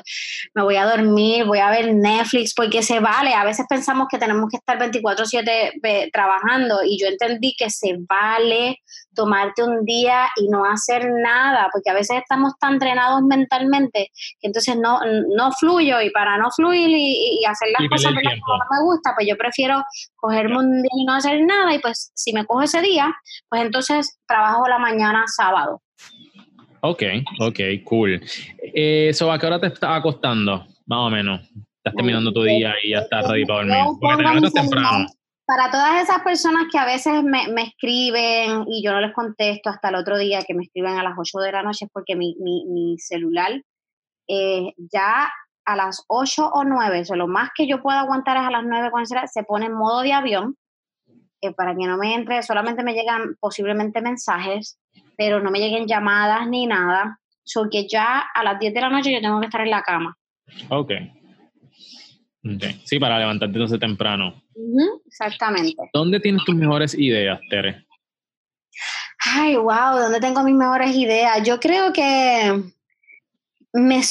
me 0.54 0.64
voy 0.64 0.76
a 0.76 0.86
dormir, 0.86 1.46
voy 1.46 1.60
a 1.60 1.70
ver 1.70 1.94
Netflix, 1.94 2.54
porque 2.54 2.84
se 2.84 3.00
vale. 3.00 3.34
A 3.34 3.46
veces 3.46 3.66
pensamos 3.70 4.08
que 4.10 4.18
tenemos 4.18 4.50
que 4.50 4.58
estar 4.58 4.78
24/7 4.78 6.12
trabajando 6.12 6.80
y 6.84 7.00
yo 7.00 7.08
entendí 7.08 7.56
que 7.58 7.70
se 7.70 7.98
vale 8.08 8.78
tomarte 9.16 9.64
un 9.64 9.86
día 9.86 10.28
y 10.38 10.48
no 10.48 10.66
hacer 10.66 11.10
nada, 11.12 11.70
porque 11.72 11.90
a 11.90 11.94
veces 11.94 12.18
estamos 12.18 12.54
tan 12.60 12.80
drenados 12.80 13.22
mentalmente 13.24 14.10
que 14.40 14.48
entonces 14.48 14.78
no, 14.78 15.00
no 15.36 15.52
fluyo 15.54 16.02
y 16.02 16.10
para 16.12 16.38
no 16.38 16.50
fluir 16.52 16.90
y, 16.90 17.44
hacer 17.46 17.70
las 17.78 17.90
cosas 17.90 18.14
que 18.14 18.36
no 18.36 18.78
me 18.78 18.84
gusta, 18.84 19.14
pues 19.16 19.28
yo 19.28 19.36
prefiero 19.36 19.84
cogerme 20.16 20.58
un 20.58 20.82
día 20.82 20.92
y 20.96 21.06
no 21.06 21.14
hacer 21.14 21.44
nada 21.44 21.74
y 21.74 21.80
pues 21.80 22.12
si 22.14 22.34
me 22.34 22.46
cojo 22.46 22.62
ese 22.62 22.82
día, 22.82 23.14
pues 23.50 23.64
entonces 23.64 24.20
trabajo 24.28 24.68
la 24.68 24.80
mañana 24.80 25.26
sábado. 25.28 25.82
Ok, 26.82 27.04
ok, 27.40 27.60
cool. 27.84 28.22
Eh, 28.74 29.12
¿a 29.12 29.40
qué 29.40 29.46
hora 29.46 29.60
te 29.60 29.68
está 29.68 29.96
acostando? 29.96 30.66
Más 30.86 31.00
o 31.00 31.10
menos. 31.10 31.42
Estás 31.78 31.96
terminando 31.96 32.32
tu 32.32 32.44
día 32.44 32.74
y 32.84 32.92
ya 32.92 33.00
estás 33.00 33.28
ready 33.28 33.46
para 33.46 33.60
dormir. 33.60 33.78
Porque 34.00 34.42
te 34.42 34.52
temprano 34.52 35.08
para 35.52 35.70
todas 35.70 36.02
esas 36.02 36.22
personas 36.22 36.68
que 36.72 36.78
a 36.78 36.86
veces 36.86 37.24
me, 37.24 37.44
escriben 37.64 38.64
y 38.70 38.82
yo 38.82 38.94
no 38.94 39.02
les 39.02 39.12
contesto 39.12 39.70
hasta 39.70 39.90
el 39.90 39.96
otro 39.96 40.18
día 40.18 40.44
que 40.48 40.54
me 40.54 40.64
escriben 40.64 40.98
a 40.98 41.04
las 41.04 41.16
8 41.18 41.40
de 41.40 41.52
la 41.52 41.62
noche 41.62 41.86
es 41.86 41.92
porque 41.92 42.16
mi, 42.16 42.96
celular 43.00 43.62
eh, 44.30 44.74
ya 44.78 45.30
a 45.66 45.76
las 45.76 46.06
8 46.08 46.52
o 46.54 46.64
9, 46.64 47.04
o 47.10 47.16
lo 47.18 47.28
más 47.28 47.50
que 47.54 47.68
yo 47.68 47.82
puedo 47.82 47.98
aguantar 47.98 48.38
es 48.38 48.44
a 48.44 48.52
las 48.52 48.64
9 48.64 48.92
cuando 48.92 49.10
se 49.28 49.44
pone 49.44 49.66
en 49.66 49.74
modo 49.74 50.04
de 50.04 50.14
avión 50.14 50.56
eh, 51.42 51.52
para 51.52 51.76
que 51.76 51.86
no 51.86 51.98
me 51.98 52.16
entre, 52.16 52.42
solamente 52.44 52.82
me 52.82 52.94
llegan 52.94 53.36
posiblemente 53.42 54.02
mensajes, 54.02 54.80
pero 55.18 55.42
no 55.42 55.52
me 55.52 55.60
lleguen 55.60 55.86
llamadas 55.86 56.48
ni 56.48 56.66
nada. 56.66 57.20
porque 57.54 57.90
ya 57.90 58.20
a 58.20 58.44
las 58.46 58.58
10 58.58 58.74
de 58.74 58.80
la 58.80 58.90
noche 58.90 59.12
yo 59.12 59.20
tengo 59.20 59.42
que 59.42 59.48
estar 59.48 59.60
en 59.60 59.72
la 59.72 59.82
cama. 59.82 60.16
Ok. 60.70 60.94
Sí, 62.86 63.00
para 63.00 63.20
levantarte 63.20 63.54
entonces 63.54 63.80
temprano. 63.80 64.44
exactamente. 65.06 65.76
¿Dónde 65.94 66.20
tienes 66.20 66.44
tus 66.44 66.56
mejores 66.56 66.96
ideas, 66.98 67.40
Tere? 67.50 67.86
Ay, 69.36 69.56
wow, 69.56 70.00
¿dónde 70.00 70.20
tengo 70.20 70.44
mis 70.44 70.56
mejores 70.56 70.96
ideas? 70.96 71.44
Yo 71.44 71.60
creo 71.60 71.94
que 71.94 72.64
me, 73.74 74.02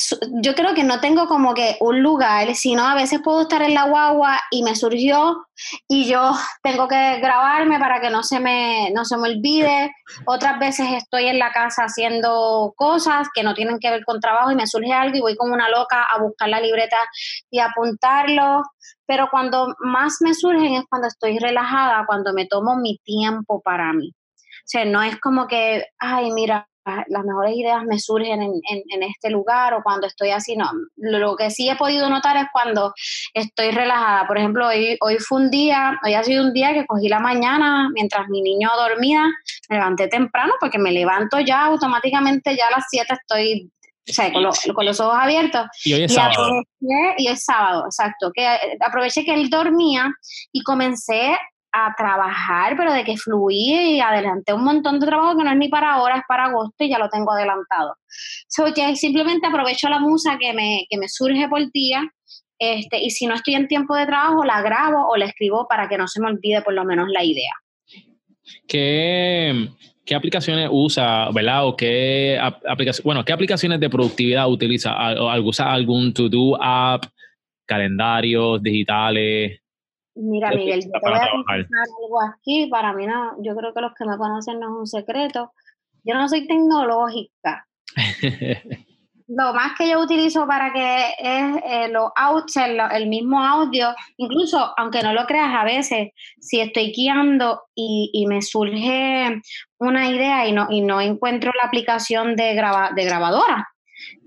yo 0.43 0.55
creo 0.55 0.75
que 0.75 0.85
no 0.85 1.01
tengo 1.01 1.27
como 1.27 1.53
que 1.53 1.77
un 1.81 2.03
lugar, 2.03 2.55
sino 2.55 2.87
a 2.87 2.95
veces 2.95 3.21
puedo 3.23 3.43
estar 3.43 3.61
en 3.63 3.75
la 3.75 3.85
guagua 3.85 4.41
y 4.51 4.63
me 4.63 4.75
surgió 4.75 5.47
y 5.87 6.07
yo 6.07 6.33
tengo 6.63 6.89
que 6.89 7.19
grabarme 7.21 7.79
para 7.79 8.01
que 8.01 8.09
no 8.09 8.23
se 8.23 8.41
me, 8.41 8.91
no 8.95 9.05
se 9.05 9.19
me 9.19 9.29
olvide. 9.29 9.93
Otras 10.27 10.59
veces 10.59 10.87
estoy 10.93 11.27
en 11.27 11.39
la 11.39 11.53
casa 11.53 11.85
haciendo 11.85 12.73
cosas 12.77 13.29
que 13.35 13.43
no 13.43 13.55
tienen 13.55 13.79
que 13.79 13.91
ver 13.91 14.05
con 14.05 14.21
trabajo 14.21 14.51
y 14.51 14.57
me 14.57 14.67
surge 14.67 14.93
algo 14.93 15.17
y 15.17 15.21
voy 15.21 15.37
como 15.37 15.53
una 15.53 15.69
loca 15.69 16.05
a 16.05 16.21
buscar 16.23 16.49
la 16.49 16.61
libreta 16.61 16.97
y 17.51 17.59
apuntarlo. 17.59 18.63
Pero 19.05 19.29
cuando 19.31 19.75
más 19.81 20.19
me 20.21 20.33
surgen 20.33 20.75
es 20.75 20.85
cuando 20.89 21.09
estoy 21.09 21.39
relajada, 21.39 22.07
cuando 22.07 22.33
me 22.33 22.47
tomo 22.47 22.77
mi 22.77 22.99
tiempo 23.05 23.61
para 23.61 23.93
mí. 23.93 24.11
O 24.11 24.71
sea, 24.71 24.85
no 24.85 25.03
es 25.03 25.19
como 25.21 25.49
que, 25.49 25.85
ay, 25.99 26.31
mira, 26.33 26.70
las 26.85 27.25
mejores 27.25 27.55
ideas 27.57 27.85
me 27.85 27.99
surgen 27.99 28.43
en, 28.43 29.03
este 29.03 29.31
lugar 29.31 29.75
o 29.75 29.83
cuando 29.83 30.07
estoy 30.07 30.31
así, 30.31 30.57
no. 30.57 30.71
Lo 30.97 31.37
que 31.37 31.51
sí 31.51 31.69
he 31.69 31.77
podido 31.77 32.09
notar 32.09 32.37
es 32.37 32.47
cuando 32.53 32.93
estoy 33.35 33.71
relajada. 33.71 34.27
Por 34.27 34.39
ejemplo, 34.39 34.69
hoy, 34.69 34.97
hoy 35.01 35.19
fue 35.19 35.41
un 35.41 35.51
día, 35.51 35.99
hoy 36.05 36.15
ha 36.15 36.23
sido 36.23 36.45
un 36.45 36.53
día 36.53 36.73
que 36.73 36.87
cogí 36.87 37.09
la 37.09 37.21
mañana 37.21 37.89
mientras 37.93 38.29
mi 38.29 38.41
niño 38.43 38.71
dormía, 38.77 39.25
me 39.69 39.77
levanté 39.77 40.09
temprano 40.09 40.55
porque 40.61 40.79
me 40.79 40.93
levanto 40.93 41.41
ya 41.41 41.67
automáticamente, 41.67 42.57
ya 42.57 42.69
a 42.69 42.71
las 42.71 42.85
7 42.91 43.15
estoy 43.15 43.71
o 44.09 44.13
sea, 44.13 44.33
con, 44.33 44.45
con, 44.75 44.87
los 44.87 44.99
ojos 44.99 45.17
abiertos. 45.21 45.67
Y 45.85 45.93
hoy 45.93 46.05
es 46.05 46.15
sábado. 46.15 46.63
y 47.17 47.29
es 47.29 47.45
sábado, 47.45 47.85
exacto. 47.87 48.33
Que 48.35 48.47
aproveché 48.81 49.25
que 49.25 49.35
él 49.35 49.51
dormía 49.51 50.11
y 50.53 50.63
comencé 50.63 51.37
a 51.73 51.95
trabajar, 51.97 52.77
pero 52.77 52.93
de 52.93 53.05
que 53.05 53.17
fluí 53.17 53.97
y 53.97 54.01
adelanté 54.01 54.53
un 54.53 54.65
montón 54.65 54.99
de 54.99 55.07
trabajo 55.07 55.37
que 55.37 55.45
no 55.45 55.51
es 55.51 55.57
ni 55.57 55.69
para 55.69 55.95
ahora, 55.95 56.17
es 56.17 56.23
para 56.27 56.47
agosto 56.47 56.85
y 56.85 56.91
ya 56.91 56.99
lo 56.99 57.09
tengo 57.09 57.33
adelantado. 57.33 57.97
So 58.49 58.73
que 58.75 58.97
simplemente 58.97 59.47
aprovecho 59.47 59.89
la 59.89 60.01
musa 60.01 60.37
que 60.39 60.53
me, 60.53 60.87
que 60.89 60.99
me 60.99 61.09
surge 61.09 61.49
por 61.49 61.71
día 61.71 62.03
este, 62.59 63.01
y 63.01 63.11
si 63.11 63.27
no 63.27 63.35
estoy 63.35 63.55
en 63.55 63.69
tiempo 63.69 63.97
de 63.97 64.05
trabajo, 64.05 64.45
la 64.45 64.61
grabo 64.61 65.09
o 65.09 65.17
la 65.17 65.25
escribo 65.25 65.67
para 65.67 65.89
que 65.89 65.97
no 65.97 66.07
se 66.07 66.21
me 66.21 66.29
olvide 66.29 66.61
por 66.61 66.75
lo 66.75 66.85
menos 66.85 67.09
la 67.09 67.25
idea. 67.25 67.53
¿Qué, 68.69 69.69
qué 70.05 70.15
aplicaciones 70.15 70.69
usa, 70.71 71.31
verdad? 71.31 71.63
Qué 71.79 72.39
aplicaciones, 72.39 73.03
bueno, 73.03 73.25
¿qué 73.25 73.33
aplicaciones 73.33 73.81
de 73.81 73.89
productividad 73.89 74.51
utiliza? 74.51 74.95
¿Usa 75.41 75.73
algún 75.73 76.13
to-do 76.13 76.61
app, 76.61 77.05
calendarios 77.65 78.63
digitales? 78.63 79.60
Mira, 80.21 80.51
Miguel, 80.51 80.83
yo 80.85 80.91
te 80.91 81.11
voy 81.11 81.19
a 81.19 81.31
confesar 81.31 81.85
algo 82.03 82.23
aquí. 82.23 82.67
Para 82.67 82.93
mí, 82.93 83.07
no, 83.07 83.43
yo 83.43 83.57
creo 83.57 83.73
que 83.73 83.81
los 83.81 83.93
que 83.95 84.05
me 84.05 84.17
conocen 84.19 84.61
no 84.61 84.67
es 84.67 84.79
un 84.81 84.87
secreto. 84.87 85.53
Yo 86.05 86.15
no 86.15 86.29
soy 86.29 86.47
tecnológica. 86.47 87.67
lo 89.31 89.55
más 89.55 89.73
que 89.79 89.89
yo 89.89 90.01
utilizo 90.01 90.47
para 90.47 90.73
que 90.73 91.11
es 91.19 91.57
eh, 91.65 91.89
los 91.89 92.11
el, 92.57 93.07
mismo 93.09 93.43
audio, 93.43 93.95
incluso 94.17 94.73
aunque 94.77 95.03
no 95.03 95.13
lo 95.13 95.25
creas 95.27 95.55
a 95.55 95.65
veces, 95.65 96.09
si 96.41 96.61
estoy 96.61 96.93
guiando 96.93 97.63
y, 97.75 98.11
y 98.13 98.27
me 98.27 98.43
surge 98.43 99.41
una 99.79 100.11
idea 100.11 100.49
y 100.49 100.53
no, 100.53 100.67
y 100.69 100.81
no 100.81 101.01
encuentro 101.01 101.53
la 101.61 101.69
aplicación 101.69 102.35
de, 102.35 102.55
graba, 102.55 102.91
de 102.95 103.05
grabadora, 103.05 103.69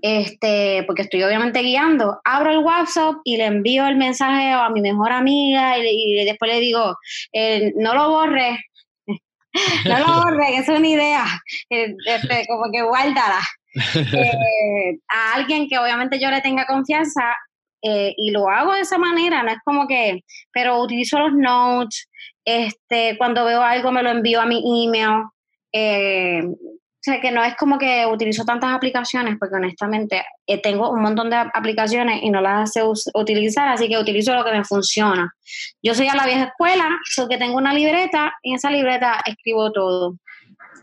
este, 0.06 0.84
porque 0.86 1.00
estoy 1.00 1.22
obviamente 1.22 1.60
guiando, 1.60 2.20
abro 2.24 2.50
el 2.50 2.58
WhatsApp 2.58 3.14
y 3.24 3.38
le 3.38 3.46
envío 3.46 3.86
el 3.86 3.96
mensaje 3.96 4.52
a 4.52 4.68
mi 4.68 4.82
mejor 4.82 5.10
amiga 5.10 5.78
y, 5.78 6.26
después 6.26 6.52
le 6.52 6.60
digo, 6.60 6.94
eh, 7.32 7.72
no 7.76 7.94
lo 7.94 8.10
borres, 8.10 8.58
no 9.86 9.98
lo 9.98 10.22
borres, 10.22 10.46
que 10.48 10.56
es 10.58 10.68
una 10.68 10.86
idea, 10.86 11.24
eh, 11.70 11.94
este, 12.06 12.44
como 12.46 12.70
que 12.70 12.82
guárdala. 12.82 13.40
Eh, 13.76 14.98
a 15.08 15.34
alguien 15.34 15.68
que 15.68 15.76
obviamente 15.78 16.20
yo 16.20 16.30
le 16.30 16.40
tenga 16.40 16.64
confianza 16.64 17.34
y 17.82 18.30
lo 18.30 18.48
hago 18.48 18.72
de 18.72 18.82
esa 18.82 18.98
manera, 18.98 19.42
no 19.42 19.50
es 19.50 19.58
como 19.64 19.88
que, 19.88 20.20
pero 20.52 20.80
utilizo 20.80 21.18
los 21.18 21.32
notes, 21.32 22.08
este, 22.44 23.18
cuando 23.18 23.44
veo 23.44 23.62
algo 23.62 23.90
me 23.90 24.04
lo 24.04 24.10
envío 24.10 24.40
a 24.40 24.46
mi 24.46 24.62
email. 24.86 25.24
O 25.72 26.73
sea, 27.04 27.20
que 27.20 27.30
no 27.30 27.44
es 27.44 27.54
como 27.56 27.78
que 27.78 28.06
utilizo 28.06 28.44
tantas 28.44 28.72
aplicaciones, 28.72 29.36
porque 29.38 29.56
honestamente 29.56 30.24
eh, 30.46 30.60
tengo 30.62 30.90
un 30.90 31.02
montón 31.02 31.28
de 31.28 31.36
aplicaciones 31.36 32.22
y 32.22 32.30
no 32.30 32.40
las 32.40 32.72
sé 32.72 32.82
utilizar, 33.14 33.68
así 33.68 33.88
que 33.88 33.98
utilizo 33.98 34.34
lo 34.34 34.42
que 34.42 34.52
me 34.52 34.64
funciona. 34.64 35.34
Yo 35.82 35.94
soy 35.94 36.08
a 36.08 36.14
la 36.14 36.24
vieja 36.24 36.44
escuela, 36.44 36.88
so 37.04 37.28
que 37.28 37.36
tengo 37.36 37.56
una 37.56 37.74
libreta 37.74 38.32
y 38.42 38.50
en 38.50 38.56
esa 38.56 38.70
libreta 38.70 39.20
escribo 39.26 39.70
todo. 39.70 40.14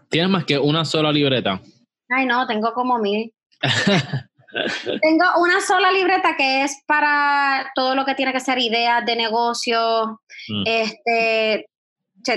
¿Tienes 0.09 0.29
más 0.29 0.45
que 0.45 0.59
una 0.59 0.85
sola 0.85 1.11
libreta? 1.11 1.59
Ay, 2.09 2.27
no, 2.27 2.45
tengo 2.45 2.71
como 2.73 2.99
mil. 2.99 3.33
tengo 5.01 5.25
una 5.37 5.59
sola 5.61 5.91
libreta 5.91 6.35
que 6.37 6.63
es 6.63 6.83
para 6.85 7.71
todo 7.73 7.95
lo 7.95 8.05
que 8.05 8.13
tiene 8.15 8.33
que 8.33 8.39
ser 8.39 8.59
ideas 8.59 9.03
de 9.05 9.15
negocio, 9.15 10.21
mm. 10.49 10.63
este, 10.67 11.65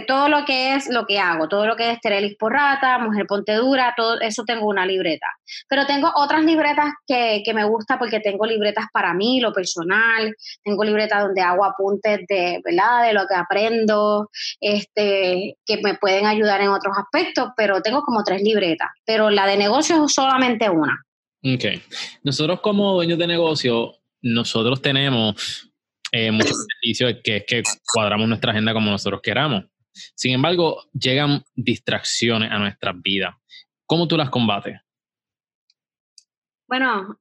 todo 0.06 0.28
lo 0.28 0.44
que 0.44 0.74
es 0.74 0.88
lo 0.88 1.06
que 1.06 1.18
hago, 1.18 1.48
todo 1.48 1.66
lo 1.66 1.76
que 1.76 1.90
es 1.90 2.00
Terelis 2.00 2.36
Porrata, 2.36 2.98
Mujer 2.98 3.26
Ponte 3.26 3.54
Dura, 3.54 3.94
todo 3.96 4.20
eso 4.20 4.44
tengo 4.44 4.66
una 4.66 4.86
libreta. 4.86 5.26
Pero 5.68 5.86
tengo 5.86 6.10
otras 6.14 6.44
libretas 6.44 6.92
que, 7.06 7.42
me 7.54 7.64
gusta 7.64 7.98
porque 7.98 8.20
tengo 8.20 8.46
libretas 8.46 8.86
para 8.92 9.14
mí, 9.14 9.40
lo 9.40 9.52
personal, 9.52 10.34
tengo 10.62 10.84
libretas 10.84 11.22
donde 11.22 11.42
hago 11.42 11.64
apuntes 11.64 12.20
de, 12.28 12.60
¿verdad? 12.64 13.06
de 13.06 13.12
lo 13.12 13.26
que 13.26 13.34
aprendo, 13.34 14.28
este, 14.60 15.56
que 15.64 15.80
me 15.82 15.94
pueden 15.94 16.26
ayudar 16.26 16.60
en 16.60 16.68
otros 16.68 16.96
aspectos, 16.98 17.50
pero 17.56 17.80
tengo 17.80 18.02
como 18.02 18.24
tres 18.24 18.42
libretas, 18.42 18.88
pero 19.04 19.30
la 19.30 19.46
de 19.46 19.56
negocio 19.56 20.04
es 20.04 20.12
solamente 20.12 20.68
una. 20.68 21.04
Ok. 21.44 21.64
Nosotros 22.22 22.60
como 22.60 22.94
dueños 22.94 23.18
de 23.18 23.26
negocio, 23.26 23.92
nosotros 24.22 24.80
tenemos 24.80 25.70
eh, 26.10 26.30
muchos 26.30 26.56
beneficios 26.82 27.20
que 27.22 27.36
es 27.36 27.44
que 27.46 27.62
cuadramos 27.92 28.28
nuestra 28.28 28.52
agenda 28.52 28.72
como 28.72 28.90
nosotros 28.90 29.20
queramos. 29.22 29.64
Sin 30.14 30.34
embargo, 30.34 30.82
llegan 30.92 31.44
distracciones 31.54 32.50
a 32.50 32.58
nuestras 32.58 33.00
vidas. 33.00 33.34
¿Cómo 33.86 34.08
tú 34.08 34.16
las 34.16 34.30
combates? 34.30 34.80
Bueno, 36.66 37.18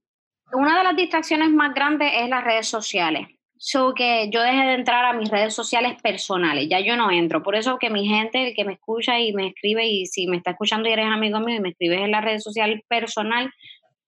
una 0.53 0.77
de 0.77 0.83
las 0.83 0.95
distracciones 0.95 1.49
más 1.49 1.73
grandes 1.73 2.11
es 2.15 2.29
las 2.29 2.43
redes 2.43 2.67
sociales. 2.67 3.27
So 3.57 3.93
que 3.93 4.29
yo 4.29 4.41
dejé 4.41 4.65
de 4.65 4.73
entrar 4.73 5.05
a 5.05 5.13
mis 5.13 5.29
redes 5.29 5.53
sociales 5.53 6.01
personales, 6.01 6.67
ya 6.69 6.79
yo 6.81 6.97
no 6.97 7.11
entro. 7.11 7.43
Por 7.43 7.55
eso 7.55 7.77
que 7.77 7.89
mi 7.89 8.07
gente, 8.07 8.49
el 8.49 8.55
que 8.55 8.65
me 8.65 8.73
escucha 8.73 9.19
y 9.19 9.31
me 9.31 9.47
escribe, 9.47 9.87
y 9.87 10.05
si 10.05 10.27
me 10.27 10.37
está 10.37 10.51
escuchando 10.51 10.89
y 10.89 10.91
eres 10.91 11.05
amigo 11.05 11.39
mío 11.39 11.57
y 11.57 11.61
me 11.61 11.69
escribes 11.69 12.01
en 12.01 12.11
la 12.11 12.19
red 12.19 12.39
social 12.39 12.83
personal, 12.89 13.53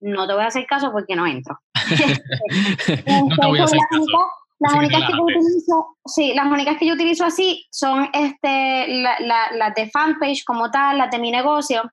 no 0.01 0.27
te 0.27 0.33
voy 0.33 0.43
a 0.43 0.47
hacer 0.47 0.65
caso 0.65 0.91
porque 0.91 1.15
no 1.15 1.25
entro. 1.25 1.57
no 3.07 3.35
te 3.37 3.47
voy 3.47 3.59
a 3.59 3.63
hacer 3.63 3.79
caso 3.89 4.05
Las 4.59 4.73
únicas 4.73 5.01
que 5.05 5.11
yo 5.11 5.23
utilizo, 5.23 5.97
sí, 6.05 6.33
las 6.33 6.45
únicas 6.45 6.77
que 6.77 6.87
yo 6.87 6.93
utilizo 6.93 7.25
así 7.25 7.65
son 7.71 8.09
este, 8.13 8.87
las 8.87 9.19
la, 9.19 9.73
de 9.75 9.89
fanpage 9.89 10.45
como 10.45 10.71
tal, 10.71 10.97
las 10.97 11.11
de 11.11 11.19
mi 11.19 11.29
negocio, 11.29 11.83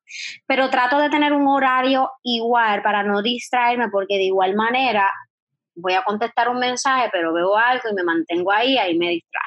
pero 0.46 0.70
trato 0.70 0.98
de 0.98 1.10
tener 1.10 1.32
un 1.32 1.48
horario 1.48 2.08
igual 2.22 2.82
para 2.82 3.02
no 3.02 3.20
distraerme, 3.20 3.88
porque 3.90 4.14
de 4.14 4.24
igual 4.24 4.54
manera 4.54 5.10
voy 5.74 5.94
a 5.94 6.04
contestar 6.04 6.48
un 6.48 6.58
mensaje, 6.58 7.08
pero 7.10 7.32
veo 7.32 7.56
algo 7.56 7.82
y 7.90 7.94
me 7.94 8.04
mantengo 8.04 8.52
ahí, 8.52 8.78
ahí 8.78 8.96
me 8.96 9.08
distrae. 9.08 9.42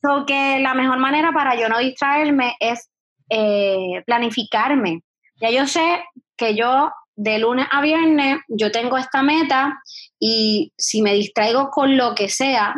So 0.00 0.24
que 0.24 0.58
la 0.60 0.74
mejor 0.74 0.98
manera 0.98 1.32
para 1.32 1.56
yo 1.56 1.68
no 1.68 1.78
distraerme 1.78 2.56
es 2.58 2.90
eh, 3.28 4.02
planificarme. 4.06 5.02
Ya 5.40 5.50
yo 5.50 5.66
sé 5.66 6.04
que 6.36 6.54
yo 6.54 6.90
de 7.16 7.38
lunes 7.38 7.66
a 7.70 7.80
viernes 7.80 8.38
yo 8.48 8.70
tengo 8.70 8.98
esta 8.98 9.22
meta 9.22 9.80
y 10.18 10.72
si 10.76 11.02
me 11.02 11.14
distraigo 11.14 11.70
con 11.70 11.96
lo 11.96 12.14
que 12.14 12.28
sea, 12.28 12.74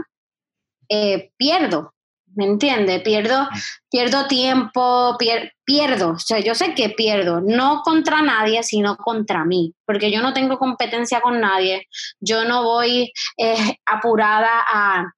eh, 0.89 1.31
pierdo, 1.37 1.95
¿me 2.35 2.45
entiendes? 2.45 3.03
Pierdo, 3.03 3.49
pierdo 3.91 4.27
tiempo, 4.27 5.17
pierdo, 5.65 6.11
o 6.11 6.19
sea, 6.19 6.39
yo 6.39 6.55
sé 6.55 6.75
que 6.75 6.91
pierdo, 6.91 7.41
no 7.41 7.83
contra 7.83 8.23
nadie, 8.23 8.63
sino 8.63 8.97
contra 8.97 9.45
mí, 9.45 9.75
porque 9.87 10.11
yo 10.11 10.23
no 10.23 10.33
tengo 10.33 10.59
competencia 10.59 11.21
con 11.21 11.41
nadie, 11.41 11.87
yo 12.21 12.45
no 12.45 12.63
voy 12.63 13.13
eh, 13.39 13.79
apurada 13.87 14.51
a, 14.67 15.13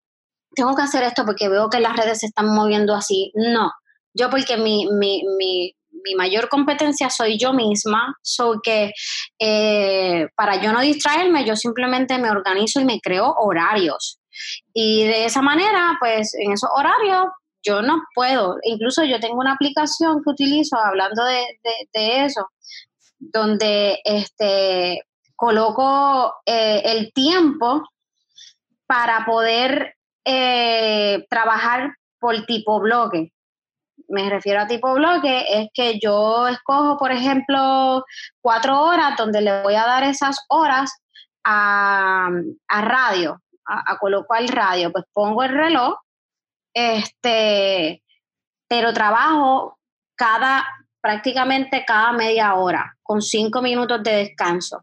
tengo 0.54 0.74
que 0.76 0.82
hacer 0.82 1.02
esto 1.02 1.24
porque 1.24 1.48
veo 1.48 1.68
que 1.68 1.80
las 1.80 1.96
redes 1.96 2.20
se 2.20 2.26
están 2.26 2.54
moviendo 2.54 2.94
así, 2.94 3.32
no, 3.34 3.72
yo 4.14 4.30
porque 4.30 4.56
mi, 4.56 4.86
mi, 4.92 5.22
mi 5.36 5.74
mi 6.04 6.14
mayor 6.14 6.48
competencia 6.48 7.10
soy 7.10 7.38
yo 7.38 7.52
misma, 7.52 8.16
so 8.22 8.60
que 8.62 8.92
eh, 9.38 10.26
para 10.36 10.60
yo 10.60 10.72
no 10.72 10.80
distraerme, 10.80 11.44
yo 11.44 11.56
simplemente 11.56 12.18
me 12.18 12.30
organizo 12.30 12.80
y 12.80 12.84
me 12.84 13.00
creo 13.00 13.34
horarios. 13.38 14.20
Y 14.72 15.04
de 15.04 15.24
esa 15.24 15.42
manera, 15.42 15.96
pues 16.00 16.34
en 16.34 16.52
esos 16.52 16.70
horarios 16.74 17.26
yo 17.62 17.82
no 17.82 18.02
puedo. 18.14 18.56
Incluso 18.62 19.04
yo 19.04 19.20
tengo 19.20 19.38
una 19.38 19.52
aplicación 19.52 20.22
que 20.22 20.30
utilizo 20.30 20.76
hablando 20.76 21.24
de, 21.24 22.24
eso, 22.24 22.48
donde 23.18 24.00
este, 24.04 25.02
coloco 25.36 26.34
eh, 26.46 26.82
el 26.84 27.12
tiempo 27.12 27.82
para 28.86 29.24
poder 29.26 29.94
eh, 30.24 31.26
trabajar 31.28 31.94
por 32.18 32.44
tipo 32.46 32.80
bloque 32.80 33.32
me 34.08 34.28
refiero 34.30 34.60
a 34.60 34.66
tipo 34.66 34.94
bloque, 34.94 35.44
es 35.48 35.68
que 35.72 35.98
yo 35.98 36.48
escojo, 36.48 36.98
por 36.98 37.12
ejemplo, 37.12 38.04
cuatro 38.40 38.80
horas 38.80 39.16
donde 39.16 39.42
le 39.42 39.62
voy 39.62 39.74
a 39.74 39.86
dar 39.86 40.02
esas 40.04 40.38
horas 40.48 40.92
a, 41.44 42.30
radio, 42.68 43.40
a, 43.64 43.92
a 43.92 43.98
colocar 43.98 44.42
el 44.42 44.48
radio. 44.48 44.90
Pues 44.90 45.04
pongo 45.12 45.42
el 45.42 45.52
reloj, 45.52 45.98
este, 46.74 48.02
pero 48.68 48.92
trabajo 48.92 49.78
cada, 50.16 50.66
prácticamente 51.00 51.84
cada 51.86 52.12
media 52.12 52.54
hora, 52.54 52.96
con 53.02 53.22
cinco 53.22 53.62
minutos 53.62 54.02
de 54.02 54.12
descanso. 54.12 54.82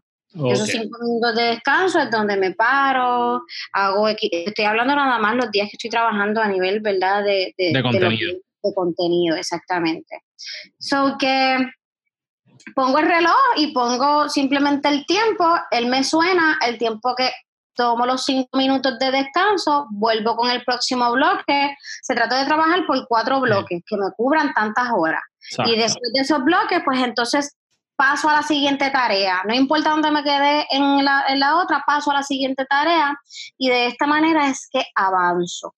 Esos 0.50 0.68
cinco 0.68 0.98
minutos 1.02 1.34
de 1.34 1.44
descanso 1.44 1.98
es 1.98 2.10
donde 2.10 2.36
me 2.36 2.52
paro, 2.52 3.42
hago, 3.72 4.08
estoy 4.08 4.64
hablando 4.66 4.94
nada 4.94 5.18
más 5.18 5.34
los 5.34 5.50
días 5.50 5.66
que 5.70 5.76
estoy 5.76 5.88
trabajando 5.88 6.42
a 6.42 6.48
nivel, 6.48 6.80
¿verdad? 6.80 7.24
De, 7.24 7.54
de, 7.56 7.82
contenido 7.82 8.34
contenido, 8.74 9.36
exactamente. 9.36 10.22
So 10.78 11.16
que 11.18 11.58
pongo 12.74 12.98
el 12.98 13.06
reloj 13.06 13.36
y 13.56 13.72
pongo 13.72 14.28
simplemente 14.28 14.88
el 14.88 15.06
tiempo, 15.06 15.44
él 15.70 15.86
me 15.86 16.04
suena, 16.04 16.58
el 16.66 16.78
tiempo 16.78 17.14
que 17.14 17.30
tomo 17.74 18.06
los 18.06 18.24
cinco 18.24 18.56
minutos 18.56 18.98
de 18.98 19.10
descanso, 19.10 19.86
vuelvo 19.90 20.34
con 20.34 20.50
el 20.50 20.64
próximo 20.64 21.12
bloque. 21.12 21.76
Se 22.02 22.14
trata 22.14 22.38
de 22.38 22.46
trabajar 22.46 22.86
por 22.86 23.06
cuatro 23.06 23.40
bloques 23.40 23.82
que 23.86 23.96
me 23.96 24.10
cubran 24.16 24.52
tantas 24.54 24.88
horas. 24.96 25.22
Y 25.66 25.76
después 25.76 26.12
de 26.12 26.20
esos 26.20 26.42
bloques, 26.42 26.80
pues 26.84 27.00
entonces 27.00 27.54
paso 27.94 28.28
a 28.28 28.34
la 28.34 28.42
siguiente 28.42 28.90
tarea. 28.90 29.42
No 29.46 29.54
importa 29.54 29.90
dónde 29.90 30.10
me 30.10 30.22
quedé 30.22 30.66
en 30.70 31.04
la, 31.04 31.24
en 31.28 31.38
la 31.38 31.56
otra, 31.56 31.84
paso 31.86 32.10
a 32.10 32.14
la 32.14 32.22
siguiente 32.22 32.64
tarea 32.66 33.14
y 33.56 33.68
de 33.68 33.86
esta 33.86 34.06
manera 34.06 34.48
es 34.48 34.68
que 34.70 34.84
avanzo 34.94 35.74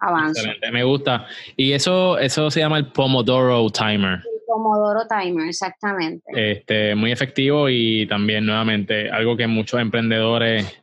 avanza. 0.00 0.40
Excelente, 0.40 0.70
me 0.70 0.84
gusta. 0.84 1.26
Y 1.56 1.72
eso, 1.72 2.18
eso 2.18 2.50
se 2.50 2.60
llama 2.60 2.78
el 2.78 2.86
Pomodoro 2.86 3.68
Timer. 3.70 4.14
El 4.14 4.40
Pomodoro 4.46 5.06
Timer, 5.08 5.48
exactamente. 5.48 6.24
Este, 6.28 6.94
muy 6.94 7.12
efectivo 7.12 7.68
y 7.68 8.06
también 8.06 8.46
nuevamente 8.46 9.10
algo 9.10 9.36
que 9.36 9.46
muchos 9.46 9.80
emprendedores 9.80 10.82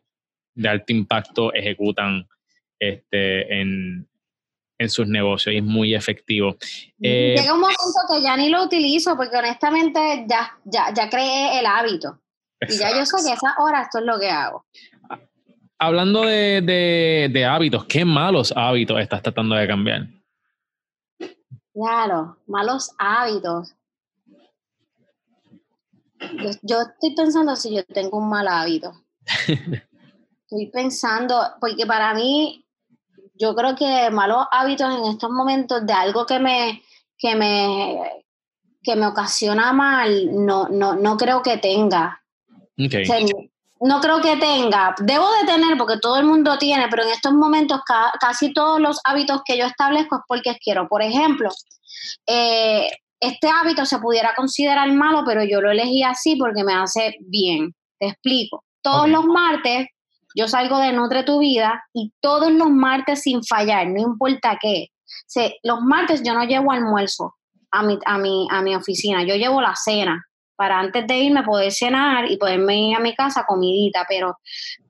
de 0.56 0.70
alto 0.70 0.94
impacto 0.94 1.54
ejecutan 1.54 2.28
este, 2.80 3.62
en, 3.62 4.08
sus 4.86 5.08
negocios 5.08 5.56
y 5.56 5.60
es 5.60 5.64
muy 5.64 5.96
efectivo. 5.96 6.58
Eh, 7.02 7.36
Llega 7.38 7.54
un 7.54 7.62
momento 7.62 7.80
que 8.12 8.22
ya 8.22 8.36
ni 8.36 8.50
lo 8.50 8.64
utilizo 8.64 9.16
porque 9.16 9.38
honestamente 9.38 10.26
ya, 10.28 10.58
ya, 10.66 10.94
ya 10.94 11.10
creé 11.10 11.58
el 11.60 11.66
hábito. 11.66 12.20
Y 12.68 12.78
ya 12.78 12.90
yo 12.90 13.06
sé 13.06 13.24
que 13.24 13.32
a 13.32 13.36
esa 13.36 13.56
hora 13.60 13.84
esto 13.84 14.00
es 14.00 14.06
lo 14.06 14.20
que 14.20 14.30
hago 14.30 14.66
hablando 15.86 16.22
de, 16.22 17.48
hábitos, 17.50 17.86
¿qué 17.86 18.06
malos 18.06 18.54
hábitos 18.56 19.00
estás 19.00 19.22
tratando 19.22 19.56
de 19.56 19.68
cambiar? 19.68 20.08
Claro, 21.74 22.38
malos 22.48 22.92
hábitos. 22.98 23.74
Yo, 26.62 26.82
estoy 26.82 27.16
pensando 27.16 27.56
si 27.56 27.76
yo 27.76 27.84
tengo 27.86 28.18
un 28.18 28.30
mal 28.30 28.48
hábito. 28.48 28.94
estoy 30.48 30.68
pensando, 30.72 31.42
porque 31.60 31.86
para 31.86 32.14
mí, 32.14 32.66
yo 33.34 33.56
creo 33.56 33.76
que 33.76 34.10
malos 34.12 34.46
hábitos 34.52 34.96
en 34.96 35.06
estos 35.12 35.30
momentos 35.30 35.86
de 35.86 35.94
algo 35.94 36.26
que 36.26 36.40
me, 36.40 36.82
que 37.18 37.36
me, 37.36 38.00
que 38.82 38.96
me 38.96 39.08
ocasiona 39.08 39.74
mal, 39.74 40.46
no, 40.46 40.70
no, 40.70 40.96
no 40.96 41.18
creo 41.18 41.42
que 41.42 41.58
tenga. 41.58 42.22
Okay 42.78 43.06
no 43.84 44.00
creo 44.00 44.22
que 44.22 44.38
tenga, 44.38 44.96
debo 45.00 45.30
de 45.42 45.46
tener 45.46 45.78
porque 45.78 45.98
todo 45.98 46.18
el 46.18 46.26
mundo 46.26 46.58
tiene, 46.58 46.88
pero 46.90 47.04
en 47.04 47.10
estos 47.10 47.34
momentos 47.34 47.82
casi 48.20 48.54
todos 48.54 48.80
los 48.80 49.00
hábitos 49.04 49.42
que 49.44 49.58
yo 49.58 49.66
establezco 49.66 50.16
es 50.16 50.22
porque 50.28 50.58
quiero. 50.64 50.88
Por 50.88 51.02
ejemplo, 51.02 51.50
eh, 52.26 52.90
este 53.20 53.50
hábito 53.50 53.86
se 53.86 54.00
pudiera 54.00 54.34
considerar 54.36 54.90
malo, 54.94 55.24
pero 55.26 55.44
yo 55.44 55.60
lo 55.60 55.72
elegí 55.72 56.02
así 56.02 56.38
porque 56.38 56.64
me 56.64 56.74
hace 56.74 57.16
bien. 57.22 57.74
Te 58.00 58.08
explico. 58.08 58.64
Todos 58.82 59.10
los 59.10 59.26
martes 59.26 59.88
yo 60.36 60.48
salgo 60.48 60.80
de 60.80 60.94
Nutre 60.94 61.24
Tu 61.24 61.40
Vida 61.40 61.84
y 61.94 62.14
todos 62.22 62.52
los 62.52 62.70
martes 62.70 63.22
sin 63.22 63.44
fallar, 63.44 63.88
no 63.88 64.02
importa 64.02 64.58
qué. 64.62 64.88
los 65.64 65.82
martes 65.82 66.24
yo 66.24 66.34
no 66.34 66.44
llevo 66.46 66.72
almuerzo 66.72 67.36
a 67.72 67.84
mi, 67.84 68.00
a, 68.06 68.18
mi, 68.18 68.48
a 68.50 68.62
mi 68.62 68.76
oficina, 68.76 69.24
yo 69.24 69.36
llevo 69.36 69.62
la 69.62 69.76
cena 69.76 70.26
para 70.56 70.80
antes 70.80 71.06
de 71.08 71.18
irme 71.18 71.44
poder 71.44 71.72
cenar 71.72 72.30
y 72.30 72.38
poderme 72.38 72.90
ir 72.90 72.96
a 72.96 73.00
mi 73.00 73.16
casa 73.16 73.46
comidita, 73.48 74.06
pero 74.08 74.38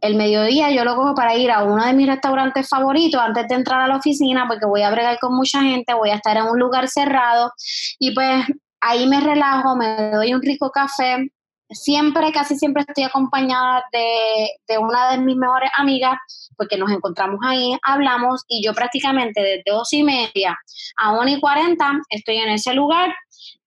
el 0.01 0.15
mediodía 0.15 0.71
yo 0.71 0.83
lo 0.83 0.95
cojo 0.95 1.15
para 1.15 1.35
ir 1.35 1.51
a 1.51 1.63
uno 1.63 1.85
de 1.85 1.93
mis 1.93 2.07
restaurantes 2.07 2.67
favoritos 2.67 3.21
antes 3.21 3.47
de 3.47 3.55
entrar 3.55 3.81
a 3.81 3.87
la 3.87 3.97
oficina 3.97 4.45
porque 4.47 4.65
voy 4.65 4.81
a 4.81 4.91
bregar 4.91 5.17
con 5.19 5.35
mucha 5.35 5.61
gente, 5.61 5.93
voy 5.93 6.09
a 6.09 6.15
estar 6.15 6.37
en 6.37 6.45
un 6.45 6.59
lugar 6.59 6.87
cerrado 6.87 7.51
y 7.99 8.13
pues 8.13 8.45
ahí 8.81 9.07
me 9.07 9.21
relajo, 9.21 9.75
me 9.75 10.11
doy 10.11 10.33
un 10.33 10.41
rico 10.41 10.71
café. 10.71 11.29
Siempre, 11.69 12.31
casi 12.31 12.55
siempre 12.55 12.83
estoy 12.87 13.05
acompañada 13.05 13.83
de, 13.91 14.49
de 14.67 14.77
una 14.77 15.11
de 15.11 15.17
mis 15.19 15.35
mejores 15.35 15.71
amigas 15.75 16.19
porque 16.55 16.77
nos 16.77 16.91
encontramos 16.91 17.39
ahí, 17.43 17.75
hablamos 17.81 18.43
y 18.47 18.63
yo 18.63 18.73
prácticamente 18.73 19.41
desde 19.41 19.63
dos 19.65 19.91
y 19.93 20.03
media 20.03 20.55
a 20.97 21.13
una 21.13 21.31
y 21.31 21.39
cuarenta 21.39 21.93
estoy 22.09 22.37
en 22.37 22.49
ese 22.49 22.73
lugar 22.73 23.13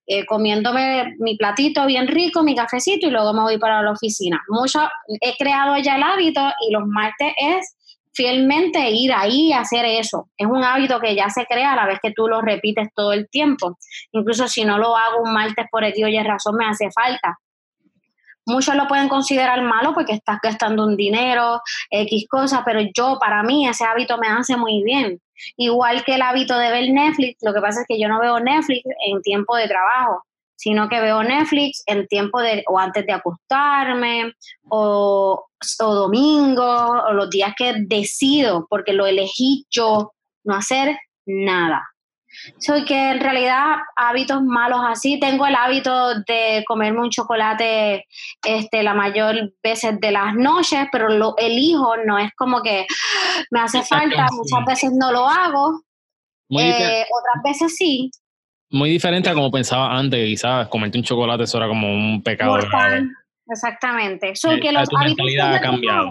eh, 0.06 0.24
comiéndome 0.24 1.16
mi 1.18 1.36
platito 1.36 1.84
bien 1.86 2.06
rico, 2.06 2.42
mi 2.42 2.54
cafecito 2.54 3.08
y 3.08 3.10
luego 3.10 3.32
me 3.32 3.42
voy 3.42 3.58
para 3.58 3.82
la 3.82 3.90
oficina. 3.90 4.42
Mucho, 4.48 4.88
he 5.20 5.36
creado 5.36 5.76
ya 5.78 5.96
el 5.96 6.02
hábito 6.02 6.40
y 6.68 6.72
los 6.72 6.86
martes 6.86 7.32
es 7.36 7.76
fielmente 8.16 8.90
ir 8.90 9.12
ahí 9.12 9.48
y 9.48 9.52
hacer 9.52 9.84
eso. 9.84 10.30
Es 10.38 10.46
un 10.46 10.64
hábito 10.64 11.00
que 11.00 11.14
ya 11.14 11.28
se 11.28 11.44
crea 11.44 11.72
a 11.72 11.76
la 11.76 11.86
vez 11.86 11.98
que 12.02 12.12
tú 12.12 12.26
lo 12.28 12.40
repites 12.40 12.88
todo 12.94 13.12
el 13.12 13.28
tiempo. 13.28 13.78
Incluso 14.12 14.48
si 14.48 14.64
no 14.64 14.78
lo 14.78 14.96
hago 14.96 15.22
un 15.22 15.34
martes 15.34 15.66
por 15.70 15.84
día 15.92 16.08
y 16.08 16.22
razón, 16.22 16.56
me 16.56 16.66
hace 16.66 16.90
falta. 16.90 17.38
Muchos 18.46 18.76
lo 18.76 18.86
pueden 18.86 19.08
considerar 19.08 19.60
malo 19.62 19.92
porque 19.92 20.12
estás 20.12 20.38
gastando 20.40 20.86
un 20.86 20.96
dinero, 20.96 21.60
X 21.90 22.26
cosas, 22.28 22.62
pero 22.64 22.80
yo, 22.94 23.18
para 23.20 23.42
mí, 23.42 23.68
ese 23.68 23.84
hábito 23.84 24.18
me 24.18 24.28
hace 24.28 24.56
muy 24.56 24.82
bien. 24.84 25.20
Igual 25.56 26.04
que 26.04 26.14
el 26.14 26.22
hábito 26.22 26.58
de 26.58 26.70
ver 26.70 26.90
Netflix, 26.90 27.38
lo 27.42 27.52
que 27.52 27.60
pasa 27.60 27.80
es 27.80 27.86
que 27.86 28.00
yo 28.00 28.08
no 28.08 28.20
veo 28.20 28.40
Netflix 28.40 28.82
en 29.06 29.22
tiempo 29.22 29.56
de 29.56 29.68
trabajo, 29.68 30.24
sino 30.56 30.88
que 30.88 31.00
veo 31.00 31.22
Netflix 31.22 31.82
en 31.86 32.06
tiempo 32.06 32.40
de, 32.40 32.64
o 32.66 32.78
antes 32.78 33.06
de 33.06 33.12
acostarme, 33.12 34.32
o, 34.68 35.46
o 35.80 35.94
domingo, 35.94 36.64
o 36.64 37.12
los 37.12 37.30
días 37.30 37.54
que 37.56 37.74
decido, 37.86 38.66
porque 38.68 38.92
lo 38.92 39.06
elegí 39.06 39.66
yo, 39.70 40.12
no 40.44 40.54
hacer 40.54 40.96
nada. 41.26 41.82
Soy 42.58 42.84
que 42.84 43.10
en 43.10 43.20
realidad 43.20 43.76
hábitos 43.96 44.42
malos 44.42 44.80
así, 44.86 45.18
tengo 45.20 45.46
el 45.46 45.54
hábito 45.54 46.20
de 46.20 46.64
comerme 46.66 47.00
un 47.00 47.10
chocolate 47.10 48.06
este, 48.44 48.82
la 48.82 48.94
mayor 48.94 49.52
veces 49.62 50.00
de 50.00 50.10
las 50.10 50.34
noches, 50.34 50.86
pero 50.92 51.08
lo 51.08 51.34
elijo, 51.38 51.96
no 52.04 52.18
es 52.18 52.32
como 52.36 52.62
que 52.62 52.86
me 53.50 53.60
hace 53.60 53.82
falta, 53.82 54.26
muchas 54.30 54.64
veces 54.66 54.92
no 54.98 55.12
lo 55.12 55.28
hago, 55.28 55.82
eh, 56.50 57.04
otras 57.04 57.42
veces 57.44 57.76
sí. 57.76 58.10
Muy 58.70 58.90
diferente 58.90 59.28
a 59.28 59.34
como 59.34 59.50
pensaba 59.50 59.96
antes, 59.96 60.24
quizás 60.26 60.68
comerte 60.68 60.98
un 60.98 61.04
chocolate 61.04 61.44
eso 61.44 61.58
era 61.58 61.68
como 61.68 61.92
un 61.92 62.22
pecado. 62.22 62.58
Exactamente. 63.48 64.34
So, 64.34 64.50
que 64.60 64.72
los 64.72 64.88
hábitos. 64.92 65.26
Eh, 65.28 66.10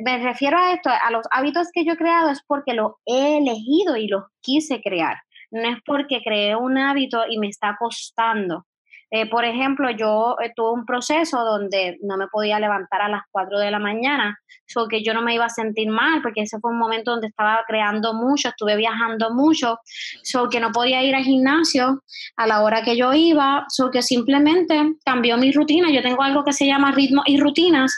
me 0.00 0.18
refiero 0.18 0.58
a 0.58 0.72
esto, 0.72 0.90
a 0.90 1.10
los 1.10 1.26
hábitos 1.30 1.68
que 1.72 1.84
yo 1.84 1.92
he 1.92 1.96
creado 1.96 2.30
es 2.30 2.42
porque 2.46 2.74
los 2.74 2.92
he 3.06 3.38
elegido 3.38 3.96
y 3.96 4.08
los 4.08 4.24
quise 4.40 4.80
crear. 4.82 5.16
No 5.50 5.68
es 5.68 5.78
porque 5.84 6.20
creé 6.22 6.56
un 6.56 6.76
hábito 6.78 7.22
y 7.28 7.38
me 7.38 7.48
está 7.48 7.76
costando. 7.78 8.66
Eh, 9.10 9.28
por 9.28 9.44
ejemplo, 9.44 9.90
yo 9.90 10.36
eh, 10.42 10.52
tuve 10.54 10.72
un 10.72 10.84
proceso 10.84 11.42
donde 11.44 11.98
no 12.02 12.16
me 12.16 12.26
podía 12.28 12.60
levantar 12.60 13.00
a 13.00 13.08
las 13.08 13.22
4 13.30 13.58
de 13.58 13.70
la 13.70 13.78
mañana, 13.78 14.38
so 14.66 14.86
que 14.86 15.02
yo 15.02 15.14
no 15.14 15.22
me 15.22 15.34
iba 15.34 15.46
a 15.46 15.50
sentir 15.50 15.88
mal, 15.88 16.20
porque 16.22 16.42
ese 16.42 16.58
fue 16.60 16.70
un 16.70 16.78
momento 16.78 17.12
donde 17.12 17.28
estaba 17.28 17.64
creando 17.66 18.12
mucho, 18.12 18.48
estuve 18.50 18.76
viajando 18.76 19.30
mucho, 19.30 19.78
so 20.22 20.48
que 20.50 20.60
no 20.60 20.72
podía 20.72 21.02
ir 21.02 21.14
al 21.14 21.24
gimnasio 21.24 22.02
a 22.36 22.46
la 22.46 22.62
hora 22.62 22.82
que 22.82 22.96
yo 22.96 23.14
iba, 23.14 23.64
so 23.68 23.90
que 23.90 24.02
simplemente 24.02 24.94
cambió 25.04 25.38
mi 25.38 25.52
rutina. 25.52 25.90
Yo 25.90 26.02
tengo 26.02 26.22
algo 26.22 26.44
que 26.44 26.52
se 26.52 26.66
llama 26.66 26.92
ritmos 26.92 27.24
y 27.26 27.40
rutinas, 27.40 27.94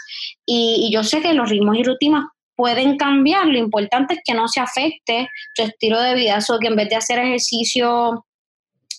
y, 0.47 0.87
y 0.89 0.95
yo 0.95 1.03
sé 1.03 1.21
que 1.21 1.35
los 1.35 1.51
ritmos 1.51 1.77
y 1.77 1.83
rutinas 1.83 2.27
pueden 2.55 2.97
cambiar. 2.99 3.47
Lo 3.47 3.59
importante 3.59 4.15
es 4.15 4.21
que 4.25 4.35
no 4.35 4.47
se 4.47 4.61
afecte 4.61 5.29
tu 5.57 5.63
estilo 5.63 6.01
de 6.01 6.15
vida, 6.15 6.41
so 6.41 6.59
que 6.61 6.69
en 6.69 6.77
vez 6.77 6.89
de 6.89 6.97
hacer 6.97 7.19
ejercicio 7.19 8.27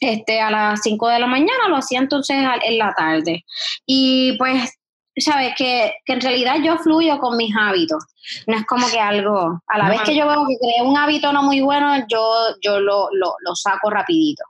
este, 0.02 0.41
a 0.41 0.49
las 0.49 0.82
5 0.82 1.08
de 1.10 1.20
la 1.20 1.28
mañana, 1.28 1.70
lo 1.70 1.78
hacía 1.78 1.99
entonces 1.99 2.38
en 2.64 2.78
la 2.78 2.93
tarde. 2.93 3.45
Y 3.86 4.36
pues, 4.38 4.78
sabes 5.16 5.54
que, 5.56 5.93
que, 6.06 6.14
en 6.14 6.22
realidad 6.22 6.56
yo 6.64 6.78
fluyo 6.80 7.20
con 7.20 7.38
mis 7.38 7.56
hábitos. 7.56 8.04
No 8.47 8.58
es 8.58 8.66
como 8.66 8.88
que 8.89 8.99
algo, 8.99 9.62
a 9.68 9.78
la 9.78 9.89
vez 9.89 10.02
que 10.02 10.16
yo 10.16 10.28
veo 10.28 10.45
que 10.47 10.58
creé 10.60 10.82
un 10.82 10.97
hábito 10.97 11.32
no 11.32 11.43
muy 11.43 11.62
bueno, 11.62 11.95
yo, 12.10 12.34
yo 12.62 12.80
lo, 12.80 13.10
lo, 13.14 13.36
lo 13.45 13.56
saco 13.56 13.89
rapidito. 13.91 14.43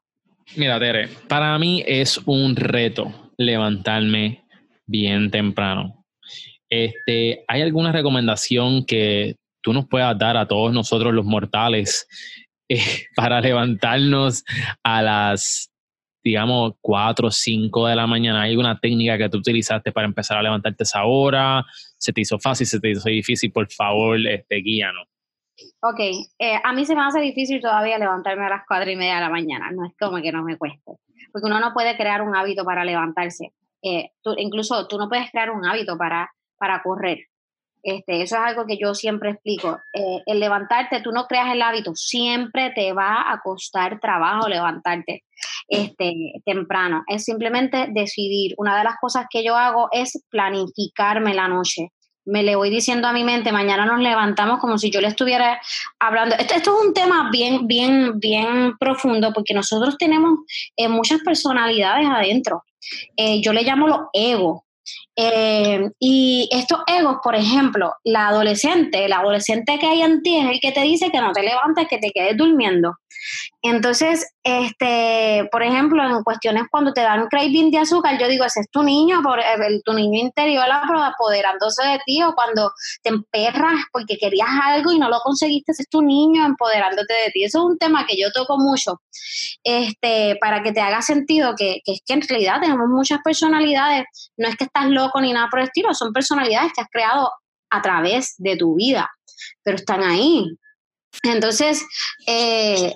Mira, 0.55 0.79
Tere, 0.79 1.09
para 1.27 1.57
mí 1.59 1.83
es 1.85 2.17
un 2.25 2.55
reto 2.55 3.11
levantarme 3.37 4.43
bien 4.85 5.31
temprano. 5.31 6.05
Este, 6.69 7.43
¿Hay 7.49 7.61
alguna 7.61 7.91
recomendación 7.91 8.85
que 8.85 9.35
tú 9.61 9.73
nos 9.73 9.87
puedas 9.87 10.17
dar 10.17 10.37
a 10.37 10.47
todos 10.47 10.73
nosotros 10.73 11.13
los 11.13 11.25
mortales 11.25 12.07
para 13.15 13.41
levantarnos 13.41 14.43
a 14.83 15.01
las, 15.01 15.71
digamos, 16.23 16.73
4 16.81 17.27
o 17.27 17.31
5 17.31 17.87
de 17.87 17.95
la 17.95 18.07
mañana? 18.07 18.43
¿Hay 18.43 18.51
alguna 18.51 18.79
técnica 18.79 19.17
que 19.17 19.29
tú 19.29 19.39
utilizaste 19.39 19.91
para 19.91 20.07
empezar 20.07 20.37
a 20.37 20.43
levantarte 20.43 20.83
esa 20.83 21.05
hora? 21.05 21.65
¿Se 21.97 22.13
te 22.13 22.21
hizo 22.21 22.39
fácil? 22.39 22.67
¿Se 22.67 22.79
te 22.79 22.91
hizo 22.91 23.09
difícil? 23.09 23.51
Por 23.51 23.71
favor, 23.71 24.17
este, 24.27 24.57
guíanos. 24.57 25.07
Ok, 25.81 25.99
eh, 26.39 26.59
a 26.63 26.73
mí 26.73 26.85
se 26.85 26.95
me 26.95 27.01
hace 27.01 27.19
difícil 27.19 27.61
todavía 27.61 27.97
levantarme 27.97 28.45
a 28.45 28.49
las 28.49 28.63
4 28.67 28.91
y 28.91 28.95
media 28.95 29.15
de 29.15 29.21
la 29.21 29.29
mañana, 29.29 29.71
no 29.71 29.85
es 29.85 29.93
como 29.99 30.21
que 30.21 30.31
no 30.31 30.43
me 30.43 30.57
cueste, 30.57 30.93
porque 31.31 31.47
uno 31.47 31.59
no 31.59 31.73
puede 31.73 31.95
crear 31.97 32.21
un 32.21 32.35
hábito 32.35 32.63
para 32.65 32.83
levantarse. 32.83 33.53
Eh, 33.83 34.11
incluso 34.37 34.87
tú 34.87 34.97
no 34.97 35.09
puedes 35.09 35.29
crear 35.31 35.51
un 35.51 35.65
hábito 35.65 35.97
para, 35.97 36.31
para 36.57 36.81
correr. 36.81 37.19
Este, 37.83 38.21
eso 38.21 38.35
es 38.35 38.41
algo 38.41 38.65
que 38.65 38.77
yo 38.77 38.93
siempre 38.93 39.31
explico. 39.31 39.79
Eh, 39.93 40.21
el 40.25 40.39
levantarte, 40.39 41.01
tú 41.01 41.11
no 41.11 41.25
creas 41.27 41.51
el 41.53 41.61
hábito, 41.61 41.95
siempre 41.95 42.71
te 42.75 42.93
va 42.93 43.31
a 43.31 43.39
costar 43.41 43.99
trabajo 43.99 44.47
levantarte 44.47 45.23
este, 45.67 46.33
temprano. 46.45 47.03
Es 47.07 47.23
simplemente 47.23 47.87
decidir. 47.91 48.53
Una 48.57 48.77
de 48.77 48.83
las 48.83 48.95
cosas 48.99 49.25
que 49.29 49.43
yo 49.43 49.55
hago 49.55 49.89
es 49.91 50.23
planificarme 50.29 51.33
la 51.33 51.47
noche. 51.47 51.89
Me 52.23 52.43
le 52.43 52.55
voy 52.55 52.69
diciendo 52.69 53.07
a 53.07 53.13
mi 53.13 53.23
mente, 53.23 53.51
mañana 53.51 53.85
nos 53.85 53.99
levantamos 53.99 54.59
como 54.59 54.77
si 54.77 54.91
yo 54.91 55.01
le 55.01 55.07
estuviera 55.07 55.59
hablando. 55.99 56.35
Esto, 56.35 56.53
es 56.55 56.67
un 56.67 56.93
tema 56.93 57.29
bien, 57.31 57.65
bien, 57.67 58.19
bien 58.19 58.77
profundo 58.77 59.33
porque 59.33 59.55
nosotros 59.55 59.97
tenemos 59.97 60.39
eh, 60.77 60.87
muchas 60.87 61.21
personalidades 61.21 62.07
adentro. 62.07 62.63
Eh, 63.15 63.41
yo 63.41 63.53
le 63.53 63.63
llamo 63.63 63.87
los 63.87 64.01
egos 64.13 64.61
eh, 65.23 65.91
y 65.99 66.49
estos 66.51 66.79
egos, 66.87 67.17
por 67.23 67.35
ejemplo, 67.35 67.93
la 68.03 68.29
adolescente, 68.29 69.05
el 69.05 69.13
adolescente 69.13 69.77
que 69.77 69.85
hay 69.85 70.01
en 70.01 70.23
ti 70.23 70.39
es 70.39 70.49
el 70.49 70.59
que 70.59 70.71
te 70.71 70.81
dice 70.81 71.11
que 71.11 71.21
no 71.21 71.31
te 71.31 71.43
levantes, 71.43 71.87
que 71.87 71.99
te 71.99 72.09
quedes 72.09 72.35
durmiendo. 72.35 72.95
Entonces, 73.61 74.25
este, 74.43 75.47
por 75.51 75.61
ejemplo, 75.61 76.03
en 76.03 76.23
cuestiones 76.23 76.63
cuando 76.71 76.93
te 76.93 77.01
dan 77.01 77.27
craving 77.27 77.69
de 77.69 77.77
azúcar, 77.77 78.17
yo 78.19 78.27
digo, 78.27 78.45
ese 78.45 78.61
es 78.61 78.69
tu 78.71 78.81
niño, 78.81 79.21
por, 79.21 79.39
tu 79.85 79.93
niño 79.93 80.19
interior 80.19 80.65
apoderándose 80.71 81.83
de 81.83 81.99
ti, 82.03 82.23
o 82.23 82.33
cuando 82.33 82.71
te 83.03 83.09
emperras 83.09 83.83
porque 83.91 84.17
querías 84.17 84.49
algo 84.63 84.91
y 84.91 84.97
no 84.97 85.07
lo 85.07 85.19
conseguiste, 85.19 85.73
ese 85.73 85.83
es 85.83 85.89
tu 85.89 86.01
niño 86.01 86.43
empoderándote 86.43 87.13
de 87.25 87.31
ti. 87.31 87.43
Eso 87.43 87.59
es 87.59 87.65
un 87.65 87.77
tema 87.77 88.07
que 88.07 88.19
yo 88.19 88.31
toco 88.31 88.57
mucho, 88.57 88.99
este, 89.63 90.37
para 90.41 90.63
que 90.63 90.71
te 90.71 90.81
haga 90.81 91.03
sentido 91.03 91.53
que, 91.55 91.81
que 91.85 91.93
es 91.93 92.01
que 92.03 92.13
en 92.13 92.27
realidad 92.27 92.61
tenemos 92.61 92.87
muchas 92.87 93.19
personalidades, 93.23 94.05
no 94.37 94.47
es 94.47 94.55
que 94.55 94.63
estás 94.63 94.87
loco 94.87 95.10
ni 95.19 95.33
nada 95.33 95.47
por 95.49 95.59
el 95.59 95.65
estilo, 95.65 95.93
son 95.93 96.13
personalidades 96.13 96.71
que 96.73 96.81
has 96.81 96.87
creado 96.89 97.31
a 97.69 97.81
través 97.81 98.35
de 98.37 98.55
tu 98.55 98.75
vida, 98.75 99.09
pero 99.63 99.77
están 99.77 100.03
ahí. 100.03 100.45
Entonces, 101.23 101.85
eh, 102.27 102.95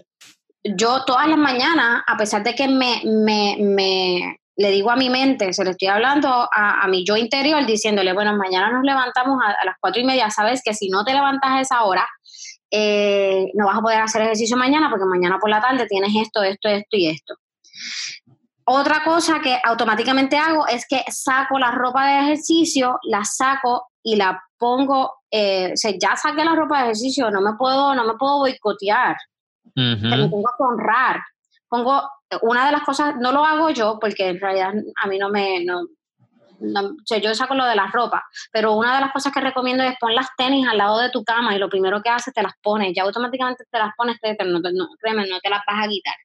yo 0.63 1.03
todas 1.05 1.27
las 1.27 1.37
mañanas, 1.37 2.03
a 2.07 2.17
pesar 2.17 2.43
de 2.43 2.55
que 2.55 2.67
me, 2.67 3.01
me, 3.05 4.37
le 4.55 4.71
digo 4.71 4.91
a 4.91 4.95
mi 4.95 5.09
mente, 5.09 5.53
se 5.53 5.63
lo 5.63 5.71
estoy 5.71 5.87
hablando 5.87 6.49
a, 6.51 6.87
mi 6.87 7.05
yo 7.05 7.17
interior, 7.17 7.65
diciéndole, 7.65 8.13
bueno, 8.13 8.35
mañana 8.35 8.71
nos 8.71 8.83
levantamos 8.83 9.39
a, 9.43 9.65
las 9.65 9.75
cuatro 9.79 10.01
y 10.01 10.05
media, 10.05 10.29
sabes 10.29 10.61
que 10.63 10.73
si 10.73 10.89
no 10.89 11.03
te 11.03 11.13
levantas 11.13 11.51
a 11.51 11.61
esa 11.61 11.83
hora, 11.83 12.07
eh, 12.71 13.51
no 13.53 13.67
vas 13.67 13.77
a 13.77 13.81
poder 13.81 14.01
hacer 14.01 14.23
ejercicio 14.23 14.57
mañana 14.57 14.89
porque 14.89 15.05
mañana 15.05 15.37
por 15.39 15.49
la 15.49 15.61
tarde 15.61 15.85
tienes 15.87 16.11
esto, 16.15 16.41
esto, 16.43 16.67
esto 16.67 16.97
y 16.97 17.07
esto. 17.07 17.35
Otra 18.67 19.03
cosa 19.03 19.39
que 19.41 19.59
automáticamente 19.63 20.37
hago 20.37 20.67
es 20.67 20.87
que 20.87 21.03
saco 21.09 21.59
la 21.59 21.71
ropa 21.71 22.07
de 22.07 22.19
ejercicio, 22.19 22.99
la 23.03 23.23
saco 23.23 23.89
y 24.01 24.15
la 24.15 24.41
pongo, 24.57 25.13
eh, 25.29 25.71
o 25.73 25.77
sea, 25.77 25.91
ya 25.99 26.15
saqué 26.15 26.43
la 26.43 26.55
ropa 26.55 26.77
de 26.77 26.83
ejercicio, 26.85 27.29
no 27.29 27.41
me 27.41 27.53
puedo, 27.57 27.93
no 27.93 28.05
me 28.05 28.15
puedo 28.15 28.39
boicotear 28.39 29.17
me 29.75 30.29
pongo 30.29 30.49
a 30.49 30.63
honrar. 30.63 31.21
Pongo, 31.67 32.09
una 32.41 32.65
de 32.65 32.71
las 32.71 32.83
cosas, 32.83 33.15
no 33.19 33.31
lo 33.31 33.43
hago 33.43 33.69
yo 33.69 33.97
porque 33.99 34.29
en 34.29 34.39
realidad 34.39 34.73
a 35.01 35.07
mí 35.07 35.17
no 35.17 35.29
me, 35.29 35.65
no, 35.65 35.81
yo 37.21 37.35
saco 37.35 37.55
lo 37.55 37.65
de 37.65 37.75
la 37.75 37.87
ropa, 37.87 38.23
pero 38.51 38.73
una 38.73 38.95
de 38.95 39.01
las 39.01 39.11
cosas 39.11 39.33
que 39.33 39.41
recomiendo 39.41 39.83
es 39.83 39.95
pon 39.99 40.15
las 40.15 40.27
tenis 40.37 40.67
al 40.67 40.77
lado 40.77 40.99
de 40.99 41.09
tu 41.09 41.23
cama 41.23 41.55
y 41.55 41.59
lo 41.59 41.69
primero 41.69 42.01
que 42.01 42.09
haces 42.09 42.33
te 42.33 42.41
las 42.41 42.53
pones, 42.61 42.93
ya 42.95 43.03
automáticamente 43.03 43.65
te 43.69 43.77
las 43.77 43.93
pones, 43.95 44.17
no, 44.45 44.59
no, 44.59 44.87
créeme, 44.99 45.27
no 45.27 45.39
te 45.39 45.49
las 45.49 45.61
vas 45.67 45.85
a 45.85 45.87
quitar. 45.87 46.15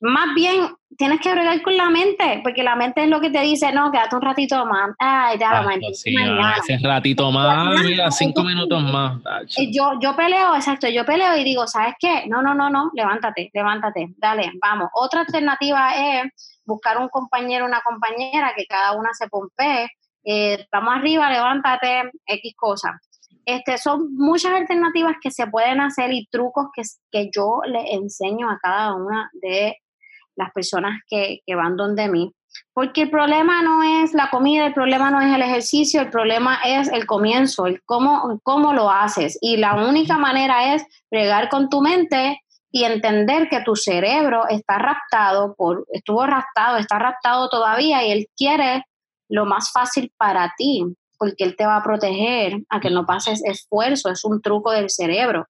Más 0.00 0.34
bien, 0.34 0.68
tienes 0.98 1.20
que 1.20 1.32
bregar 1.32 1.62
con 1.62 1.76
la 1.76 1.88
mente, 1.88 2.40
porque 2.42 2.62
la 2.62 2.76
mente 2.76 3.04
es 3.04 3.08
lo 3.08 3.20
que 3.20 3.30
te 3.30 3.40
dice, 3.40 3.72
no, 3.72 3.90
quédate 3.90 4.16
un 4.16 4.22
ratito 4.22 4.66
más. 4.66 4.90
Ay, 4.98 5.38
ya, 5.38 5.64
sí, 5.92 6.14
ese 6.58 6.78
ratito 6.86 7.30
más, 7.30 7.82
mira, 7.82 8.10
cinco 8.10 8.44
minutos 8.44 8.82
más. 8.82 9.18
Eh, 9.56 9.70
yo, 9.72 9.92
yo 10.00 10.14
peleo, 10.14 10.54
exacto, 10.54 10.88
yo 10.88 11.04
peleo 11.04 11.36
y 11.36 11.44
digo, 11.44 11.66
¿sabes 11.66 11.94
qué? 11.98 12.26
No, 12.26 12.42
no, 12.42 12.54
no, 12.54 12.68
no, 12.70 12.90
levántate, 12.94 13.50
levántate, 13.52 14.08
dale, 14.18 14.52
vamos. 14.60 14.88
Otra 14.94 15.20
alternativa 15.20 15.94
es 15.94 16.60
buscar 16.64 16.98
un 16.98 17.08
compañero, 17.08 17.64
una 17.64 17.80
compañera 17.80 18.52
que 18.56 18.66
cada 18.66 18.92
una 18.92 19.10
se 19.14 19.28
pompee. 19.28 19.88
Eh, 20.24 20.66
vamos 20.72 20.94
arriba, 20.96 21.30
levántate, 21.30 22.10
X 22.26 22.54
cosas. 22.56 22.92
Este, 23.46 23.78
son 23.78 24.14
muchas 24.14 24.52
alternativas 24.52 25.16
que 25.22 25.30
se 25.30 25.46
pueden 25.46 25.80
hacer 25.80 26.12
y 26.12 26.26
trucos 26.30 26.66
que, 26.74 26.82
que 27.10 27.30
yo 27.34 27.60
le 27.66 27.94
enseño 27.94 28.50
a 28.50 28.58
cada 28.62 28.94
una 28.94 29.30
de 29.34 29.76
las 30.36 30.52
personas 30.52 31.00
que, 31.08 31.40
que 31.46 31.54
van 31.54 31.76
donde 31.76 32.08
mí. 32.08 32.32
Porque 32.72 33.02
el 33.02 33.10
problema 33.10 33.62
no 33.62 33.82
es 33.82 34.14
la 34.14 34.30
comida, 34.30 34.66
el 34.66 34.74
problema 34.74 35.10
no 35.10 35.20
es 35.20 35.34
el 35.34 35.42
ejercicio, 35.42 36.00
el 36.00 36.10
problema 36.10 36.58
es 36.64 36.88
el 36.88 37.06
comienzo, 37.06 37.66
el 37.66 37.82
cómo, 37.84 38.40
cómo 38.42 38.72
lo 38.72 38.90
haces. 38.90 39.38
Y 39.40 39.56
la 39.56 39.74
única 39.74 40.18
manera 40.18 40.74
es 40.74 40.84
bregar 41.10 41.48
con 41.48 41.68
tu 41.68 41.80
mente 41.80 42.40
y 42.70 42.84
entender 42.84 43.48
que 43.48 43.60
tu 43.60 43.76
cerebro 43.76 44.48
está 44.48 44.78
raptado, 44.78 45.54
por, 45.54 45.84
estuvo 45.92 46.26
raptado, 46.26 46.76
está 46.76 46.98
raptado 46.98 47.48
todavía 47.48 48.04
y 48.04 48.10
él 48.10 48.26
quiere 48.36 48.84
lo 49.28 49.46
más 49.46 49.70
fácil 49.70 50.12
para 50.16 50.52
ti 50.56 50.84
porque 51.18 51.44
él 51.44 51.56
te 51.56 51.66
va 51.66 51.76
a 51.76 51.82
proteger 51.82 52.62
a 52.68 52.80
que 52.80 52.90
no 52.90 53.06
pases 53.06 53.42
esfuerzo, 53.44 54.10
es 54.10 54.24
un 54.24 54.40
truco 54.40 54.70
del 54.70 54.90
cerebro. 54.90 55.46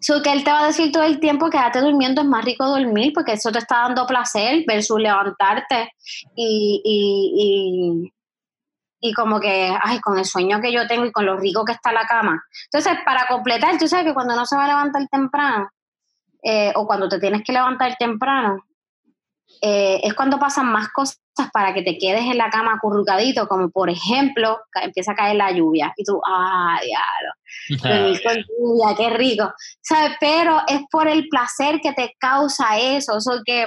So 0.00 0.22
que 0.22 0.32
él 0.32 0.44
te 0.44 0.50
va 0.50 0.64
a 0.64 0.66
decir 0.66 0.92
todo 0.92 1.02
el 1.02 1.20
tiempo 1.20 1.50
quédate 1.50 1.80
durmiendo, 1.80 2.22
es 2.22 2.26
más 2.26 2.44
rico 2.44 2.66
dormir 2.66 3.12
porque 3.14 3.32
eso 3.32 3.50
te 3.50 3.58
está 3.58 3.82
dando 3.82 4.06
placer 4.06 4.64
versus 4.66 5.00
levantarte 5.00 5.92
y, 6.36 6.80
y, 6.84 8.10
y, 9.00 9.08
y, 9.08 9.14
como 9.14 9.40
que, 9.40 9.76
ay, 9.82 10.00
con 10.00 10.18
el 10.18 10.24
sueño 10.24 10.60
que 10.60 10.72
yo 10.72 10.86
tengo 10.86 11.04
y 11.04 11.12
con 11.12 11.26
lo 11.26 11.36
rico 11.36 11.64
que 11.64 11.72
está 11.72 11.92
la 11.92 12.06
cama. 12.06 12.42
Entonces, 12.72 12.98
para 13.04 13.26
completar, 13.26 13.78
tú 13.78 13.88
sabes 13.88 14.06
que 14.06 14.14
cuando 14.14 14.36
no 14.36 14.46
se 14.46 14.56
va 14.56 14.64
a 14.64 14.68
levantar 14.68 15.06
temprano, 15.08 15.70
eh, 16.42 16.72
o 16.74 16.86
cuando 16.86 17.08
te 17.08 17.20
tienes 17.20 17.42
que 17.44 17.52
levantar 17.52 17.96
temprano, 17.96 18.64
eh, 19.60 20.00
es 20.02 20.14
cuando 20.14 20.38
pasan 20.38 20.66
más 20.66 20.88
cosas 20.88 21.21
para 21.52 21.72
que 21.74 21.82
te 21.82 21.98
quedes 21.98 22.22
en 22.22 22.38
la 22.38 22.50
cama 22.50 22.74
acurrucadito, 22.74 23.46
como 23.48 23.70
por 23.70 23.90
ejemplo, 23.90 24.58
empieza 24.82 25.12
a 25.12 25.14
caer 25.14 25.36
la 25.36 25.50
lluvia 25.50 25.92
y 25.96 26.04
tú, 26.04 26.20
¡ah, 26.26 26.78
diablo! 26.82 27.32
lluvia, 28.58 28.94
qué 28.96 29.10
rico. 29.10 29.52
¿Sabes? 29.80 30.16
Pero 30.20 30.60
es 30.66 30.80
por 30.90 31.08
el 31.08 31.28
placer 31.28 31.80
que 31.82 31.92
te 31.92 32.14
causa 32.18 32.78
eso, 32.78 33.16
eso 33.16 33.40
que 33.44 33.66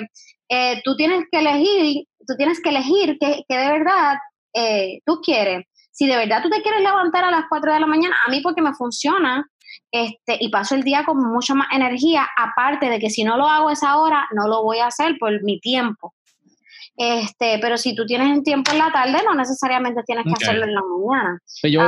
eh, 0.50 0.82
tú 0.84 0.96
tienes 0.96 1.26
que 1.32 1.40
elegir, 1.40 2.06
tú 2.28 2.36
tienes 2.38 2.62
que 2.62 2.70
elegir 2.70 3.18
que, 3.20 3.44
que 3.48 3.58
de 3.58 3.72
verdad 3.72 4.18
eh, 4.54 5.00
tú 5.06 5.20
quieres. 5.22 5.66
Si 5.92 6.08
de 6.08 6.18
verdad 6.18 6.44
tú 6.44 6.50
te 6.50 6.62
quieres 6.62 6.82
levantar 6.82 7.24
a 7.24 7.32
las 7.32 7.46
4 7.50 7.74
de 7.74 7.80
la 7.80 7.88
mañana, 7.88 8.16
a 8.26 8.30
mí 8.30 8.42
porque 8.42 8.62
me 8.62 8.74
funciona, 8.74 9.46
este, 9.92 10.38
y 10.40 10.50
paso 10.50 10.76
el 10.76 10.84
día 10.84 11.06
con 11.06 11.18
mucha 11.18 11.54
más 11.54 11.68
energía, 11.72 12.28
aparte 12.38 12.90
de 12.90 13.00
que 13.00 13.10
si 13.10 13.24
no 13.24 13.38
lo 13.38 13.48
hago 13.48 13.70
a 13.70 13.74
esa 13.74 13.98
hora, 13.98 14.28
no 14.34 14.48
lo 14.48 14.64
voy 14.64 14.80
a 14.80 14.88
hacer 14.88 15.16
por 15.20 15.44
mi 15.44 15.60
tiempo. 15.60 16.14
Este, 16.98 17.60
pero 17.60 17.78
si 17.78 17.94
tú 17.94 18.06
tienes 18.06 18.30
un 18.30 18.44
tiempo 18.44 18.72
en 18.72 18.78
la 18.78 18.92
tarde, 18.92 19.18
no 19.26 19.36
necesariamente 19.36 20.02
tienes 20.04 20.26
que 20.26 20.34
hacerlo 20.34 20.66
en 20.66 20.74
la 20.74 20.82
mañana. 20.82 21.40
Pues 21.62 21.74
yo, 21.74 21.82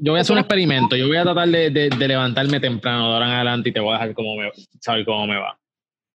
yo, 0.00 0.12
voy 0.12 0.18
a 0.18 0.22
hacer 0.22 0.34
un 0.34 0.40
experimento. 0.40 0.96
Yo 0.96 1.06
voy 1.06 1.16
a 1.16 1.22
tratar 1.22 1.48
de, 1.48 1.70
de, 1.70 2.08
levantarme 2.08 2.58
temprano 2.58 3.08
de 3.08 3.14
ahora 3.14 3.26
en 3.26 3.32
adelante 3.34 3.68
y 3.68 3.72
te 3.72 3.80
voy 3.80 3.90
a 3.90 3.98
dejar 3.98 4.14
cómo 4.14 4.36
me, 4.36 4.50
saber 4.80 5.04
cómo 5.04 5.26
me 5.26 5.38
va. 5.38 5.58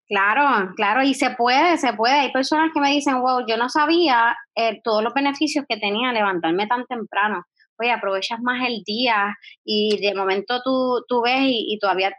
Claro, 0.09 0.73
claro, 0.77 1.03
y 1.03 1.15
se 1.15 1.31
puede, 1.31 1.79
se 1.79 1.95
puede. 1.95 2.15
Hay 2.15 2.33
personas 2.33 2.71
que 2.75 2.81
me 2.81 2.91
dicen, 2.91 3.21
wow, 3.23 3.47
yo 3.47 3.57
no 3.57 3.69
sabía 3.69 4.37
eh, 4.55 4.81
todos 4.85 5.03
los 5.03 5.15
beneficios 5.15 5.65
que 5.67 5.79
tenía 5.79 6.13
levantarme 6.13 6.67
tan 6.67 6.85
temprano 6.87 7.47
oye, 7.79 7.91
aprovechas 7.91 8.41
más 8.41 8.67
el 8.67 8.83
día 8.85 9.37
y 9.65 9.99
de 10.01 10.15
momento 10.15 10.61
tú, 10.65 11.05
tú 11.09 11.23
ves 11.23 11.41
y, 11.45 11.79
todavía 11.81 12.13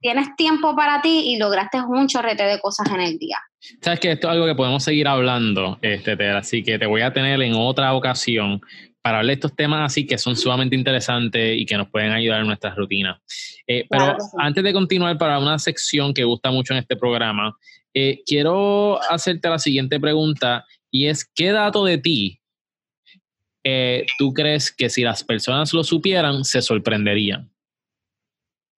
tienes 0.00 0.34
tiempo 0.36 0.74
para 0.74 1.00
ti 1.02 1.22
y 1.26 1.38
lograste 1.38 1.80
un 1.80 2.08
chorrete 2.08 2.44
de 2.44 2.58
cosas 2.58 2.88
en 2.92 3.00
el 3.00 3.18
día. 3.18 3.38
Sabes 3.82 4.00
que 4.00 4.12
esto 4.12 4.28
es 4.28 4.32
algo 4.32 4.46
que 4.46 4.54
podemos 4.54 4.82
seguir 4.82 5.06
hablando, 5.06 5.78
este, 5.82 6.12
así 6.30 6.62
que 6.62 6.78
te 6.78 6.86
voy 6.86 7.02
a 7.02 7.12
tener 7.12 7.40
en 7.42 7.54
otra 7.54 7.92
ocasión 7.94 8.60
para 9.02 9.18
hablar 9.18 9.28
de 9.28 9.34
estos 9.34 9.56
temas 9.56 9.90
así 9.90 10.06
que 10.06 10.18
son 10.18 10.36
sumamente 10.36 10.76
interesantes 10.76 11.58
y 11.58 11.64
que 11.64 11.76
nos 11.76 11.88
pueden 11.88 12.12
ayudar 12.12 12.40
en 12.40 12.46
nuestras 12.46 12.76
rutinas. 12.76 13.18
Eh, 13.66 13.86
pero 13.88 14.16
antes 14.38 14.62
de 14.62 14.72
continuar 14.72 15.16
para 15.16 15.38
una 15.38 15.58
sección 15.58 16.12
que 16.12 16.24
gusta 16.24 16.50
mucho 16.50 16.74
en 16.74 16.80
este 16.80 16.96
programa, 16.96 17.56
eh, 17.94 18.20
quiero 18.26 19.00
hacerte 19.10 19.48
la 19.48 19.58
siguiente 19.58 19.98
pregunta 19.98 20.64
y 20.90 21.06
es, 21.06 21.24
¿qué 21.24 21.50
dato 21.52 21.84
de 21.84 21.98
ti 21.98 22.40
eh, 23.64 24.06
tú 24.18 24.32
crees 24.32 24.70
que 24.72 24.88
si 24.88 25.02
las 25.02 25.24
personas 25.24 25.72
lo 25.72 25.84
supieran, 25.84 26.44
se 26.44 26.62
sorprenderían? 26.62 27.49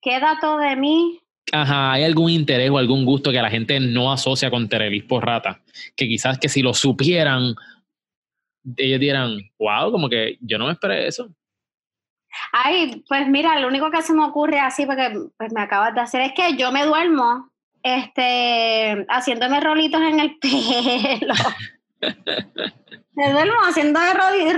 ¿Qué 0.03 0.19
dato 0.19 0.59
de 0.59 0.75
mí? 0.75 1.21
Ajá, 1.53 1.93
¿hay 1.93 2.03
algún 2.03 2.29
interés 2.29 2.71
o 2.71 2.79
algún 2.79 3.05
gusto 3.05 3.31
que 3.31 3.41
la 3.41 3.51
gente 3.51 3.79
no 3.79 4.13
asocia 4.13 4.51
con 4.51 4.69
Terelis 4.69 5.05
por 5.05 5.25
rata? 5.25 5.61
Que 5.97 6.09
quizás 6.09 6.39
que 6.39 6.49
si 6.49 6.61
lo 6.61 6.75
supieran, 6.75 7.55
ellos 8.77 9.01
dirán, 9.01 9.39
wow, 9.59 9.93
como 9.93 10.09
que 10.09 10.39
yo 10.41 10.59
no 10.59 10.67
me 10.67 10.73
esperé 10.73 11.07
eso. 11.07 11.31
Ay, 12.53 13.05
pues 13.09 13.29
mira, 13.29 13.59
lo 13.61 13.69
único 13.69 13.91
que 13.91 14.03
se 14.03 14.13
me 14.13 14.25
ocurre 14.25 14.59
así, 14.59 14.87
porque 14.87 15.13
pues 15.37 15.53
me 15.53 15.61
acabas 15.61 15.95
de 15.95 16.01
hacer, 16.01 16.23
es 16.23 16.33
que 16.33 16.57
yo 16.57 16.73
me 16.73 16.85
duermo 16.85 17.51
este, 17.83 19.07
haciéndome 19.09 19.61
rolitos 19.61 20.01
en 20.01 20.21
el 20.21 20.39
pelo. 20.41 21.35
Me 23.15 23.31
duermo 23.31 23.61
haciendo 23.69 24.01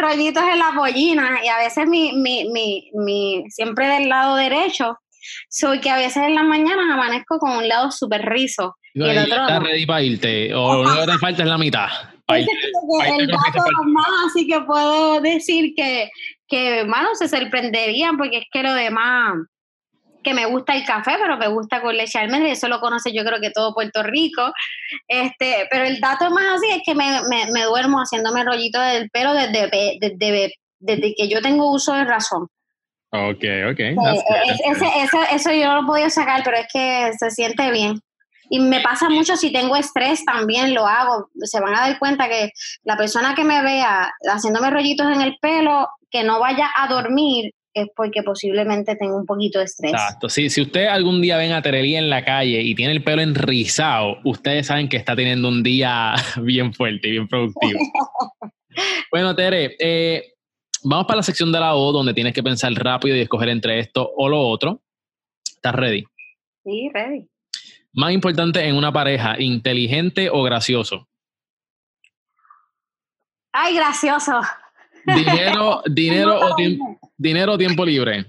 rollitos 0.01 0.43
en 0.43 0.59
la 0.59 0.73
pollina 0.75 1.41
y 1.45 1.49
a 1.49 1.59
veces 1.59 1.87
mi, 1.87 2.13
mi, 2.13 2.49
mi, 2.51 2.91
mi, 2.95 3.51
siempre 3.51 3.89
del 3.89 4.09
lado 4.09 4.37
derecho, 4.37 5.01
soy 5.49 5.81
que 5.81 5.91
a 5.91 5.97
veces 5.97 6.19
en 6.19 6.35
las 6.35 6.45
mañanas 6.45 6.87
amanezco 6.91 7.39
con 7.39 7.57
un 7.57 7.69
lado 7.69 7.91
súper 7.91 8.23
rizo. 8.23 8.77
Y, 8.95 9.03
el 9.03 9.19
otro 9.19 9.43
¿Estás 9.43 9.63
ready 9.63 9.87
para 9.87 10.03
irte? 10.03 10.55
¿O 10.55 10.85
lo 10.85 11.01
que 11.01 11.13
te 11.13 11.19
falta 11.19 11.43
es 11.43 11.49
la 11.49 11.59
mitad? 11.59 11.89
el 12.29 13.27
dato 13.27 13.85
más, 13.87 14.09
así 14.29 14.47
que 14.47 14.61
puedo 14.61 15.21
decir 15.21 15.75
que, 15.77 16.11
que, 16.49 16.81
hermano, 16.81 17.11
se 17.15 17.29
sorprenderían 17.29 18.17
porque 18.17 18.39
es 18.39 18.45
que 18.51 18.63
lo 18.63 18.73
demás 18.73 19.35
que 20.25 20.35
me 20.35 20.47
gusta 20.47 20.75
el 20.75 20.85
café, 20.85 21.13
pero 21.21 21.37
me 21.37 21.47
gusta 21.47 21.81
con 21.81 21.97
leche 21.97 22.19
de 22.19 22.25
almendra, 22.25 22.49
y 22.49 22.53
eso 22.53 22.67
lo 22.67 22.81
conoce 22.81 23.13
yo 23.13 23.25
creo 23.25 23.41
que 23.41 23.51
todo 23.51 23.75
Puerto 23.75 24.03
Rico. 24.03 24.53
Este, 25.07 25.69
pero 25.71 25.85
el 25.85 26.01
dato 26.01 26.31
más 26.31 26.57
así 26.57 26.71
es 26.71 26.83
que 26.85 26.95
me, 26.95 27.21
me, 27.53 27.63
duermo 27.63 27.99
haciéndome 27.99 28.43
rollito 28.43 28.81
del 28.81 29.11
pelo 29.11 29.35
desde, 29.35 29.69
desde, 30.01 30.55
desde, 30.81 31.15
que 31.15 31.29
yo 31.29 31.41
tengo 31.43 31.71
uso 31.71 31.93
de 31.93 32.05
razón. 32.05 32.49
Ok, 33.15 33.45
ok. 33.71 33.81
eso, 34.67 35.19
eso 35.33 35.53
yo 35.53 35.67
no 35.69 35.83
lo 35.83 35.87
podía 35.87 36.11
sacar, 36.11 36.43
pero 36.45 36.57
es 36.57 36.67
que 36.73 37.13
se 37.17 37.31
siente 37.31 37.71
bien. 37.71 38.01
Y 38.51 38.59
me 38.59 38.81
pasa 38.81 39.09
mucho 39.09 39.37
si 39.37 39.53
tengo 39.53 39.77
estrés, 39.77 40.25
también 40.25 40.75
lo 40.75 40.87
hago. 40.87 41.29
Se 41.43 41.61
van 41.61 41.77
a 41.77 41.81
dar 41.81 41.99
cuenta 41.99 42.29
que 42.29 42.51
la 42.83 42.97
persona 42.97 43.35
que 43.35 43.45
me 43.45 43.63
vea 43.63 44.13
haciéndome 44.33 44.71
rollitos 44.71 45.07
en 45.15 45.23
el 45.23 45.37
pelo, 45.41 45.89
que 46.11 46.25
no 46.25 46.41
vaya 46.41 46.71
a 46.77 46.89
dormir, 46.89 47.53
es 47.73 47.89
porque 47.95 48.23
posiblemente 48.23 48.97
tenga 48.97 49.17
un 49.17 49.27
poquito 49.27 49.61
de 49.61 49.67
estrés. 49.67 49.93
Exacto. 49.93 50.29
Sí, 50.29 50.51
si 50.51 50.63
usted 50.63 50.87
algún 50.87 51.23
día 51.23 51.37
ven 51.37 51.53
a 51.53 51.63
Tereli 51.63 51.97
en 51.97 52.11
la 52.11 52.25
calle 52.25 52.63
y 52.63 52.75
tiene 52.75 52.93
el 52.93 53.03
pelo 53.03 53.23
enrizado, 53.23 54.19
ustedes 54.25 54.67
saben 54.67 54.89
que 54.89 54.97
está 54.97 55.17
teniendo 55.17 55.49
un 55.49 55.63
día 55.63 56.15
bien 56.43 56.73
fuerte 56.75 57.09
y 57.09 57.13
bien 57.13 57.29
productivo. 57.29 57.79
bueno, 59.11 59.35
Tere, 59.35 59.77
eh, 59.79 60.34
vamos 60.85 61.07
para 61.07 61.17
la 61.17 61.23
sección 61.23 61.51
de 61.51 61.61
la 61.61 61.75
O, 61.75 61.93
donde 61.93 62.15
tienes 62.15 62.33
que 62.33 62.43
pensar 62.43 62.73
rápido 62.75 63.17
y 63.17 63.21
escoger 63.21 63.49
entre 63.49 63.79
esto 63.81 64.11
o 64.17 64.29
lo 64.29 64.41
otro. 64.41 64.83
¿Estás 65.45 65.75
ready? 65.75 66.05
Sí, 66.63 66.91
ready. 66.93 67.29
Más 67.93 68.13
importante 68.13 68.67
en 68.67 68.77
una 68.77 68.93
pareja, 68.93 69.41
inteligente 69.41 70.29
o 70.31 70.43
gracioso. 70.43 71.09
Ay, 73.53 73.75
gracioso. 73.75 74.41
Dinero, 75.07 75.83
dinero 75.91 76.41
o 76.41 76.57
Dinero 77.17 77.53
o 77.53 77.59
tiempo 77.59 77.85
libre. 77.85 78.27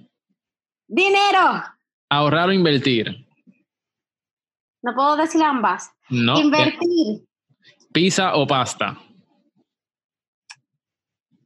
Dinero. 0.88 1.64
Ahorrar 2.10 2.50
o 2.50 2.54
invertir. 2.54 3.26
No 4.84 4.94
puedo 4.94 5.18
decir 5.18 5.42
ambas. 5.42 5.92
No. 6.10 6.40
Invertir. 6.40 7.26
Pizza 7.92 8.36
o 8.36 8.46
pasta. 8.46 9.02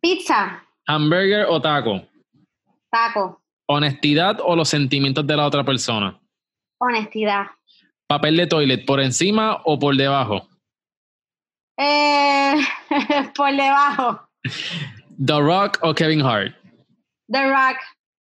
Pizza. 0.02 0.69
Hamburger 0.90 1.46
o 1.48 1.62
taco. 1.62 2.02
Taco. 2.90 3.40
Honestidad 3.68 4.40
o 4.44 4.56
los 4.56 4.70
sentimientos 4.70 5.26
de 5.28 5.38
la 5.38 5.46
otra 5.46 5.64
persona. 5.64 6.20
Honestidad. 6.80 7.46
Papel 8.08 8.38
de 8.38 8.48
toilet, 8.48 8.86
¿por 8.88 9.00
encima 9.00 9.62
o 9.66 9.78
por 9.78 9.96
debajo? 9.96 10.48
Eh, 11.78 12.56
por 13.36 13.52
debajo. 13.52 14.28
The 15.24 15.40
Rock 15.40 15.78
o 15.84 15.94
Kevin 15.94 16.24
Hart. 16.24 16.56
The 17.32 17.44
Rock. 17.44 17.78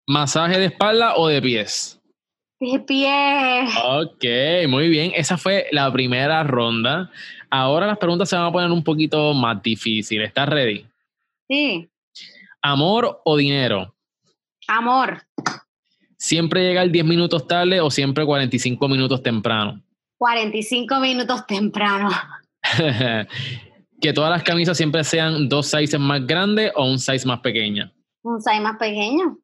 ¿Masaje 0.07 0.59
de 0.59 0.65
espalda 0.65 1.15
o 1.15 1.27
de 1.27 1.41
pies? 1.41 1.99
De 2.59 2.79
pies. 2.81 3.73
Ok, 3.83 4.69
muy 4.69 4.89
bien. 4.89 5.11
Esa 5.15 5.37
fue 5.39 5.65
la 5.71 5.91
primera 5.91 6.43
ronda. 6.43 7.09
Ahora 7.49 7.87
las 7.87 7.97
preguntas 7.97 8.29
se 8.29 8.35
van 8.35 8.45
a 8.45 8.51
poner 8.51 8.69
un 8.69 8.83
poquito 8.83 9.33
más 9.33 9.59
difíciles. 9.63 10.27
¿Estás 10.27 10.47
ready? 10.49 10.85
Sí. 11.47 11.89
¿Amor 12.61 13.21
o 13.23 13.37
dinero? 13.37 13.95
Amor. 14.67 15.23
¿Siempre 16.17 16.67
llegar 16.67 16.89
10 16.91 17.05
minutos 17.05 17.47
tarde 17.47 17.79
o 17.79 17.89
siempre 17.89 18.25
45 18.25 18.87
minutos 18.89 19.23
temprano? 19.23 19.81
45 20.17 20.99
minutos 20.99 21.47
temprano. 21.47 22.09
que 24.01 24.13
todas 24.13 24.29
las 24.29 24.43
camisas 24.43 24.75
siempre 24.75 25.03
sean 25.03 25.47
dos 25.47 25.67
sizes 25.67 25.99
más 25.99 26.25
grandes 26.27 26.71
o 26.75 26.85
un 26.85 26.99
size 26.99 27.25
más 27.25 27.39
pequeña. 27.39 27.93
Un 28.21 28.41
size 28.41 28.59
más 28.59 28.77
pequeño. 28.77 29.37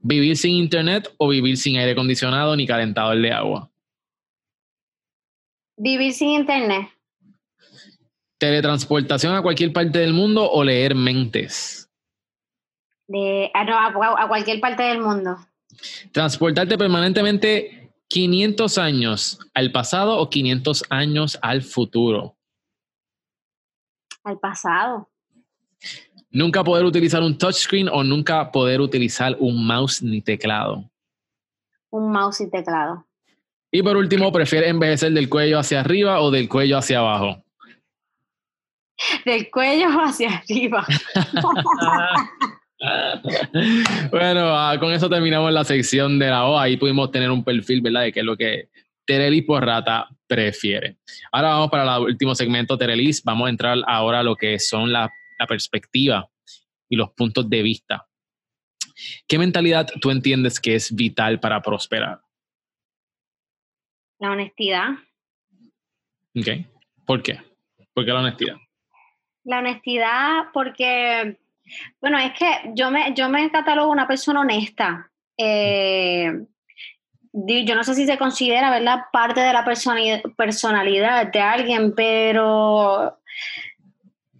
¿Vivir 0.00 0.36
sin 0.36 0.54
internet 0.54 1.12
o 1.18 1.28
vivir 1.28 1.56
sin 1.56 1.76
aire 1.76 1.92
acondicionado 1.92 2.54
ni 2.54 2.66
calentador 2.66 3.20
de 3.20 3.32
agua? 3.32 3.70
Vivir 5.76 6.12
sin 6.12 6.30
internet. 6.30 6.88
¿Teletransportación 8.38 9.34
a 9.34 9.42
cualquier 9.42 9.72
parte 9.72 9.98
del 9.98 10.12
mundo 10.12 10.48
o 10.48 10.62
leer 10.62 10.94
mentes? 10.94 11.85
De, 13.08 13.50
ah, 13.54 13.64
a, 13.64 14.24
a 14.24 14.28
cualquier 14.28 14.60
parte 14.60 14.82
del 14.82 15.00
mundo. 15.00 15.36
¿Transportarte 16.12 16.76
permanentemente 16.76 17.92
500 18.08 18.78
años 18.78 19.38
al 19.54 19.72
pasado 19.72 20.18
o 20.18 20.30
500 20.30 20.84
años 20.90 21.38
al 21.42 21.62
futuro? 21.62 22.36
Al 24.24 24.38
pasado. 24.38 25.08
Nunca 26.30 26.64
poder 26.64 26.84
utilizar 26.84 27.22
un 27.22 27.38
touchscreen 27.38 27.88
o 27.88 28.02
nunca 28.04 28.50
poder 28.50 28.80
utilizar 28.80 29.36
un 29.38 29.66
mouse 29.66 30.02
ni 30.02 30.20
teclado. 30.20 30.90
Un 31.90 32.10
mouse 32.10 32.42
y 32.42 32.50
teclado. 32.50 33.06
Y 33.70 33.82
por 33.82 33.96
último, 33.96 34.30
¿prefiere 34.32 34.68
envejecer 34.68 35.12
del 35.12 35.28
cuello 35.28 35.58
hacia 35.58 35.80
arriba 35.80 36.20
o 36.20 36.30
del 36.30 36.48
cuello 36.48 36.78
hacia 36.78 36.98
abajo? 36.98 37.42
Del 39.24 39.50
cuello 39.50 39.88
hacia 40.00 40.38
arriba. 40.38 40.86
bueno, 44.10 44.56
ah, 44.56 44.76
con 44.78 44.92
eso 44.92 45.08
terminamos 45.08 45.52
la 45.52 45.64
sección 45.64 46.18
de 46.18 46.28
la 46.28 46.46
O. 46.46 46.58
Ahí 46.58 46.76
pudimos 46.76 47.10
tener 47.10 47.30
un 47.30 47.44
perfil, 47.44 47.80
¿verdad? 47.80 48.02
De 48.02 48.12
qué 48.12 48.20
es 48.20 48.26
lo 48.26 48.36
que 48.36 48.68
Terelis 49.04 49.44
Porrata 49.44 50.08
prefiere. 50.26 50.96
Ahora 51.32 51.50
vamos 51.50 51.70
para 51.70 51.96
el 51.96 52.02
último 52.02 52.34
segmento, 52.34 52.76
Terelis. 52.78 53.22
Vamos 53.24 53.46
a 53.46 53.50
entrar 53.50 53.78
ahora 53.86 54.20
a 54.20 54.22
lo 54.22 54.36
que 54.36 54.58
son 54.58 54.92
la, 54.92 55.10
la 55.38 55.46
perspectiva 55.46 56.28
y 56.88 56.96
los 56.96 57.10
puntos 57.10 57.48
de 57.48 57.62
vista. 57.62 58.06
¿Qué 59.28 59.38
mentalidad 59.38 59.88
tú 60.00 60.10
entiendes 60.10 60.60
que 60.60 60.74
es 60.74 60.94
vital 60.94 61.40
para 61.40 61.60
prosperar? 61.60 62.20
La 64.18 64.30
honestidad. 64.30 64.90
Ok. 66.34 66.48
¿Por 67.04 67.22
qué? 67.22 67.40
¿Por 67.92 68.04
qué 68.04 68.12
la 68.12 68.20
honestidad? 68.20 68.56
La 69.44 69.58
honestidad 69.58 70.46
porque, 70.52 71.38
bueno, 72.00 72.18
es 72.18 72.32
que 72.32 72.72
yo 72.74 72.90
me, 72.90 73.12
yo 73.14 73.28
me 73.28 73.50
catalogo 73.50 73.90
una 73.90 74.06
persona 74.06 74.40
honesta. 74.40 75.10
Eh, 75.36 76.32
yo 77.32 77.74
no 77.74 77.84
sé 77.84 77.94
si 77.94 78.06
se 78.06 78.16
considera, 78.16 78.70
¿verdad?, 78.70 79.04
parte 79.12 79.40
de 79.40 79.52
la 79.52 79.64
personalidad 79.64 81.26
de 81.30 81.40
alguien, 81.40 81.92
pero 81.94 83.18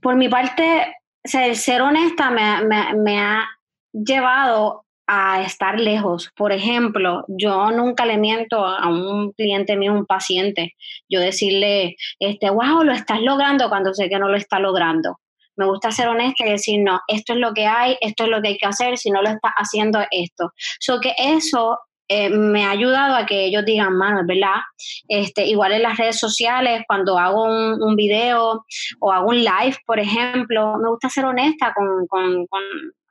por 0.00 0.16
mi 0.16 0.28
parte, 0.28 0.96
el 1.24 1.56
ser 1.56 1.82
honesta 1.82 2.30
me, 2.30 3.18
ha 3.18 3.48
llevado 3.92 4.84
a 5.06 5.42
estar 5.42 5.78
lejos. 5.78 6.30
Por 6.36 6.52
ejemplo, 6.52 7.24
yo 7.28 7.70
nunca 7.70 8.06
le 8.06 8.16
miento 8.16 8.64
a 8.64 8.88
un 8.88 9.32
cliente 9.32 9.76
mío, 9.76 9.92
un 9.92 10.06
paciente, 10.06 10.74
yo 11.08 11.20
decirle, 11.20 11.96
este, 12.18 12.50
wow, 12.50 12.82
lo 12.82 12.92
estás 12.92 13.20
logrando 13.20 13.68
cuando 13.68 13.92
sé 13.92 14.08
que 14.08 14.18
no 14.18 14.28
lo 14.28 14.36
está 14.36 14.58
logrando. 14.58 15.18
Me 15.56 15.66
gusta 15.66 15.90
ser 15.90 16.08
honesta 16.08 16.46
y 16.46 16.50
decir, 16.50 16.80
no, 16.82 17.00
esto 17.08 17.32
es 17.32 17.38
lo 17.38 17.52
que 17.54 17.66
hay, 17.66 17.96
esto 18.00 18.24
es 18.24 18.30
lo 18.30 18.42
que 18.42 18.48
hay 18.48 18.58
que 18.58 18.66
hacer, 18.66 18.98
si 18.98 19.10
no 19.10 19.22
lo 19.22 19.28
estás 19.28 19.52
haciendo, 19.56 20.00
esto. 20.10 20.52
So 20.80 21.00
que 21.00 21.14
eso 21.18 21.78
eh, 22.08 22.30
me 22.30 22.64
ha 22.64 22.70
ayudado 22.70 23.16
a 23.16 23.26
que 23.26 23.46
ellos 23.46 23.64
digan, 23.64 23.96
mano, 23.96 24.20
es 24.20 24.26
verdad. 24.26 24.60
Este, 25.08 25.46
igual 25.46 25.72
en 25.72 25.82
las 25.82 25.96
redes 25.96 26.18
sociales, 26.18 26.82
cuando 26.86 27.18
hago 27.18 27.44
un, 27.44 27.96
video 27.96 28.64
o 29.00 29.12
hago 29.12 29.28
un 29.28 29.38
live, 29.38 29.76
por 29.86 29.98
ejemplo, 29.98 30.76
me 30.78 30.88
gusta 30.88 31.08
ser 31.08 31.24
honesta 31.24 31.72
con, 31.74 32.06
con, 32.06 32.46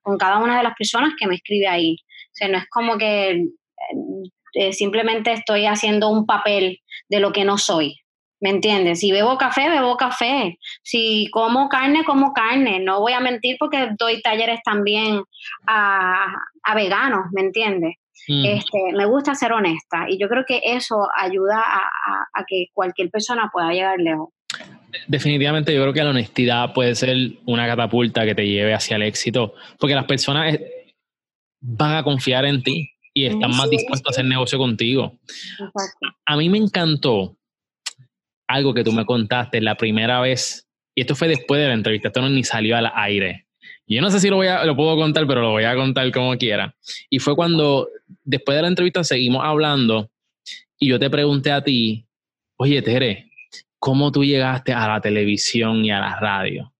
con, 0.04 0.18
cada 0.18 0.38
una 0.38 0.58
de 0.58 0.64
las 0.64 0.76
personas 0.76 1.14
que 1.20 1.28
me 1.28 1.36
escribe 1.36 1.68
ahí. 1.68 1.96
O 1.96 2.34
sea, 2.34 2.48
no 2.48 2.58
es 2.58 2.70
como 2.70 2.98
que 2.98 3.44
eh, 4.54 4.72
simplemente 4.72 5.34
estoy 5.34 5.66
haciendo 5.66 6.10
un 6.10 6.26
papel 6.26 6.80
de 7.10 7.20
lo 7.20 7.34
que 7.34 7.44
no 7.44 7.58
soy. 7.58 7.98
¿Me 8.42 8.50
entiendes? 8.50 9.00
Si 9.00 9.12
bebo 9.12 9.38
café, 9.38 9.70
bebo 9.70 9.98
café. 9.98 10.58
Si 10.84 11.30
como 11.32 11.70
carne, 11.70 12.04
como 12.04 12.34
carne. 12.34 12.80
No 12.80 13.00
voy 13.00 13.14
a 13.14 13.20
mentir 13.20 13.56
porque 13.60 13.90
doy 13.98 14.22
talleres 14.22 14.60
también 14.64 15.24
a, 15.68 16.36
a 16.64 16.76
veganos, 16.76 17.28
¿me 17.32 17.42
entiendes? 17.42 17.96
Mm. 18.28 18.46
Este, 18.46 18.80
me 18.94 19.06
gusta 19.06 19.36
ser 19.36 19.54
honesta 19.54 20.06
y 20.10 20.18
yo 20.18 20.28
creo 20.28 20.46
que 20.48 20.60
eso 20.64 21.08
ayuda 21.16 21.62
a, 21.62 22.46
que 22.48 22.68
cualquier 22.74 23.10
persona 23.10 23.50
pueda 23.52 23.72
llegar 23.72 24.00
lejos. 24.00 24.30
Definitivamente 25.08 25.74
yo 25.74 25.82
creo 25.82 25.94
que 25.94 26.04
la 26.04 26.10
honestidad 26.10 26.74
puede 26.74 26.96
ser 26.96 27.16
una 27.46 27.68
catapulta 27.68 28.26
que 28.26 28.34
te 28.34 28.48
lleve 28.48 28.74
hacia 28.74 28.96
el 28.96 29.04
éxito, 29.04 29.54
porque 29.80 29.96
las 29.96 30.06
personas 30.06 30.58
van 31.62 31.96
a 31.96 32.04
confiar 32.04 32.46
en 32.46 32.64
ti 32.64 32.90
y 33.14 33.26
están 33.26 33.56
más 33.56 33.70
dispuestos 33.70 34.10
a 34.10 34.12
hacer 34.12 34.26
negocio 34.26 34.58
contigo. 34.58 35.20
A 36.26 36.38
mí 36.38 36.50
me 36.50 36.58
encantó 36.58 37.38
algo 38.48 38.74
que 38.74 38.84
tú 38.84 38.92
me 38.92 39.06
contaste 39.06 39.62
la 39.62 39.76
primera 39.76 40.20
vez, 40.22 40.68
y 40.96 41.02
esto 41.02 41.16
fue 41.16 41.28
después 41.28 41.62
de 41.62 41.68
la 41.68 41.74
entrevista, 41.74 42.08
esto 42.08 42.22
no 42.22 42.30
ni 42.30 42.44
salió 42.44 42.78
al 42.78 42.92
aire. 42.96 43.46
Yo 43.88 44.02
no 44.02 44.10
sé 44.10 44.20
si 44.20 44.30
lo, 44.30 44.38
voy 44.38 44.48
a, 44.48 44.64
lo 44.66 44.76
puedo 44.76 44.96
contar, 44.96 45.28
pero 45.28 45.42
lo 45.42 45.52
voy 45.52 45.64
a 45.64 45.76
contar 45.76 46.12
como 46.12 46.36
quiera. 46.38 46.76
Y 47.10 47.20
fue 47.20 47.36
cuando, 47.36 47.90
después 48.24 48.56
de 48.56 48.64
la 48.64 48.68
entrevista, 48.68 49.04
seguimos 49.04 49.44
hablando 49.44 50.10
y 50.80 50.90
yo 50.90 51.00
te 51.00 51.10
pregunté 51.10 51.52
a 51.52 51.64
ti, 51.64 52.08
oye, 52.58 52.82
Tere, 52.82 53.30
¿cómo 53.78 54.12
tú 54.12 54.24
llegaste 54.24 54.74
a 54.74 54.88
la 54.88 55.02
televisión 55.02 55.86
y 55.86 55.92
a 55.92 56.00
la 56.00 56.20
radio? 56.20 56.74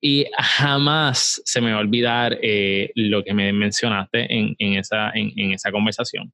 Y 0.00 0.26
jamás 0.36 1.40
se 1.46 1.62
me 1.62 1.72
va 1.72 1.78
a 1.78 1.80
olvidar 1.80 2.38
eh, 2.42 2.90
lo 2.94 3.24
que 3.24 3.32
me 3.32 3.50
mencionaste 3.54 4.26
en, 4.30 4.54
en 4.58 4.74
esa, 4.74 5.10
en, 5.14 5.32
en, 5.36 5.52
esa 5.52 5.72
conversación. 5.72 6.30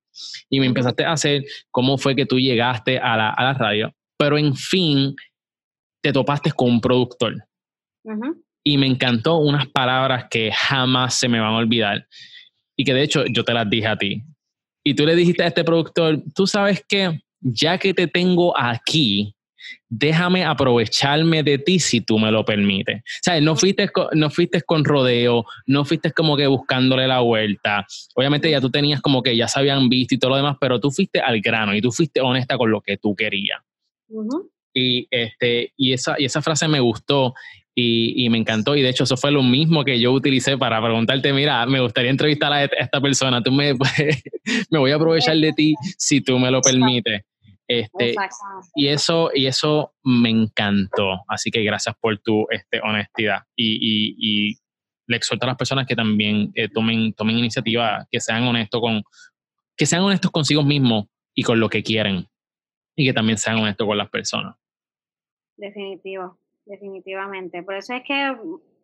Y 0.48 0.58
me 0.58 0.66
empezaste 0.66 1.04
a 1.04 1.12
hacer 1.12 1.44
cómo 1.70 1.96
fue 1.96 2.16
que 2.16 2.26
tú 2.26 2.40
llegaste 2.40 2.98
a 2.98 3.16
la, 3.16 3.30
a 3.30 3.44
la 3.44 3.54
radio, 3.54 3.94
pero 4.20 4.36
en 4.36 4.54
fin, 4.54 5.16
te 6.02 6.12
topaste 6.12 6.52
con 6.52 6.68
un 6.68 6.80
productor. 6.80 7.34
Uh 8.04 8.34
y 8.64 8.76
me 8.78 8.86
encantó 8.86 9.38
unas 9.38 9.66
palabras 9.68 10.26
que 10.30 10.52
jamás 10.52 11.14
se 11.14 11.28
me 11.28 11.40
van 11.40 11.54
a 11.54 11.56
olvidar 11.56 12.06
y 12.76 12.84
que 12.84 12.94
de 12.94 13.02
hecho 13.02 13.24
yo 13.26 13.44
te 13.44 13.54
las 13.54 13.68
dije 13.68 13.86
a 13.86 13.96
ti. 13.96 14.22
Y 14.84 14.94
tú 14.94 15.04
le 15.04 15.14
dijiste 15.14 15.42
a 15.42 15.46
este 15.46 15.64
productor, 15.64 16.22
tú 16.34 16.46
sabes 16.46 16.84
que 16.86 17.20
ya 17.40 17.78
que 17.78 17.92
te 17.92 18.06
tengo 18.06 18.56
aquí, 18.58 19.34
déjame 19.88 20.44
aprovecharme 20.44 21.42
de 21.42 21.58
ti 21.58 21.78
si 21.78 22.00
tú 22.00 22.18
me 22.18 22.30
lo 22.30 22.44
permites. 22.44 23.02
O 23.28 23.40
no 23.40 23.56
fuiste, 23.56 23.88
con, 23.90 24.08
no 24.14 24.30
fuiste 24.30 24.62
con 24.62 24.84
rodeo, 24.84 25.44
no 25.66 25.84
fuiste 25.84 26.12
como 26.12 26.36
que 26.36 26.46
buscándole 26.46 27.06
la 27.06 27.20
vuelta. 27.20 27.86
Obviamente 28.14 28.50
ya 28.50 28.60
tú 28.60 28.70
tenías 28.70 29.02
como 29.02 29.22
que 29.22 29.36
ya 29.36 29.48
se 29.48 29.58
habían 29.58 29.88
visto 29.88 30.14
y 30.14 30.18
todo 30.18 30.30
lo 30.30 30.36
demás, 30.36 30.56
pero 30.60 30.80
tú 30.80 30.90
fuiste 30.90 31.20
al 31.20 31.40
grano 31.40 31.74
y 31.74 31.82
tú 31.82 31.92
fuiste 31.92 32.20
honesta 32.20 32.56
con 32.56 32.70
lo 32.70 32.80
que 32.80 32.96
tú 32.96 33.14
querías. 33.14 33.60
Y, 34.72 35.08
este, 35.10 35.72
y, 35.76 35.92
esa, 35.92 36.14
y 36.18 36.24
esa 36.26 36.42
frase 36.42 36.68
me 36.68 36.80
gustó 36.80 37.34
y, 37.74 38.28
me 38.30 38.38
encantó. 38.38 38.76
Y 38.76 38.82
de 38.82 38.90
hecho, 38.90 39.04
eso 39.04 39.16
fue 39.16 39.30
lo 39.30 39.42
mismo 39.42 39.84
que 39.84 39.98
yo 39.98 40.12
utilicé 40.12 40.58
para 40.58 40.82
preguntarte: 40.82 41.32
mira, 41.32 41.64
me 41.66 41.80
gustaría 41.80 42.10
entrevistar 42.10 42.52
a 42.52 42.64
esta 42.64 43.00
persona. 43.00 43.42
Tú 43.42 43.52
me, 43.52 43.74
me 44.70 44.78
voy 44.78 44.90
a 44.90 44.96
aprovechar 44.96 45.36
de 45.36 45.52
ti 45.52 45.74
si 45.96 46.20
tú 46.20 46.38
me 46.38 46.50
lo 46.50 46.60
permites. 46.60 47.22
Este, 47.66 48.16
y 48.74 48.88
eso, 48.88 49.30
y 49.32 49.46
eso 49.46 49.94
me 50.02 50.28
encantó. 50.28 51.22
Así 51.28 51.52
que 51.52 51.62
gracias 51.62 51.94
por 52.00 52.18
tu 52.18 52.46
este, 52.50 52.80
honestidad. 52.80 53.42
Y, 53.54 54.16
y, 54.18 54.56
le 55.06 55.16
exhorto 55.16 55.44
a 55.44 55.48
las 55.48 55.56
personas 55.56 55.88
que 55.88 55.96
también 55.96 56.52
eh, 56.54 56.68
tomen, 56.68 57.12
tomen 57.14 57.36
iniciativa, 57.36 58.06
que 58.12 58.20
sean 58.20 58.44
honestos 58.44 58.80
con, 58.80 59.02
que 59.76 59.84
sean 59.84 60.02
honestos 60.02 60.30
consigo 60.30 60.62
mismos 60.62 61.06
y 61.34 61.42
con 61.42 61.58
lo 61.58 61.68
que 61.68 61.82
quieren. 61.82 62.26
Y 63.00 63.06
que 63.06 63.12
también 63.14 63.38
sean 63.38 63.56
honestos 63.56 63.86
con 63.86 63.96
las 63.96 64.10
personas. 64.10 64.56
Definitivo 65.56 66.38
definitivamente. 66.70 67.62
Por 67.62 67.74
eso 67.74 67.94
es 67.94 68.02
que 68.06 68.34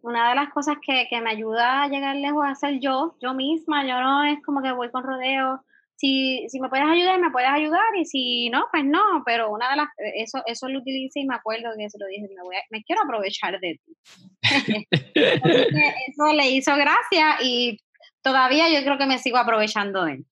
una 0.03 0.31
de 0.31 0.35
las 0.35 0.51
cosas 0.51 0.77
que, 0.85 1.09
me 1.21 1.31
ayuda 1.31 1.85
a 1.85 1.89
llegar 1.89 2.17
lejos 2.17 2.45
a 2.47 2.55
ser 2.55 2.79
yo, 2.81 3.17
yo 3.21 3.35
misma, 3.35 3.87
yo 3.87 4.01
no 4.01 4.25
es 4.25 4.39
como 4.45 4.63
que 4.63 4.73
voy 4.73 4.91
con 4.91 5.05
rodeo. 5.05 5.63
Si, 5.99 6.47
si 6.49 6.61
me 6.61 6.69
puedes 6.69 6.85
ayudar, 6.87 7.19
me 7.19 7.31
puedes 7.31 7.49
ayudar, 7.49 7.97
y 7.99 8.05
si 8.05 8.51
no, 8.51 8.67
pues 8.71 8.85
no, 8.85 9.23
pero 9.25 9.51
una 9.51 9.71
de 9.71 9.77
las, 9.77 9.89
eso, 10.17 10.43
eso 10.45 10.69
lo 10.69 10.81
utilicé 10.81 11.21
y 11.21 11.27
me 11.27 11.37
acuerdo 11.37 11.71
que 11.75 11.89
se 11.89 11.99
lo 11.99 12.07
dije, 12.07 12.29
me, 12.37 12.43
voy 12.43 12.55
me 12.69 12.83
quiero 12.85 13.03
aprovechar 13.03 13.59
de 13.59 13.81
ti. 13.83 13.97
eso 15.15 16.33
le 16.35 16.51
hizo 16.51 16.77
gracia 16.77 17.39
y 17.43 17.79
todavía 18.27 18.69
yo 18.69 18.85
creo 18.85 18.99
que 18.99 19.07
me 19.07 19.21
sigo 19.21 19.39
aprovechando 19.39 20.05
de 20.05 20.15
él. 20.15 20.25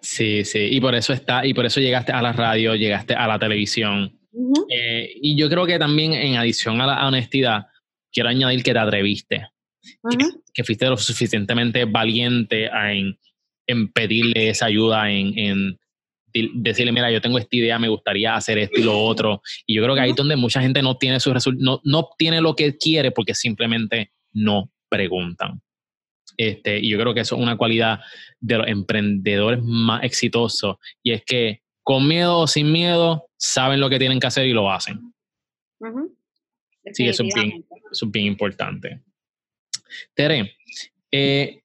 Sí, 0.00 0.42
sí, 0.42 0.68
y 0.70 0.80
por 0.80 0.94
eso 0.94 1.12
está, 1.12 1.44
y 1.44 1.52
por 1.52 1.66
eso 1.66 1.80
llegaste 1.80 2.10
a 2.10 2.22
la 2.22 2.32
radio, 2.32 2.74
llegaste 2.74 3.14
a 3.14 3.26
la 3.26 3.38
televisión, 3.38 4.18
eh, 4.70 5.12
y 5.20 5.36
yo 5.36 5.50
creo 5.50 5.66
que 5.66 5.78
también 5.78 6.14
en 6.14 6.36
adición 6.36 6.80
a 6.80 6.86
la 6.86 7.06
honestidad, 7.06 7.66
quiero 8.10 8.30
añadir 8.30 8.62
que 8.62 8.72
te 8.72 8.78
atreviste, 8.78 9.48
que, 10.54 10.64
fuiste 10.64 10.86
lo 10.86 10.96
suficientemente 10.96 11.84
valiente 11.84 12.70
en, 12.72 13.18
en 13.66 13.92
pedirle 13.92 14.48
esa 14.48 14.66
ayuda, 14.66 15.10
en, 15.10 15.38
en, 15.38 15.78
decirle, 16.54 16.92
mira, 16.92 17.10
yo 17.10 17.20
tengo 17.20 17.36
esta 17.36 17.54
idea, 17.54 17.78
me 17.78 17.88
gustaría 17.88 18.34
hacer 18.34 18.56
esto 18.56 18.80
y 18.80 18.84
lo 18.84 18.98
otro. 18.98 19.42
Y 19.66 19.74
yo 19.74 19.82
creo 19.82 19.94
que 19.94 20.00
ahí 20.00 20.10
es 20.10 20.16
donde 20.16 20.36
mucha 20.36 20.62
gente 20.62 20.80
no 20.80 20.96
tiene 20.96 21.20
su 21.20 21.34
no, 21.58 21.82
no 21.84 21.98
obtiene 21.98 22.40
lo 22.40 22.56
que 22.56 22.78
quiere 22.78 23.10
porque 23.10 23.34
simplemente 23.34 24.10
no 24.32 24.70
preguntan. 24.88 25.60
Este, 26.48 26.80
y 26.80 26.88
yo 26.90 26.98
creo 26.98 27.14
que 27.14 27.20
eso 27.20 27.36
es 27.36 27.40
una 27.40 27.56
cualidad 27.56 28.00
de 28.40 28.58
los 28.58 28.66
emprendedores 28.66 29.62
más 29.62 30.02
exitosos 30.02 30.76
y 31.00 31.12
es 31.12 31.24
que 31.24 31.62
con 31.84 32.08
miedo 32.08 32.38
o 32.38 32.46
sin 32.48 32.72
miedo, 32.72 33.28
saben 33.36 33.78
lo 33.80 33.88
que 33.88 34.00
tienen 34.00 34.18
que 34.18 34.26
hacer 34.26 34.46
y 34.46 34.52
lo 34.52 34.70
hacen. 34.70 35.14
Sí, 36.92 37.06
eso 37.08 37.22
es, 37.22 37.34
bien, 37.34 37.64
eso 37.92 38.06
es 38.06 38.10
bien 38.10 38.26
importante. 38.26 39.02
Tere, 40.14 40.56
eh, 41.12 41.62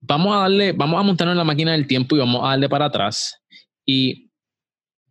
vamos 0.00 0.34
a 0.34 0.40
darle, 0.40 0.72
vamos 0.72 1.00
a 1.00 1.02
montarnos 1.02 1.32
en 1.32 1.38
la 1.38 1.44
máquina 1.44 1.72
del 1.72 1.86
tiempo 1.86 2.16
y 2.16 2.18
vamos 2.18 2.42
a 2.44 2.48
darle 2.48 2.68
para 2.68 2.86
atrás. 2.86 3.42
¿Y 3.86 4.30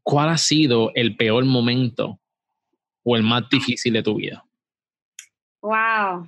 cuál 0.03 0.29
ha 0.29 0.37
sido 0.37 0.91
el 0.93 1.15
peor 1.15 1.43
momento 1.45 2.19
o 3.03 3.15
el 3.15 3.23
más 3.23 3.49
difícil 3.49 3.93
de 3.93 4.03
tu 4.03 4.15
vida? 4.15 4.45
Wow. 5.61 6.27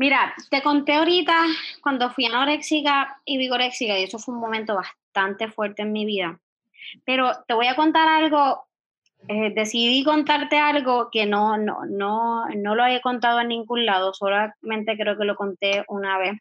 Mira, 0.00 0.34
te 0.48 0.62
conté 0.62 0.94
ahorita 0.94 1.44
cuando 1.82 2.08
fui 2.08 2.24
anoréxica 2.24 3.20
y 3.26 3.36
vigoréxica 3.36 3.98
y 3.98 4.04
eso 4.04 4.18
fue 4.18 4.32
un 4.32 4.40
momento 4.40 4.74
bastante 4.74 5.50
fuerte 5.50 5.82
en 5.82 5.92
mi 5.92 6.06
vida. 6.06 6.40
Pero 7.04 7.32
te 7.46 7.52
voy 7.52 7.66
a 7.66 7.76
contar 7.76 8.08
algo, 8.08 8.64
eh, 9.28 9.52
decidí 9.54 10.02
contarte 10.02 10.56
algo 10.56 11.10
que 11.12 11.26
no, 11.26 11.58
no, 11.58 11.84
no, 11.84 12.46
no 12.48 12.74
lo 12.74 12.86
he 12.86 13.02
contado 13.02 13.40
en 13.40 13.48
ningún 13.48 13.84
lado, 13.84 14.14
solamente 14.14 14.96
creo 14.96 15.18
que 15.18 15.26
lo 15.26 15.36
conté 15.36 15.84
una 15.86 16.16
vez. 16.16 16.40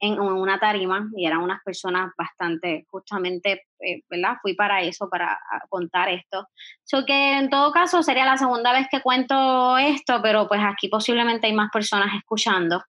En, 0.00 0.18
una 0.18 0.58
tarima 0.58 1.08
y 1.16 1.26
eran 1.26 1.40
unas 1.40 1.62
personas 1.62 2.10
bastante, 2.16 2.86
justamente, 2.88 3.66
eh, 3.78 4.02
¿verdad? 4.08 4.36
Fui 4.42 4.54
para 4.54 4.82
eso, 4.82 5.08
para 5.08 5.38
contar 5.68 6.08
esto. 6.08 6.48
So 6.82 7.04
que 7.04 7.38
en 7.38 7.50
todo 7.50 7.70
caso 7.72 8.02
sería 8.02 8.24
la 8.24 8.38
segunda 8.38 8.72
vez 8.72 8.88
que 8.90 9.02
cuento 9.02 9.78
esto, 9.78 10.20
pero 10.22 10.48
pues 10.48 10.60
aquí 10.64 10.88
posiblemente 10.88 11.46
hay 11.46 11.52
más 11.52 11.70
personas 11.70 12.14
escuchando. 12.16 12.82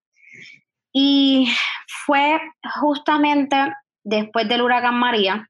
Y 0.93 1.47
fue 2.05 2.39
justamente 2.79 3.55
después 4.03 4.47
del 4.47 4.61
huracán 4.61 4.95
María, 4.95 5.47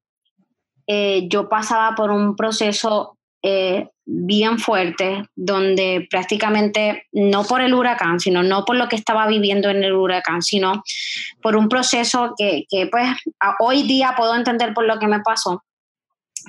eh, 0.88 1.28
yo 1.30 1.48
pasaba 1.48 1.96
por 1.96 2.12
un 2.12 2.36
proceso 2.36 3.18
eh, 3.44 3.90
bien 4.14 4.60
fuerte, 4.60 5.24
donde 5.36 6.06
prácticamente 6.10 7.08
no 7.14 7.46
por 7.46 7.62
el 7.62 7.74
huracán, 7.74 8.20
sino 8.20 8.44
no 8.44 8.66
por 8.66 8.76
lo 8.76 8.90
que 8.90 8.98
estaba 8.98 9.26
viviendo 9.28 9.70
en 9.70 9.84
el 9.84 9.94
huracán, 9.94 10.42
sino 10.42 10.84
por 11.42 11.56
un 11.56 11.70
proceso 11.70 12.34
que, 12.38 12.66
pues 12.92 13.10
hoy 13.60 13.84
día 13.84 14.14
puedo 14.18 14.36
entender 14.36 14.74
por 14.74 14.86
lo 14.86 15.00
que 15.00 15.08
me 15.08 15.22
pasó, 15.22 15.64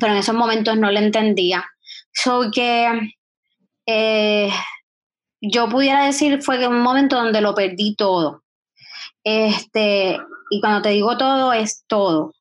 pero 0.01 0.13
en 0.13 0.19
esos 0.19 0.35
momentos 0.35 0.77
no 0.77 0.91
lo 0.91 0.99
entendía. 0.99 1.65
So 2.13 2.51
que 2.51 3.15
eh, 3.87 4.51
yo 5.41 5.69
pudiera 5.69 6.05
decir 6.05 6.43
fue 6.43 6.59
que 6.59 6.67
un 6.67 6.81
momento 6.81 7.17
donde 7.17 7.41
lo 7.41 7.55
perdí 7.55 7.95
todo. 7.95 8.43
Este, 9.23 10.19
y 10.51 10.61
cuando 10.61 10.83
te 10.83 10.89
digo 10.89 11.17
todo, 11.17 11.53
es 11.53 11.85
todo 11.87 12.33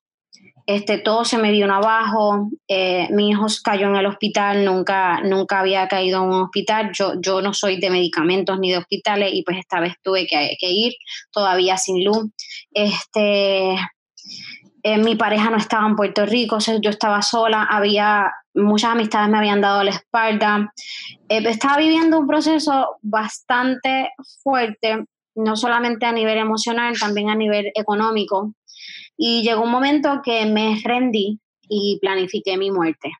este, 0.75 0.97
todo 0.97 1.25
se 1.25 1.37
me 1.37 1.51
vino 1.51 1.73
abajo, 1.73 2.49
eh, 2.67 3.07
mi 3.11 3.29
hijo 3.29 3.47
cayó 3.63 3.87
en 3.87 3.95
el 3.95 4.05
hospital, 4.05 4.63
nunca, 4.63 5.21
nunca 5.21 5.59
había 5.59 5.87
caído 5.87 6.23
en 6.23 6.29
un 6.29 6.41
hospital, 6.43 6.91
yo, 6.93 7.13
yo 7.19 7.41
no 7.41 7.53
soy 7.53 7.79
de 7.79 7.89
medicamentos 7.89 8.59
ni 8.59 8.71
de 8.71 8.77
hospitales 8.77 9.31
y 9.33 9.43
pues 9.43 9.57
esta 9.57 9.79
vez 9.79 9.95
tuve 10.01 10.27
que, 10.27 10.57
ir, 10.61 10.93
todavía 11.31 11.77
sin 11.77 12.03
luz. 12.03 12.29
Este, 12.71 13.73
eh, 14.83 14.97
mi 14.97 15.15
pareja 15.15 15.49
no 15.49 15.57
estaba 15.57 15.87
en 15.87 15.95
Puerto 15.95 16.25
Rico, 16.25 16.57
yo 16.59 16.89
estaba 16.89 17.21
sola, 17.21 17.63
había 17.63 18.31
muchas 18.53 18.91
amistades 18.91 19.29
me 19.29 19.37
habían 19.37 19.61
dado 19.61 19.83
la 19.83 19.91
espalda. 19.91 20.73
Eh, 21.29 21.43
estaba 21.47 21.77
viviendo 21.77 22.19
un 22.19 22.27
proceso 22.27 22.97
bastante 23.01 24.09
fuerte, 24.43 25.05
no 25.35 25.55
solamente 25.55 26.05
a 26.05 26.11
nivel 26.11 26.37
emocional, 26.37 26.97
también 26.99 27.29
a 27.29 27.35
nivel 27.35 27.71
económico. 27.75 28.53
Y 29.23 29.43
llegó 29.43 29.61
un 29.61 29.69
momento 29.69 30.19
que 30.25 30.47
me 30.47 30.81
rendí 30.83 31.39
y 31.69 31.99
planifiqué 32.01 32.57
mi 32.57 32.71
muerte. 32.71 33.11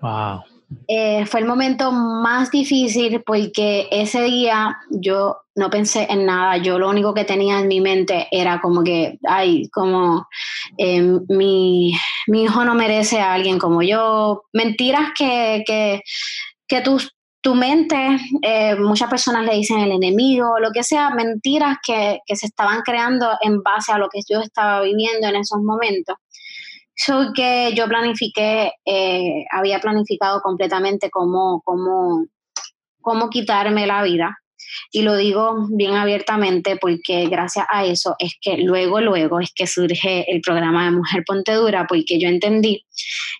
Wow. 0.00 0.42
Eh, 0.86 1.26
fue 1.26 1.40
el 1.40 1.46
momento 1.46 1.92
más 1.92 2.50
difícil 2.50 3.22
porque 3.22 3.86
ese 3.90 4.22
día 4.22 4.78
yo 4.90 5.36
no 5.54 5.68
pensé 5.68 6.06
en 6.08 6.24
nada, 6.24 6.56
yo 6.56 6.78
lo 6.78 6.88
único 6.88 7.12
que 7.12 7.24
tenía 7.24 7.58
en 7.60 7.68
mi 7.68 7.82
mente 7.82 8.28
era 8.30 8.62
como 8.62 8.82
que, 8.82 9.18
ay, 9.28 9.68
como 9.68 10.26
eh, 10.78 11.02
mi, 11.28 11.92
mi, 12.26 12.44
hijo 12.44 12.64
no 12.64 12.74
merece 12.74 13.20
a 13.20 13.34
alguien 13.34 13.58
como 13.58 13.82
yo, 13.82 14.44
mentiras 14.54 15.10
que, 15.14 15.64
que, 15.66 16.02
que 16.66 16.80
tus 16.80 17.14
tu 17.48 17.54
mente, 17.54 17.96
eh, 18.42 18.76
muchas 18.76 19.08
personas 19.08 19.42
le 19.42 19.54
dicen 19.54 19.78
el 19.78 19.92
enemigo, 19.92 20.58
lo 20.60 20.70
que 20.70 20.82
sea, 20.82 21.08
mentiras 21.08 21.78
que, 21.82 22.20
se 22.26 22.44
estaban 22.44 22.82
creando 22.82 23.26
en 23.40 23.62
base 23.62 23.90
a 23.90 23.96
lo 23.96 24.10
que 24.10 24.20
yo 24.28 24.42
estaba 24.42 24.82
viviendo 24.82 25.26
en 25.28 25.36
esos 25.36 25.58
momentos. 25.62 26.16
So 26.94 27.32
que 27.34 27.72
yo 27.74 27.88
planifiqué, 27.88 28.72
eh, 28.84 29.46
había 29.50 29.80
planificado 29.80 30.42
completamente 30.42 31.08
cómo, 31.08 31.62
cómo, 31.64 32.26
cómo 33.00 33.30
quitarme 33.30 33.86
la 33.86 34.02
vida. 34.02 34.36
Y 34.92 35.00
lo 35.00 35.16
digo 35.16 35.68
bien 35.70 35.94
abiertamente 35.94 36.76
porque 36.76 37.28
gracias 37.28 37.64
a 37.70 37.86
eso 37.86 38.14
es 38.18 38.34
que 38.42 38.58
luego, 38.58 39.00
luego 39.00 39.40
es 39.40 39.54
que 39.54 39.66
surge 39.66 40.30
el 40.30 40.42
programa 40.42 40.84
de 40.84 40.90
Mujer 40.90 41.22
Ponte 41.26 41.54
Dura, 41.54 41.86
porque 41.88 42.20
yo 42.20 42.28
entendí 42.28 42.84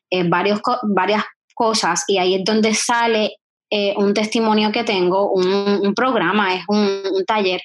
eh, 0.08 0.26
varios, 0.26 0.62
varias 0.94 1.24
cosas 1.52 2.04
y 2.08 2.16
ahí 2.16 2.36
es 2.36 2.44
donde 2.44 2.72
sale 2.72 3.32
eh, 3.70 3.94
un 3.96 4.14
testimonio 4.14 4.72
que 4.72 4.84
tengo, 4.84 5.30
un, 5.30 5.92
programa, 5.94 6.54
es 6.54 6.64
un, 6.68 7.24
taller 7.26 7.60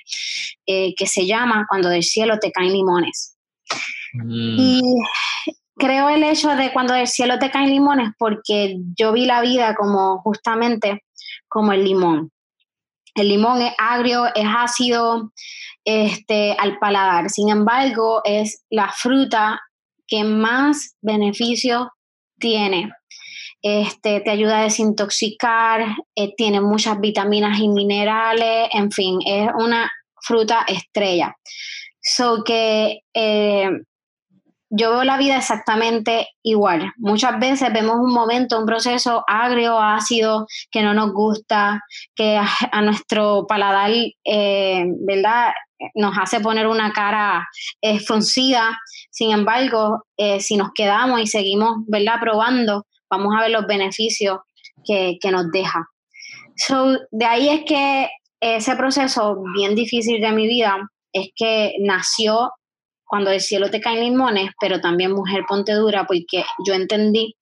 eh, 0.66 0.94
que 0.96 1.06
se 1.06 1.26
llama 1.26 1.66
Cuando 1.70 1.90
del 1.90 2.04
cielo 2.04 2.40
te 2.40 2.52
caen 2.52 2.74
limones. 2.74 3.38
Mm. 4.14 4.56
Y 4.60 4.82
creo 5.76 6.10
el 6.10 6.24
hecho 6.24 6.50
de 6.56 6.74
cuando 6.74 6.94
del 6.94 7.08
cielo 7.08 7.40
te 7.40 7.50
caen 7.50 7.70
limones 7.70 8.12
porque 8.18 8.78
yo 8.98 9.14
vi 9.14 9.26
la 9.26 9.42
vida 9.42 9.76
como 9.76 10.20
justamente 10.22 11.04
como 11.48 11.72
el 11.72 11.84
limón. 11.84 12.32
El 13.16 13.30
limón 13.30 13.62
es 13.62 13.74
agrio, 13.78 14.26
es 14.34 14.46
ácido 14.46 15.32
este, 15.86 16.56
al 16.60 16.80
paladar. 16.80 17.30
Sin 17.30 17.50
embargo, 17.50 18.22
es 18.26 18.66
la 18.70 18.92
fruta 18.92 19.62
que 20.08 20.24
más 20.24 20.96
beneficios 21.02 21.88
tiene 22.40 22.92
este, 23.66 24.20
te 24.20 24.30
ayuda 24.30 24.60
a 24.60 24.64
desintoxicar, 24.64 25.96
eh, 26.16 26.36
tiene 26.36 26.60
muchas 26.60 27.00
vitaminas 27.00 27.60
y 27.60 27.70
minerales, 27.70 28.68
en 28.74 28.92
fin, 28.92 29.20
es 29.26 29.50
una 29.58 29.90
fruta 30.22 30.66
estrella. 30.68 31.34
So 32.02 32.44
que 32.44 33.00
eh, 33.14 33.70
yo 34.70 34.90
veo 34.92 35.06
la 35.06 35.18
vida 35.18 35.38
exactamente 35.38 36.28
igual. 36.44 36.92
Muchas 36.98 37.40
veces 37.40 37.72
vemos 37.72 37.96
un 37.96 38.14
momento, 38.14 38.60
un 38.60 38.66
proceso 38.66 39.24
agrio, 39.28 39.80
ácido, 39.80 40.46
que 40.70 40.82
no 40.82 40.94
nos 40.94 41.14
gusta, 41.14 41.80
que 42.16 42.38
a, 42.38 42.82
nuestro 42.82 43.46
paladar, 43.48 43.92
eh, 44.26 44.86
¿verdad? 45.08 45.54
Nos 45.96 46.18
hace 46.18 46.42
poner 46.42 46.68
una 46.68 46.92
cara 46.92 47.48
fruncida. 48.06 48.78
Sin 49.10 49.32
embargo, 49.32 50.06
si 50.40 50.56
nos 50.58 50.72
quedamos 50.74 51.22
y 51.22 51.28
seguimos, 51.28 51.76
¿verdad? 51.88 52.20
Probando, 52.22 52.86
vamos 53.18 53.34
a 53.36 53.42
ver 53.42 53.52
los 53.52 53.68
beneficios 53.68 54.40
que, 54.86 55.18
nos 55.32 55.52
deja. 55.52 55.88
So, 56.56 56.98
de 57.12 57.26
ahí 57.26 57.50
es 57.50 57.62
que 57.66 58.10
ese 58.40 58.76
proceso 58.76 59.38
bien 59.56 59.76
difícil 59.76 60.22
de 60.22 60.32
mi 60.32 60.48
vida 60.48 60.78
es 61.14 61.30
que 61.36 61.76
nació 61.80 62.52
cuando 63.06 63.32
el 63.32 63.42
cielo 63.42 63.70
te 63.70 63.80
caen 63.80 64.02
limones, 64.02 64.52
pero 64.60 64.82
también 64.82 65.12
mujer 65.12 65.44
ponte 65.48 65.74
dura, 65.74 66.06
porque 66.06 66.44
yo 66.66 66.74
entendí 66.74 67.36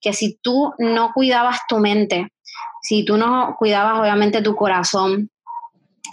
que 0.00 0.12
si 0.12 0.38
tú 0.40 0.72
no 0.78 1.12
cuidabas 1.12 1.60
tu 1.68 1.78
mente, 1.78 2.28
si 2.82 3.04
tú 3.04 3.16
no 3.16 3.56
cuidabas 3.58 3.98
obviamente 4.00 4.42
tu 4.42 4.54
corazón, 4.54 5.30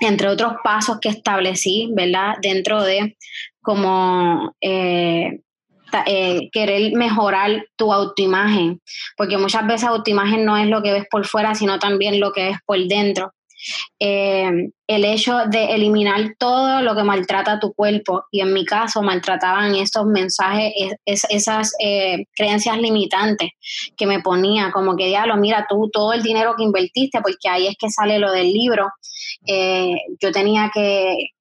entre 0.01 0.27
otros 0.27 0.55
pasos 0.63 0.99
que 0.99 1.09
establecí, 1.09 1.89
¿verdad? 1.93 2.35
Dentro 2.41 2.83
de 2.83 3.15
como 3.61 4.55
eh, 4.59 5.41
eh, 6.05 6.49
querer 6.51 6.93
mejorar 6.93 7.65
tu 7.75 7.93
autoimagen, 7.93 8.81
porque 9.17 9.37
muchas 9.37 9.65
veces 9.67 9.87
autoimagen 9.87 10.45
no 10.45 10.57
es 10.57 10.67
lo 10.67 10.81
que 10.81 10.91
ves 10.91 11.05
por 11.09 11.25
fuera, 11.25 11.55
sino 11.55 11.79
también 11.79 12.19
lo 12.19 12.31
que 12.31 12.45
ves 12.45 12.57
por 12.65 12.79
dentro. 12.87 13.31
Eh, 13.99 14.69
el 14.87 15.05
hecho 15.05 15.37
de 15.49 15.73
eliminar 15.73 16.35
todo 16.37 16.81
lo 16.81 16.95
que 16.95 17.03
maltrata 17.03 17.59
tu 17.59 17.73
cuerpo, 17.73 18.25
y 18.31 18.41
en 18.41 18.53
mi 18.53 18.63
caso 18.65 19.01
maltrataban 19.01 19.73
estos 19.75 20.05
mensajes, 20.05 20.71
esas 21.05 21.73
eh, 21.79 22.25
creencias 22.35 22.77
limitantes 22.77 23.49
que 23.97 24.05
me 24.05 24.19
ponía, 24.19 24.71
como 24.71 24.95
que 24.95 25.07
diablo, 25.07 25.37
mira 25.37 25.65
tú 25.67 25.89
todo 25.91 26.13
el 26.13 26.21
dinero 26.21 26.53
que 26.55 26.63
invertiste, 26.63 27.21
porque 27.21 27.49
ahí 27.49 27.67
es 27.67 27.75
que 27.79 27.89
sale 27.89 28.19
lo 28.19 28.31
del 28.31 28.51
libro, 28.53 28.89
yo 30.21 30.31
tenía 30.31 30.69
que, 30.71 31.31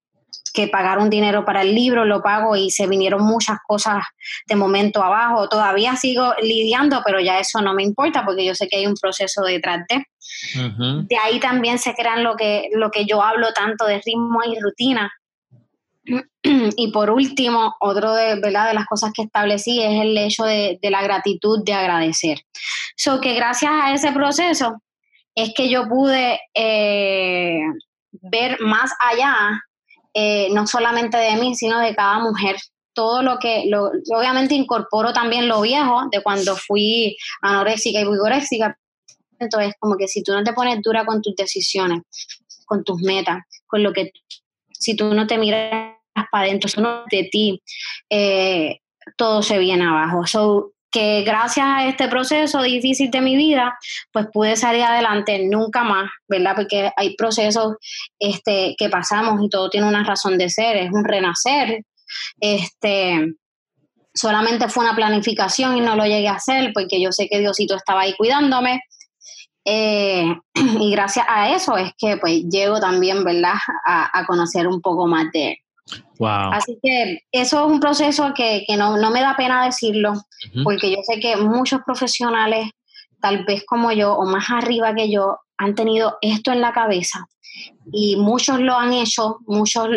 que 0.55 0.69
pagar 0.69 1.01
un 1.01 1.11
dinero 1.11 1.45
para 1.45 1.63
el 1.63 1.75
libro, 1.75 2.05
lo 2.05 2.23
pago 2.23 2.55
y 2.55 2.71
se 2.71 2.87
vinieron 2.87 3.23
muchas 3.23 3.59
cosas 3.67 4.05
de 4.47 4.55
momento 4.55 5.03
abajo. 5.03 5.49
Todavía 5.49 5.97
sigo 5.97 6.33
lidiando, 6.41 7.03
pero 7.05 7.21
ya 7.21 7.41
eso 7.41 7.61
no 7.61 7.75
me 7.75 7.83
importa 7.83 8.25
porque 8.25 8.47
yo 8.47 8.55
sé 8.55 8.69
que 8.69 8.77
hay 8.77 8.87
un 8.87 8.95
proceso 8.95 9.43
detrás 9.43 9.81
de. 9.89 10.07
De 11.09 11.17
ahí 11.17 11.41
también 11.41 11.79
se 11.79 11.95
crean 11.95 12.23
lo 12.23 12.37
que, 12.37 12.71
lo 12.73 12.91
que 12.93 13.05
yo 13.05 13.21
hablo 13.21 13.53
tanto 13.53 13.85
de 13.85 14.01
ritmo 14.07 14.41
y 14.47 14.59
rutina. 14.61 15.13
Y 16.77 16.93
por 16.93 17.11
último, 17.11 17.75
otro 17.81 18.13
de, 18.15 18.39
¿verdad? 18.39 18.69
de 18.69 18.75
las 18.75 18.87
cosas 18.87 19.13
que 19.15 19.23
establecí 19.23 19.83
es 19.83 20.03
el 20.03 20.17
hecho 20.17 20.45
de, 20.45 20.79
la 20.83 21.03
gratitud, 21.03 21.65
de 21.65 21.73
agradecer. 21.73 22.39
So 22.97 23.21
que 23.21 23.35
gracias 23.35 23.73
a 23.73 23.95
ese 23.95 24.13
proceso 24.13 24.83
es 25.35 25.53
que 25.57 25.71
yo 25.71 25.89
pude 25.89 26.39
eh, 26.55 27.61
ver 28.13 28.61
más 28.61 28.93
allá 29.01 29.59
eh, 30.15 30.49
no 30.53 30.67
solamente 30.67 31.17
de 31.17 31.37
mí, 31.37 31.55
sino 31.55 31.81
de 31.81 31.95
cada 31.95 32.21
mujer. 32.21 32.57
Todo 32.93 33.23
lo 33.23 33.39
que, 33.39 33.65
lo, 33.67 33.91
obviamente 34.17 34.55
incorporo 34.55 35.12
también 35.12 35.49
lo 35.49 35.61
viejo 35.61 36.05
de 36.12 36.23
cuando 36.23 36.57
fui 36.57 37.17
anoréxica 37.43 38.01
y 38.01 38.05
vigoréxica. 38.09 38.79
Entonces, 39.41 39.75
como 39.81 39.97
que 39.97 40.07
si 40.07 40.23
tú 40.23 40.33
no 40.33 40.45
te 40.45 40.53
pones 40.53 40.81
dura 40.81 41.05
con 41.05 41.21
tus 41.21 41.35
decisiones, 41.35 42.03
con 42.67 42.85
tus 42.85 43.03
metas, 43.03 43.43
con 43.67 43.83
lo 43.83 43.93
que, 43.93 44.12
si 44.71 44.95
tú 44.95 45.12
no 45.12 45.27
te 45.27 45.39
miras 45.39 45.97
para 46.31 46.47
adentro, 46.47 46.69
solo 46.69 47.05
de 47.11 47.25
ti, 47.25 47.61
eh, 48.09 48.79
todo 49.17 49.43
se 49.43 49.59
viene 49.59 49.85
abajo. 49.85 50.25
So, 50.27 50.74
que 50.95 51.24
gracias 51.24 51.66
a 51.66 51.86
este 51.88 52.07
proceso 52.07 52.62
difícil 52.62 53.11
de 53.11 53.20
mi 53.20 53.34
vida, 53.34 53.76
pues 54.12 54.28
pude 54.32 54.55
salir 54.55 54.84
adelante 54.84 55.45
nunca 55.45 55.82
más, 55.82 56.09
¿verdad? 56.28 56.55
Porque 56.55 56.92
hay 56.97 57.16
procesos 57.16 57.74
este, 58.16 58.76
que 58.78 58.88
pasamos 58.88 59.42
y 59.42 59.49
todo 59.49 59.68
tiene 59.68 59.88
una 59.88 60.05
razón 60.05 60.38
de 60.38 60.49
ser, 60.49 60.76
es 60.76 60.92
un 60.92 61.05
renacer. 61.05 61.82
Este, 62.38 63.26
solamente 64.14 64.68
fue 64.68 64.84
una 64.84 64.95
planificación 64.95 65.76
y 65.76 65.80
no 65.80 65.97
lo 65.97 66.05
llegué 66.05 66.28
a 66.28 66.34
hacer 66.34 66.70
porque 66.72 67.03
yo 67.03 67.11
sé 67.11 67.28
que 67.28 67.40
Diosito 67.40 67.74
estaba 67.74 68.03
ahí 68.03 68.14
cuidándome. 68.16 68.80
Eh, 69.64 70.32
y 70.55 70.92
gracias 70.92 71.26
a 71.28 71.57
eso 71.57 71.76
es 71.76 71.90
que 71.99 72.18
pues 72.18 72.45
llego 72.45 72.78
también, 72.78 73.24
¿verdad?, 73.24 73.55
a, 73.84 74.24
conocer 74.28 74.68
un 74.68 74.80
poco 74.80 75.09
más 75.09 75.24
de 75.32 75.49
él. 75.49 75.57
Wow. 76.18 76.53
Así 76.53 76.78
que 76.82 77.20
eso 77.32 77.64
es 77.64 77.72
un 77.72 77.80
proceso 77.80 78.32
que, 78.35 78.64
no, 78.76 79.11
me 79.11 79.20
da 79.20 79.37
pena 79.37 79.64
decirlo, 79.64 80.14
porque 80.62 80.91
yo 80.91 80.99
sé 81.03 81.20
que 81.20 81.37
muchos 81.37 81.80
profesionales, 81.85 82.70
tal 83.20 83.45
vez 83.45 83.64
como 83.66 83.93
yo 83.93 84.14
o 84.14 84.24
más 84.26 84.51
arriba 84.51 84.95
que 84.95 85.11
yo, 85.11 85.39
han 85.59 85.74
tenido 85.74 86.18
esto 86.20 86.53
en 86.53 86.61
la 86.61 86.72
cabeza 86.72 87.26
y 87.93 88.16
muchos 88.16 88.61
lo 88.61 88.76
han 88.76 88.93
hecho, 88.93 89.39
muchos 89.47 89.89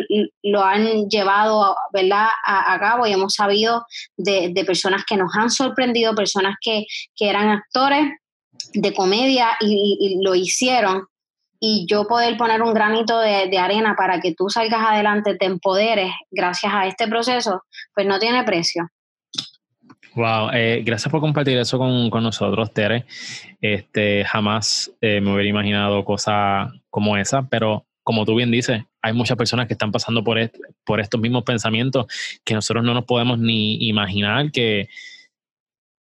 lo 0.43 0.63
han 0.63 1.09
llevado 1.09 1.75
¿verdad? 1.91 2.27
A, 2.45 2.77
cabo 2.79 3.07
y 3.07 3.13
hemos 3.13 3.33
sabido 3.33 3.85
de, 4.15 4.63
personas 4.65 5.03
que 5.05 5.17
nos 5.17 5.35
han 5.35 5.49
sorprendido, 5.49 6.15
personas 6.15 6.55
que, 6.61 6.85
eran 7.19 7.49
actores 7.49 8.13
de 8.73 8.93
comedia 8.93 9.49
y, 9.59 10.19
lo 10.23 10.35
hicieron. 10.35 11.07
Y 11.59 11.85
yo 11.89 12.07
poder 12.07 12.37
poner 12.37 12.61
un 12.61 12.73
granito 12.73 13.19
de, 13.19 13.57
arena 13.57 13.95
para 13.95 14.19
que 14.19 14.33
tú 14.33 14.49
salgas 14.49 14.81
adelante, 14.81 15.35
te 15.35 15.45
empoderes 15.45 16.11
gracias 16.29 16.73
a 16.73 16.85
este 16.87 17.07
proceso, 17.07 17.63
pues 17.93 18.05
no 18.05 18.19
tiene 18.19 18.43
precio. 18.43 18.87
Wow, 20.15 20.49
eh, 20.53 20.81
gracias 20.83 21.11
por 21.11 21.21
compartir 21.21 21.57
eso 21.57 21.77
con, 21.77 22.09
nosotros, 22.23 22.73
Tere. 22.73 23.05
Este, 23.61 24.23
jamás 24.25 24.91
eh, 25.01 25.21
me 25.21 25.33
hubiera 25.33 25.49
imaginado 25.49 26.03
cosas 26.03 26.71
como 26.89 27.17
esa, 27.17 27.47
pero 27.47 27.85
como 28.03 28.25
tú 28.25 28.35
bien 28.35 28.49
dices, 28.49 28.83
hay 29.01 29.13
muchas 29.13 29.37
personas 29.37 29.67
que 29.67 29.73
están 29.73 29.91
pasando 29.91 30.23
por, 30.23 30.39
por 30.85 30.99
estos 30.99 31.19
mismos 31.19 31.43
pensamientos 31.43 32.05
que 32.45 32.53
nosotros 32.53 32.83
no 32.83 32.93
nos 32.93 33.05
podemos 33.05 33.37
ni 33.37 33.85
imaginar 33.87 34.49
que, 34.51 34.87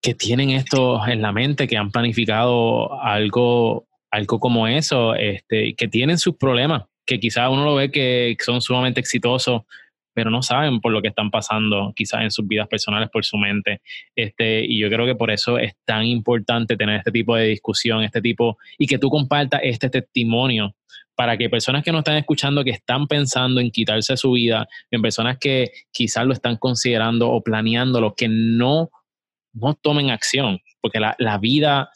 que 0.01 0.13
tienen 0.13 0.51
esto 0.51 1.05
en 1.05 1.21
la 1.21 1.33
mente, 1.33 1.67
que 1.67 1.75
han 1.75 1.91
planificado 1.91 3.01
algo, 3.01 3.86
algo 4.11 4.39
como 4.39 4.67
eso, 4.67 5.15
este, 5.15 5.75
que 5.75 5.87
tienen 5.87 6.17
sus 6.17 6.35
problemas, 6.35 6.83
que 7.05 7.19
quizás 7.19 7.49
uno 7.49 7.63
lo 7.65 7.75
ve 7.75 7.91
que 7.91 8.35
son 8.43 8.61
sumamente 8.61 8.99
exitosos, 8.99 9.61
pero 10.17 10.31
no 10.31 10.41
saben 10.41 10.81
por 10.81 10.91
lo 10.91 11.01
que 11.01 11.09
están 11.09 11.29
pasando 11.29 11.93
quizás 11.95 12.21
en 12.21 12.31
sus 12.31 12.47
vidas 12.47 12.67
personales, 12.67 13.09
por 13.11 13.23
su 13.23 13.37
mente. 13.37 13.81
Este, 14.15 14.65
y 14.65 14.79
yo 14.79 14.89
creo 14.89 15.05
que 15.05 15.13
por 15.13 15.29
eso 15.29 15.59
es 15.59 15.75
tan 15.85 16.05
importante 16.05 16.75
tener 16.75 16.97
este 16.97 17.11
tipo 17.11 17.35
de 17.35 17.45
discusión, 17.45 18.03
este 18.03 18.19
tipo, 18.19 18.57
y 18.79 18.87
que 18.87 18.97
tú 18.97 19.11
compartas 19.11 19.61
este 19.63 19.91
testimonio 19.91 20.75
para 21.13 21.37
que 21.37 21.51
personas 21.51 21.83
que 21.83 21.91
no 21.91 21.99
están 21.99 22.17
escuchando, 22.17 22.63
que 22.63 22.71
están 22.71 23.07
pensando 23.07 23.61
en 23.61 23.69
quitarse 23.69 24.17
su 24.17 24.31
vida, 24.31 24.67
en 24.89 25.03
personas 25.03 25.37
que 25.37 25.71
quizás 25.91 26.25
lo 26.25 26.33
están 26.33 26.57
considerando 26.57 27.29
o 27.29 27.43
planeando, 27.43 28.15
que 28.15 28.27
no, 28.27 28.89
no 29.53 29.73
tomen 29.75 30.09
acción, 30.09 30.59
porque 30.81 30.99
la, 30.99 31.37
vida, 31.37 31.91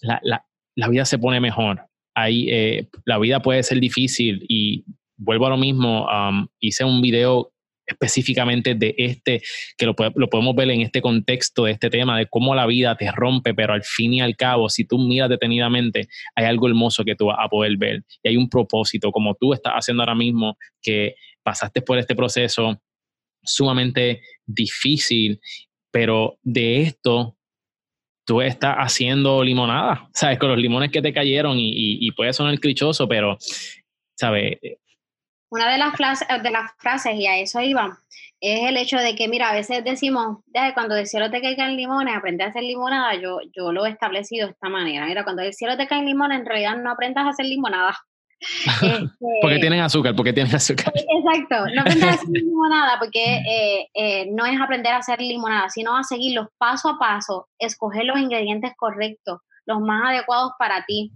la, 0.00 0.20
la, 0.22 0.44
vida 0.76 1.04
se 1.04 1.18
pone 1.18 1.40
mejor. 1.40 1.86
Ahí, 2.14 2.48
eh, 2.50 2.88
la 3.04 3.18
vida 3.18 3.40
puede 3.40 3.62
ser 3.62 3.80
difícil 3.80 4.44
y 4.48 4.84
vuelvo 5.16 5.46
a 5.46 5.50
lo 5.50 5.56
mismo, 5.56 6.06
um, 6.06 6.46
hice 6.60 6.84
un 6.84 7.00
video 7.00 7.52
específicamente 7.86 8.74
de 8.74 8.94
este, 8.96 9.42
que 9.76 9.86
lo, 9.86 9.94
lo, 10.14 10.28
podemos 10.28 10.54
ver 10.54 10.70
en 10.70 10.82
este 10.82 11.02
contexto 11.02 11.64
de 11.64 11.72
este 11.72 11.90
tema, 11.90 12.18
de 12.18 12.26
cómo 12.26 12.54
la 12.54 12.66
vida 12.66 12.96
te 12.96 13.10
rompe, 13.10 13.54
pero 13.54 13.72
al 13.72 13.82
fin 13.82 14.14
y 14.14 14.20
al 14.20 14.36
cabo, 14.36 14.68
si 14.68 14.84
tú 14.84 14.98
miras 14.98 15.28
detenidamente, 15.28 16.08
hay 16.34 16.44
algo 16.46 16.68
hermoso 16.68 17.04
que 17.04 17.16
tú 17.16 17.26
vas 17.26 17.38
a 17.40 17.48
poder 17.48 17.76
ver 17.76 18.02
y 18.22 18.28
hay 18.28 18.36
un 18.36 18.48
propósito, 18.48 19.10
como 19.10 19.34
tú 19.34 19.52
estás 19.52 19.74
haciendo 19.74 20.02
ahora 20.02 20.14
mismo, 20.14 20.56
que 20.80 21.14
pasaste 21.42 21.82
por 21.82 21.98
este 21.98 22.14
proceso 22.14 22.80
sumamente 23.42 24.22
difícil, 24.46 25.40
pero 25.90 26.38
de 26.42 26.82
esto 26.82 27.36
tú 28.24 28.40
estás 28.40 28.76
haciendo 28.76 29.42
limonada, 29.42 30.08
¿sabes? 30.14 30.38
Con 30.38 30.50
los 30.50 30.58
limones 30.58 30.90
que 30.90 31.02
te 31.02 31.12
cayeron 31.12 31.56
y, 31.58 32.10
puede 32.12 32.32
sonar 32.32 32.58
clichoso, 32.58 33.08
pero, 33.08 33.36
¿sabes? 34.14 34.58
Una 35.50 35.70
de 35.70 35.78
las, 35.78 35.92
de 36.42 36.50
las 36.50 36.72
frases, 36.78 37.14
y 37.14 37.26
a 37.26 37.38
eso 37.38 37.60
iba, 37.60 37.98
es 38.40 38.68
el 38.68 38.76
hecho 38.76 38.96
de 38.98 39.14
que, 39.14 39.28
mira, 39.28 39.50
a 39.50 39.54
veces 39.54 39.84
decimos, 39.84 40.38
cuando 40.74 40.94
del 40.94 41.06
cielo 41.06 41.30
te 41.30 41.40
caigan 41.40 41.76
limones, 41.76 42.16
aprende 42.16 42.42
a 42.42 42.48
hacer 42.48 42.64
limonada, 42.64 43.14
yo, 43.14 43.38
yo 43.54 43.72
lo 43.72 43.86
he 43.86 43.90
establecido 43.90 44.46
de 44.46 44.52
esta 44.52 44.68
manera. 44.68 45.06
Mira, 45.06 45.22
cuando 45.22 45.42
del 45.42 45.54
cielo 45.54 45.76
te 45.76 45.86
caen 45.86 46.06
limones, 46.06 46.40
en 46.40 46.46
realidad 46.46 46.76
no 46.76 46.90
aprendas 46.90 47.24
a 47.24 47.30
hacer 47.30 47.46
limonada. 47.46 47.96
Porque 49.40 49.58
tienen 49.58 49.80
azúcar, 49.80 50.14
porque 50.14 50.32
tienen 50.32 50.54
azúcar. 50.54 50.92
Exacto, 50.94 51.66
no 51.74 51.80
aprendas 51.80 52.10
a 52.10 52.12
hacer 52.14 52.28
limonada 52.30 52.98
porque 52.98 53.36
eh, 53.36 53.88
eh, 53.94 54.26
no 54.32 54.46
es 54.46 54.60
aprender 54.60 54.92
a 54.92 54.98
hacer 54.98 55.20
limonada, 55.20 55.68
sino 55.68 55.96
a 55.96 56.04
seguirlos 56.04 56.48
paso 56.58 56.90
a 56.90 56.98
paso, 56.98 57.48
escoger 57.58 58.04
los 58.04 58.18
ingredientes 58.18 58.72
correctos, 58.76 59.40
los 59.66 59.80
más 59.80 60.10
adecuados 60.10 60.52
para 60.58 60.84
ti. 60.84 61.12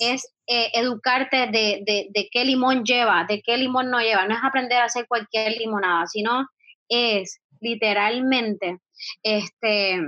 Es 0.00 0.32
eh, 0.46 0.70
educarte 0.74 1.48
de, 1.48 1.82
de, 1.84 2.28
qué 2.30 2.44
limón 2.44 2.84
lleva, 2.84 3.24
de 3.28 3.42
qué 3.42 3.56
limón 3.56 3.90
no 3.90 4.00
lleva. 4.00 4.26
No 4.26 4.34
es 4.34 4.44
aprender 4.44 4.78
a 4.78 4.84
hacer 4.84 5.06
cualquier 5.08 5.56
limonada, 5.56 6.06
sino 6.06 6.46
es 6.88 7.40
literalmente 7.60 8.78
este, 9.22 10.00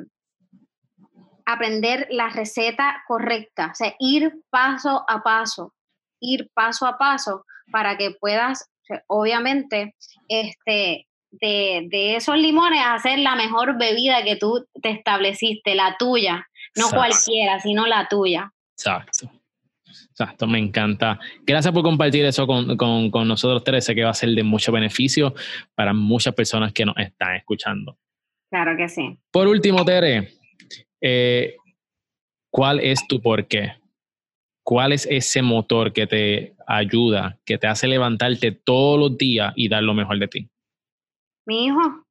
aprender 1.49 2.07
la 2.11 2.29
receta 2.29 3.03
correcta, 3.07 3.71
o 3.73 3.75
sea, 3.75 3.95
ir 3.99 4.35
paso 4.51 5.05
a 5.09 5.23
paso, 5.23 5.73
ir 6.21 6.49
paso 6.55 6.87
a 6.87 6.99
paso 6.99 7.45
para 7.71 7.97
que 7.97 8.13
puedas, 8.13 8.71
obviamente, 9.07 9.95
este, 10.29 11.07
de, 11.31 11.87
de, 11.91 12.17
esos 12.17 12.37
limones 12.37 12.81
hacer 12.85 13.19
la 13.19 13.35
mejor 13.35 13.79
bebida 13.79 14.23
que 14.25 14.37
tú 14.37 14.67
te 14.83 14.91
estableciste, 14.91 15.75
la 15.75 15.97
tuya, 15.99 16.47
no 16.77 16.89
cualquiera, 16.91 17.61
sino 17.61 17.87
la 17.87 18.09
tuya. 18.09 18.53
Exacto. 18.77 19.31
Exacto, 20.11 20.47
me 20.47 20.59
encanta. 20.59 21.19
Gracias 21.47 21.73
por 21.73 21.83
compartir 21.83 22.25
eso 22.25 22.47
con, 22.47 22.77
con, 22.77 23.29
nosotros, 23.29 23.63
Teresa, 23.63 23.95
que 23.95 24.03
va 24.03 24.11
a 24.11 24.15
ser 24.15 24.31
de 24.31 24.43
mucho 24.43 24.73
beneficio 24.73 25.33
para 25.75 25.93
muchas 25.93 26.35
personas 26.35 26.73
que 26.73 26.85
nos 26.85 26.97
están 26.97 27.37
escuchando. 27.37 27.97
Claro 28.51 28.77
que 28.77 28.89
sí. 28.89 29.17
Por 29.31 29.47
último, 29.47 29.85
Tere, 29.85 30.35
eh, 31.01 31.55
¿cuál 32.51 32.81
es 32.81 33.07
tu 33.07 33.23
porqué? 33.23 33.78
¿Cuál 34.69 34.93
es 34.93 35.07
ese 35.11 35.41
motor 35.41 35.95
que 35.95 36.07
te 36.07 36.55
ayuda, 36.67 37.39
que 37.47 37.57
te 37.57 37.67
hace 37.67 37.87
levantarte 37.87 38.53
todos 38.53 39.01
los 39.01 39.17
días 39.17 39.55
y 39.57 39.71
dar 39.71 39.83
lo 39.83 39.95
mejor 39.95 40.19
de 40.19 40.29
ti? 40.29 40.51
Mi 41.47 41.65
hijo, 41.65 42.05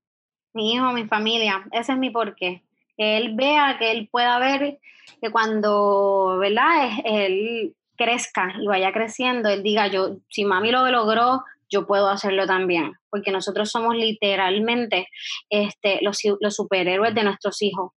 mi 0.55 0.73
hijo, 0.73 0.91
mi 0.91 1.05
familia, 1.05 1.67
ese 1.71 1.91
es 1.91 1.99
mi 1.99 2.09
porqué. 2.09 2.63
Que 2.97 3.17
él 3.17 3.35
vea, 3.35 3.77
que 3.77 3.91
él 3.91 4.09
pueda 4.11 4.39
ver 4.39 4.79
que 5.21 5.29
cuando, 5.29 6.39
¿verdad? 6.39 6.89
Él 7.05 7.75
crezca 7.95 8.51
y 8.59 8.65
vaya 8.65 8.91
creciendo, 8.91 9.49
él 9.49 9.61
diga, 9.61 9.85
yo, 9.85 10.17
si 10.27 10.43
mami 10.43 10.71
lo 10.71 10.89
logró, 10.89 11.43
yo 11.69 11.85
puedo 11.85 12.09
hacerlo 12.09 12.47
también, 12.47 12.93
porque 13.11 13.29
nosotros 13.29 13.69
somos 13.69 13.95
literalmente 13.95 15.09
este, 15.51 15.99
los, 16.01 16.17
los 16.39 16.55
superhéroes 16.55 17.13
de 17.13 17.23
nuestros 17.23 17.61
hijos. 17.61 17.91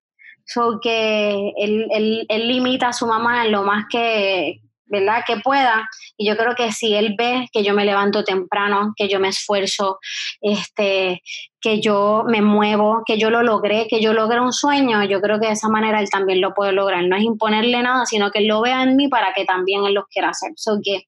So 0.48 0.80
que 0.82 1.52
él, 1.58 1.88
él, 1.90 2.26
él, 2.28 2.48
limita 2.48 2.88
a 2.88 2.92
su 2.94 3.06
mamá 3.06 3.44
en 3.44 3.52
lo 3.52 3.64
más 3.64 3.84
que, 3.90 4.62
¿verdad? 4.86 5.22
Que 5.26 5.36
pueda. 5.36 5.86
Y 6.16 6.26
yo 6.26 6.38
creo 6.38 6.54
que 6.54 6.72
si 6.72 6.94
él 6.94 7.16
ve 7.18 7.48
que 7.52 7.62
yo 7.62 7.74
me 7.74 7.84
levanto 7.84 8.24
temprano, 8.24 8.94
que 8.96 9.08
yo 9.08 9.20
me 9.20 9.28
esfuerzo, 9.28 9.98
este, 10.40 11.22
que 11.60 11.82
yo 11.82 12.24
me 12.26 12.40
muevo, 12.40 13.02
que 13.04 13.18
yo 13.18 13.28
lo 13.28 13.42
logré, 13.42 13.86
que 13.90 14.00
yo 14.00 14.14
logré 14.14 14.40
un 14.40 14.54
sueño, 14.54 15.04
yo 15.04 15.20
creo 15.20 15.38
que 15.38 15.48
de 15.48 15.52
esa 15.52 15.68
manera 15.68 16.00
él 16.00 16.08
también 16.08 16.40
lo 16.40 16.54
puede 16.54 16.72
lograr. 16.72 17.04
No 17.04 17.16
es 17.16 17.24
imponerle 17.24 17.82
nada, 17.82 18.06
sino 18.06 18.30
que 18.30 18.38
él 18.38 18.46
lo 18.46 18.62
vea 18.62 18.82
en 18.82 18.96
mí 18.96 19.08
para 19.08 19.34
que 19.34 19.44
también 19.44 19.84
él 19.84 19.92
lo 19.92 20.06
quiera 20.06 20.30
hacer. 20.30 20.52
So 20.56 20.78
que 20.82 21.02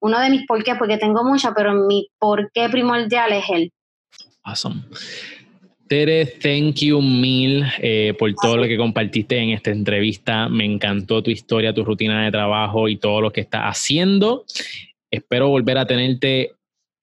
uno 0.00 0.20
de 0.20 0.28
mis 0.28 0.46
por 0.46 0.62
qué, 0.64 0.74
porque 0.74 0.98
tengo 0.98 1.24
mucha, 1.24 1.54
pero 1.54 1.72
mi 1.72 2.08
por 2.18 2.52
qué 2.52 2.68
primordial 2.68 3.32
es 3.32 3.44
él. 3.48 3.72
Awesome. 4.44 4.82
Tere, 5.92 6.24
thank 6.24 6.76
you 6.76 7.02
mil 7.02 7.66
eh, 7.76 8.14
por 8.18 8.32
todo 8.32 8.56
lo 8.56 8.62
que 8.62 8.78
compartiste 8.78 9.36
en 9.36 9.50
esta 9.50 9.70
entrevista. 9.70 10.48
Me 10.48 10.64
encantó 10.64 11.22
tu 11.22 11.30
historia, 11.30 11.74
tu 11.74 11.84
rutina 11.84 12.24
de 12.24 12.30
trabajo 12.30 12.88
y 12.88 12.96
todo 12.96 13.20
lo 13.20 13.30
que 13.30 13.42
estás 13.42 13.64
haciendo. 13.64 14.46
Espero 15.10 15.48
volver 15.48 15.76
a 15.76 15.84
tenerte 15.84 16.52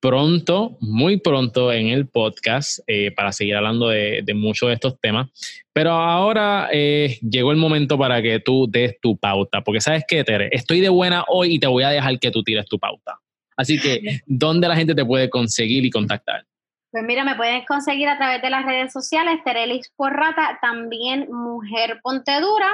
pronto, 0.02 0.76
muy 0.82 1.18
pronto 1.18 1.72
en 1.72 1.90
el 1.90 2.08
podcast 2.08 2.80
eh, 2.88 3.12
para 3.12 3.32
seguir 3.32 3.58
hablando 3.58 3.90
de, 3.90 4.24
muchos 4.34 4.70
de 4.70 4.74
estos 4.74 5.00
temas. 5.00 5.30
Pero 5.72 5.92
ahora 5.92 6.70
eh, 6.74 7.20
llegó 7.22 7.52
el 7.52 7.58
momento 7.58 7.96
para 7.96 8.24
que 8.24 8.40
tú 8.40 8.66
des 8.68 9.00
tu 9.00 9.16
pauta, 9.18 9.62
porque 9.62 9.82
sabes 9.82 10.04
qué, 10.08 10.24
Tere, 10.24 10.50
estoy 10.52 10.80
de 10.80 10.90
buena 10.90 11.26
hoy 11.28 11.54
y 11.54 11.60
te 11.60 11.68
voy 11.68 11.84
a 11.84 11.92
dejar 11.92 12.18
que 12.18 12.32
tú 12.32 12.42
tires 12.42 12.66
tu 12.66 12.80
pauta. 12.80 13.20
Así 13.56 13.80
que, 13.80 14.22
¿dónde 14.26 14.68
la 14.68 14.76
gente 14.76 14.96
te 14.96 15.06
puede 15.06 15.30
conseguir 15.30 15.86
y 15.86 15.92
contactar? 15.92 16.44
Pues 16.92 17.04
mira, 17.04 17.24
me 17.24 17.36
pueden 17.36 17.64
conseguir 17.68 18.10
a 18.10 18.18
través 18.18 18.42
de 18.42 18.50
las 18.50 18.66
redes 18.66 18.92
sociales, 18.92 19.42
Terelis 19.46 19.94
Porrata, 19.96 20.58
también 20.60 21.28
Mujer 21.32 22.00
Pontedura. 22.02 22.66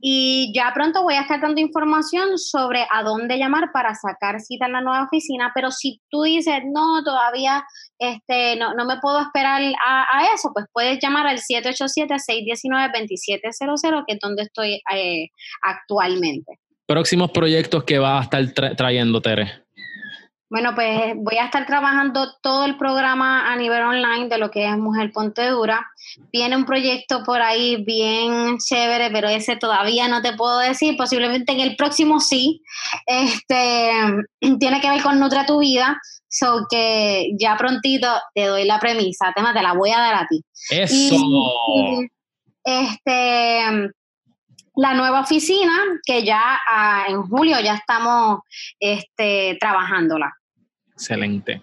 Y 0.00 0.52
ya 0.54 0.72
pronto 0.74 1.02
voy 1.02 1.14
a 1.14 1.22
estar 1.22 1.40
dando 1.40 1.58
información 1.60 2.36
sobre 2.36 2.86
a 2.92 3.02
dónde 3.02 3.38
llamar 3.38 3.72
para 3.72 3.94
sacar 3.94 4.40
cita 4.40 4.66
en 4.66 4.72
la 4.72 4.82
nueva 4.82 5.04
oficina. 5.04 5.52
Pero 5.54 5.70
si 5.70 6.02
tú 6.10 6.24
dices, 6.24 6.64
no, 6.66 7.02
todavía 7.02 7.64
este, 7.98 8.56
no, 8.56 8.74
me 8.84 8.98
puedo 9.00 9.22
esperar 9.22 9.62
a, 9.86 10.34
eso, 10.34 10.50
pues 10.52 10.66
puedes 10.70 10.98
llamar 11.00 11.26
al 11.26 11.38
787-619-2700, 11.38 14.04
que 14.06 14.12
es 14.12 14.18
donde 14.20 14.42
estoy 14.42 14.82
eh, 14.94 15.30
actualmente. 15.62 16.60
Próximos 16.84 17.30
proyectos 17.30 17.84
que 17.84 17.98
va 17.98 18.20
a 18.20 18.22
estar 18.22 18.44
trayendo, 18.76 19.22
Tere. 19.22 19.65
Bueno, 20.48 20.74
pues 20.76 21.14
voy 21.16 21.38
a 21.38 21.46
estar 21.46 21.66
trabajando 21.66 22.32
todo 22.40 22.64
el 22.64 22.78
programa 22.78 23.52
a 23.52 23.56
nivel 23.56 23.82
online 23.82 24.28
de 24.28 24.38
lo 24.38 24.50
que 24.50 24.68
es 24.68 24.78
Mujer 24.78 25.10
Ponte 25.12 25.48
Dura. 25.48 25.84
Viene 26.32 26.56
un 26.56 26.64
proyecto 26.64 27.24
por 27.24 27.42
ahí 27.42 27.82
bien 27.84 28.58
chévere, 28.58 29.10
pero 29.10 29.28
ese 29.28 29.56
todavía 29.56 30.06
no 30.06 30.22
te 30.22 30.34
puedo 30.34 30.58
decir. 30.60 30.96
Posiblemente 30.96 31.52
en 31.52 31.60
el 31.60 31.74
próximo 31.74 32.20
sí. 32.20 32.62
Este 33.06 33.90
tiene 34.60 34.80
que 34.80 34.90
ver 34.90 35.02
con 35.02 35.18
Nutra 35.18 35.46
tu 35.46 35.58
vida. 35.58 36.00
So 36.28 36.66
que 36.70 37.30
ya 37.40 37.56
prontito 37.56 38.08
te 38.34 38.46
doy 38.46 38.64
la 38.64 38.78
premisa, 38.78 39.32
tema 39.34 39.54
te 39.54 39.62
la 39.62 39.72
voy 39.72 39.90
a 39.90 39.98
dar 39.98 40.14
a 40.14 40.26
ti. 40.28 40.44
Eso. 40.70 41.16
este 42.62 43.92
la 44.76 44.94
nueva 44.94 45.20
oficina 45.20 45.72
que 46.04 46.24
ya 46.24 46.58
ah, 46.68 47.04
en 47.08 47.22
julio 47.22 47.56
ya 47.60 47.74
estamos 47.74 48.40
este, 48.78 49.56
trabajándola. 49.58 50.32
Excelente. 50.92 51.62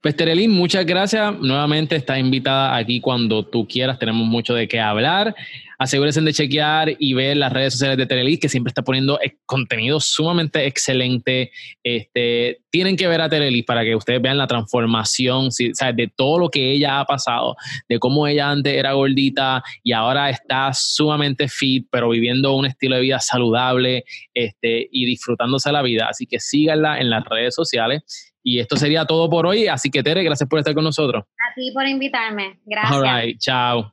Pues 0.00 0.16
Terelín, 0.16 0.50
muchas 0.50 0.84
gracias. 0.84 1.38
Nuevamente 1.38 1.94
está 1.94 2.18
invitada 2.18 2.74
aquí 2.76 3.00
cuando 3.00 3.44
tú 3.44 3.68
quieras. 3.68 3.98
Tenemos 3.98 4.26
mucho 4.26 4.54
de 4.54 4.66
qué 4.66 4.80
hablar. 4.80 5.34
Asegúrense 5.82 6.20
de 6.20 6.32
chequear 6.32 6.94
y 6.96 7.12
ver 7.12 7.36
las 7.36 7.52
redes 7.52 7.72
sociales 7.72 7.98
de 7.98 8.06
Terelis, 8.06 8.38
que 8.38 8.48
siempre 8.48 8.70
está 8.70 8.82
poniendo 8.82 9.20
eh, 9.20 9.36
contenido 9.46 9.98
sumamente 9.98 10.64
excelente. 10.64 11.50
Este, 11.82 12.60
tienen 12.70 12.96
que 12.96 13.08
ver 13.08 13.20
a 13.20 13.28
Terelis 13.28 13.64
para 13.64 13.82
que 13.82 13.96
ustedes 13.96 14.22
vean 14.22 14.38
la 14.38 14.46
transformación 14.46 15.48
de 15.48 16.12
todo 16.14 16.38
lo 16.38 16.50
que 16.50 16.70
ella 16.70 17.00
ha 17.00 17.04
pasado, 17.04 17.56
de 17.88 17.98
cómo 17.98 18.28
ella 18.28 18.48
antes 18.48 18.72
era 18.74 18.92
gordita 18.92 19.64
y 19.82 19.90
ahora 19.90 20.30
está 20.30 20.70
sumamente 20.72 21.48
fit, 21.48 21.88
pero 21.90 22.10
viviendo 22.10 22.54
un 22.54 22.66
estilo 22.66 22.94
de 22.94 23.02
vida 23.02 23.18
saludable 23.18 24.04
este, 24.34 24.88
y 24.92 25.04
disfrutándose 25.04 25.72
la 25.72 25.82
vida. 25.82 26.06
Así 26.08 26.26
que 26.26 26.38
síganla 26.38 27.00
en 27.00 27.10
las 27.10 27.24
redes 27.24 27.56
sociales. 27.56 28.32
Y 28.44 28.60
esto 28.60 28.76
sería 28.76 29.04
todo 29.04 29.28
por 29.28 29.46
hoy. 29.46 29.66
Así 29.66 29.90
que, 29.90 30.04
Tere, 30.04 30.22
gracias 30.22 30.48
por 30.48 30.60
estar 30.60 30.74
con 30.74 30.84
nosotros. 30.84 31.24
A 31.24 31.54
ti 31.56 31.72
por 31.72 31.86
invitarme. 31.88 32.60
Gracias. 32.64 32.92
All 32.92 33.02
right, 33.02 33.38
chao. 33.40 33.91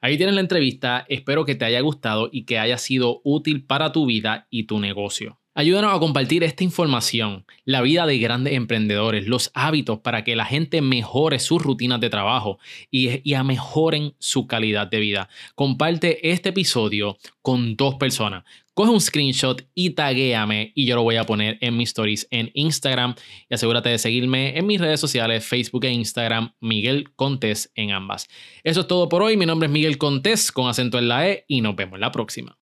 Ahí 0.00 0.16
tienes 0.16 0.36
la 0.36 0.40
entrevista, 0.40 1.04
espero 1.08 1.44
que 1.44 1.56
te 1.56 1.64
haya 1.64 1.80
gustado 1.80 2.28
y 2.30 2.44
que 2.44 2.60
haya 2.60 2.78
sido 2.78 3.20
útil 3.24 3.64
para 3.64 3.90
tu 3.90 4.06
vida 4.06 4.46
y 4.48 4.64
tu 4.64 4.78
negocio. 4.78 5.40
Ayúdanos 5.58 5.92
a 5.92 5.98
compartir 5.98 6.44
esta 6.44 6.62
información, 6.62 7.44
la 7.64 7.82
vida 7.82 8.06
de 8.06 8.16
grandes 8.18 8.52
emprendedores, 8.52 9.26
los 9.26 9.50
hábitos 9.54 9.98
para 9.98 10.22
que 10.22 10.36
la 10.36 10.44
gente 10.44 10.80
mejore 10.82 11.40
sus 11.40 11.60
rutinas 11.60 12.00
de 12.00 12.10
trabajo 12.10 12.60
y, 12.92 13.34
a 13.34 13.42
mejoren 13.42 14.14
su 14.20 14.46
calidad 14.46 14.86
de 14.86 15.00
vida. 15.00 15.28
Comparte 15.56 16.30
este 16.30 16.50
episodio 16.50 17.18
con 17.42 17.74
dos 17.74 17.96
personas. 17.96 18.44
Coge 18.72 18.92
un 18.92 19.00
screenshot 19.00 19.66
y 19.74 19.90
taguéame 19.90 20.70
y 20.76 20.86
yo 20.86 20.94
lo 20.94 21.02
voy 21.02 21.16
a 21.16 21.26
poner 21.26 21.58
en 21.60 21.76
mis 21.76 21.88
stories 21.88 22.28
en 22.30 22.52
Instagram 22.54 23.16
y 23.50 23.54
asegúrate 23.54 23.88
de 23.88 23.98
seguirme 23.98 24.56
en 24.56 24.64
mis 24.64 24.80
redes 24.80 25.00
sociales, 25.00 25.44
Facebook 25.44 25.86
e 25.86 25.90
Instagram, 25.90 26.52
Miguel 26.60 27.10
Contés 27.16 27.72
en 27.74 27.90
ambas. 27.90 28.28
Eso 28.62 28.82
es 28.82 28.86
todo 28.86 29.08
por 29.08 29.24
hoy. 29.24 29.36
Mi 29.36 29.44
nombre 29.44 29.66
es 29.66 29.72
Miguel 29.72 29.98
Contés 29.98 30.52
con 30.52 30.68
acento 30.68 31.00
en 31.00 31.08
la 31.08 31.28
E 31.28 31.46
y 31.48 31.62
nos 31.62 31.74
vemos 31.74 31.98
la 31.98 32.12
próxima. 32.12 32.56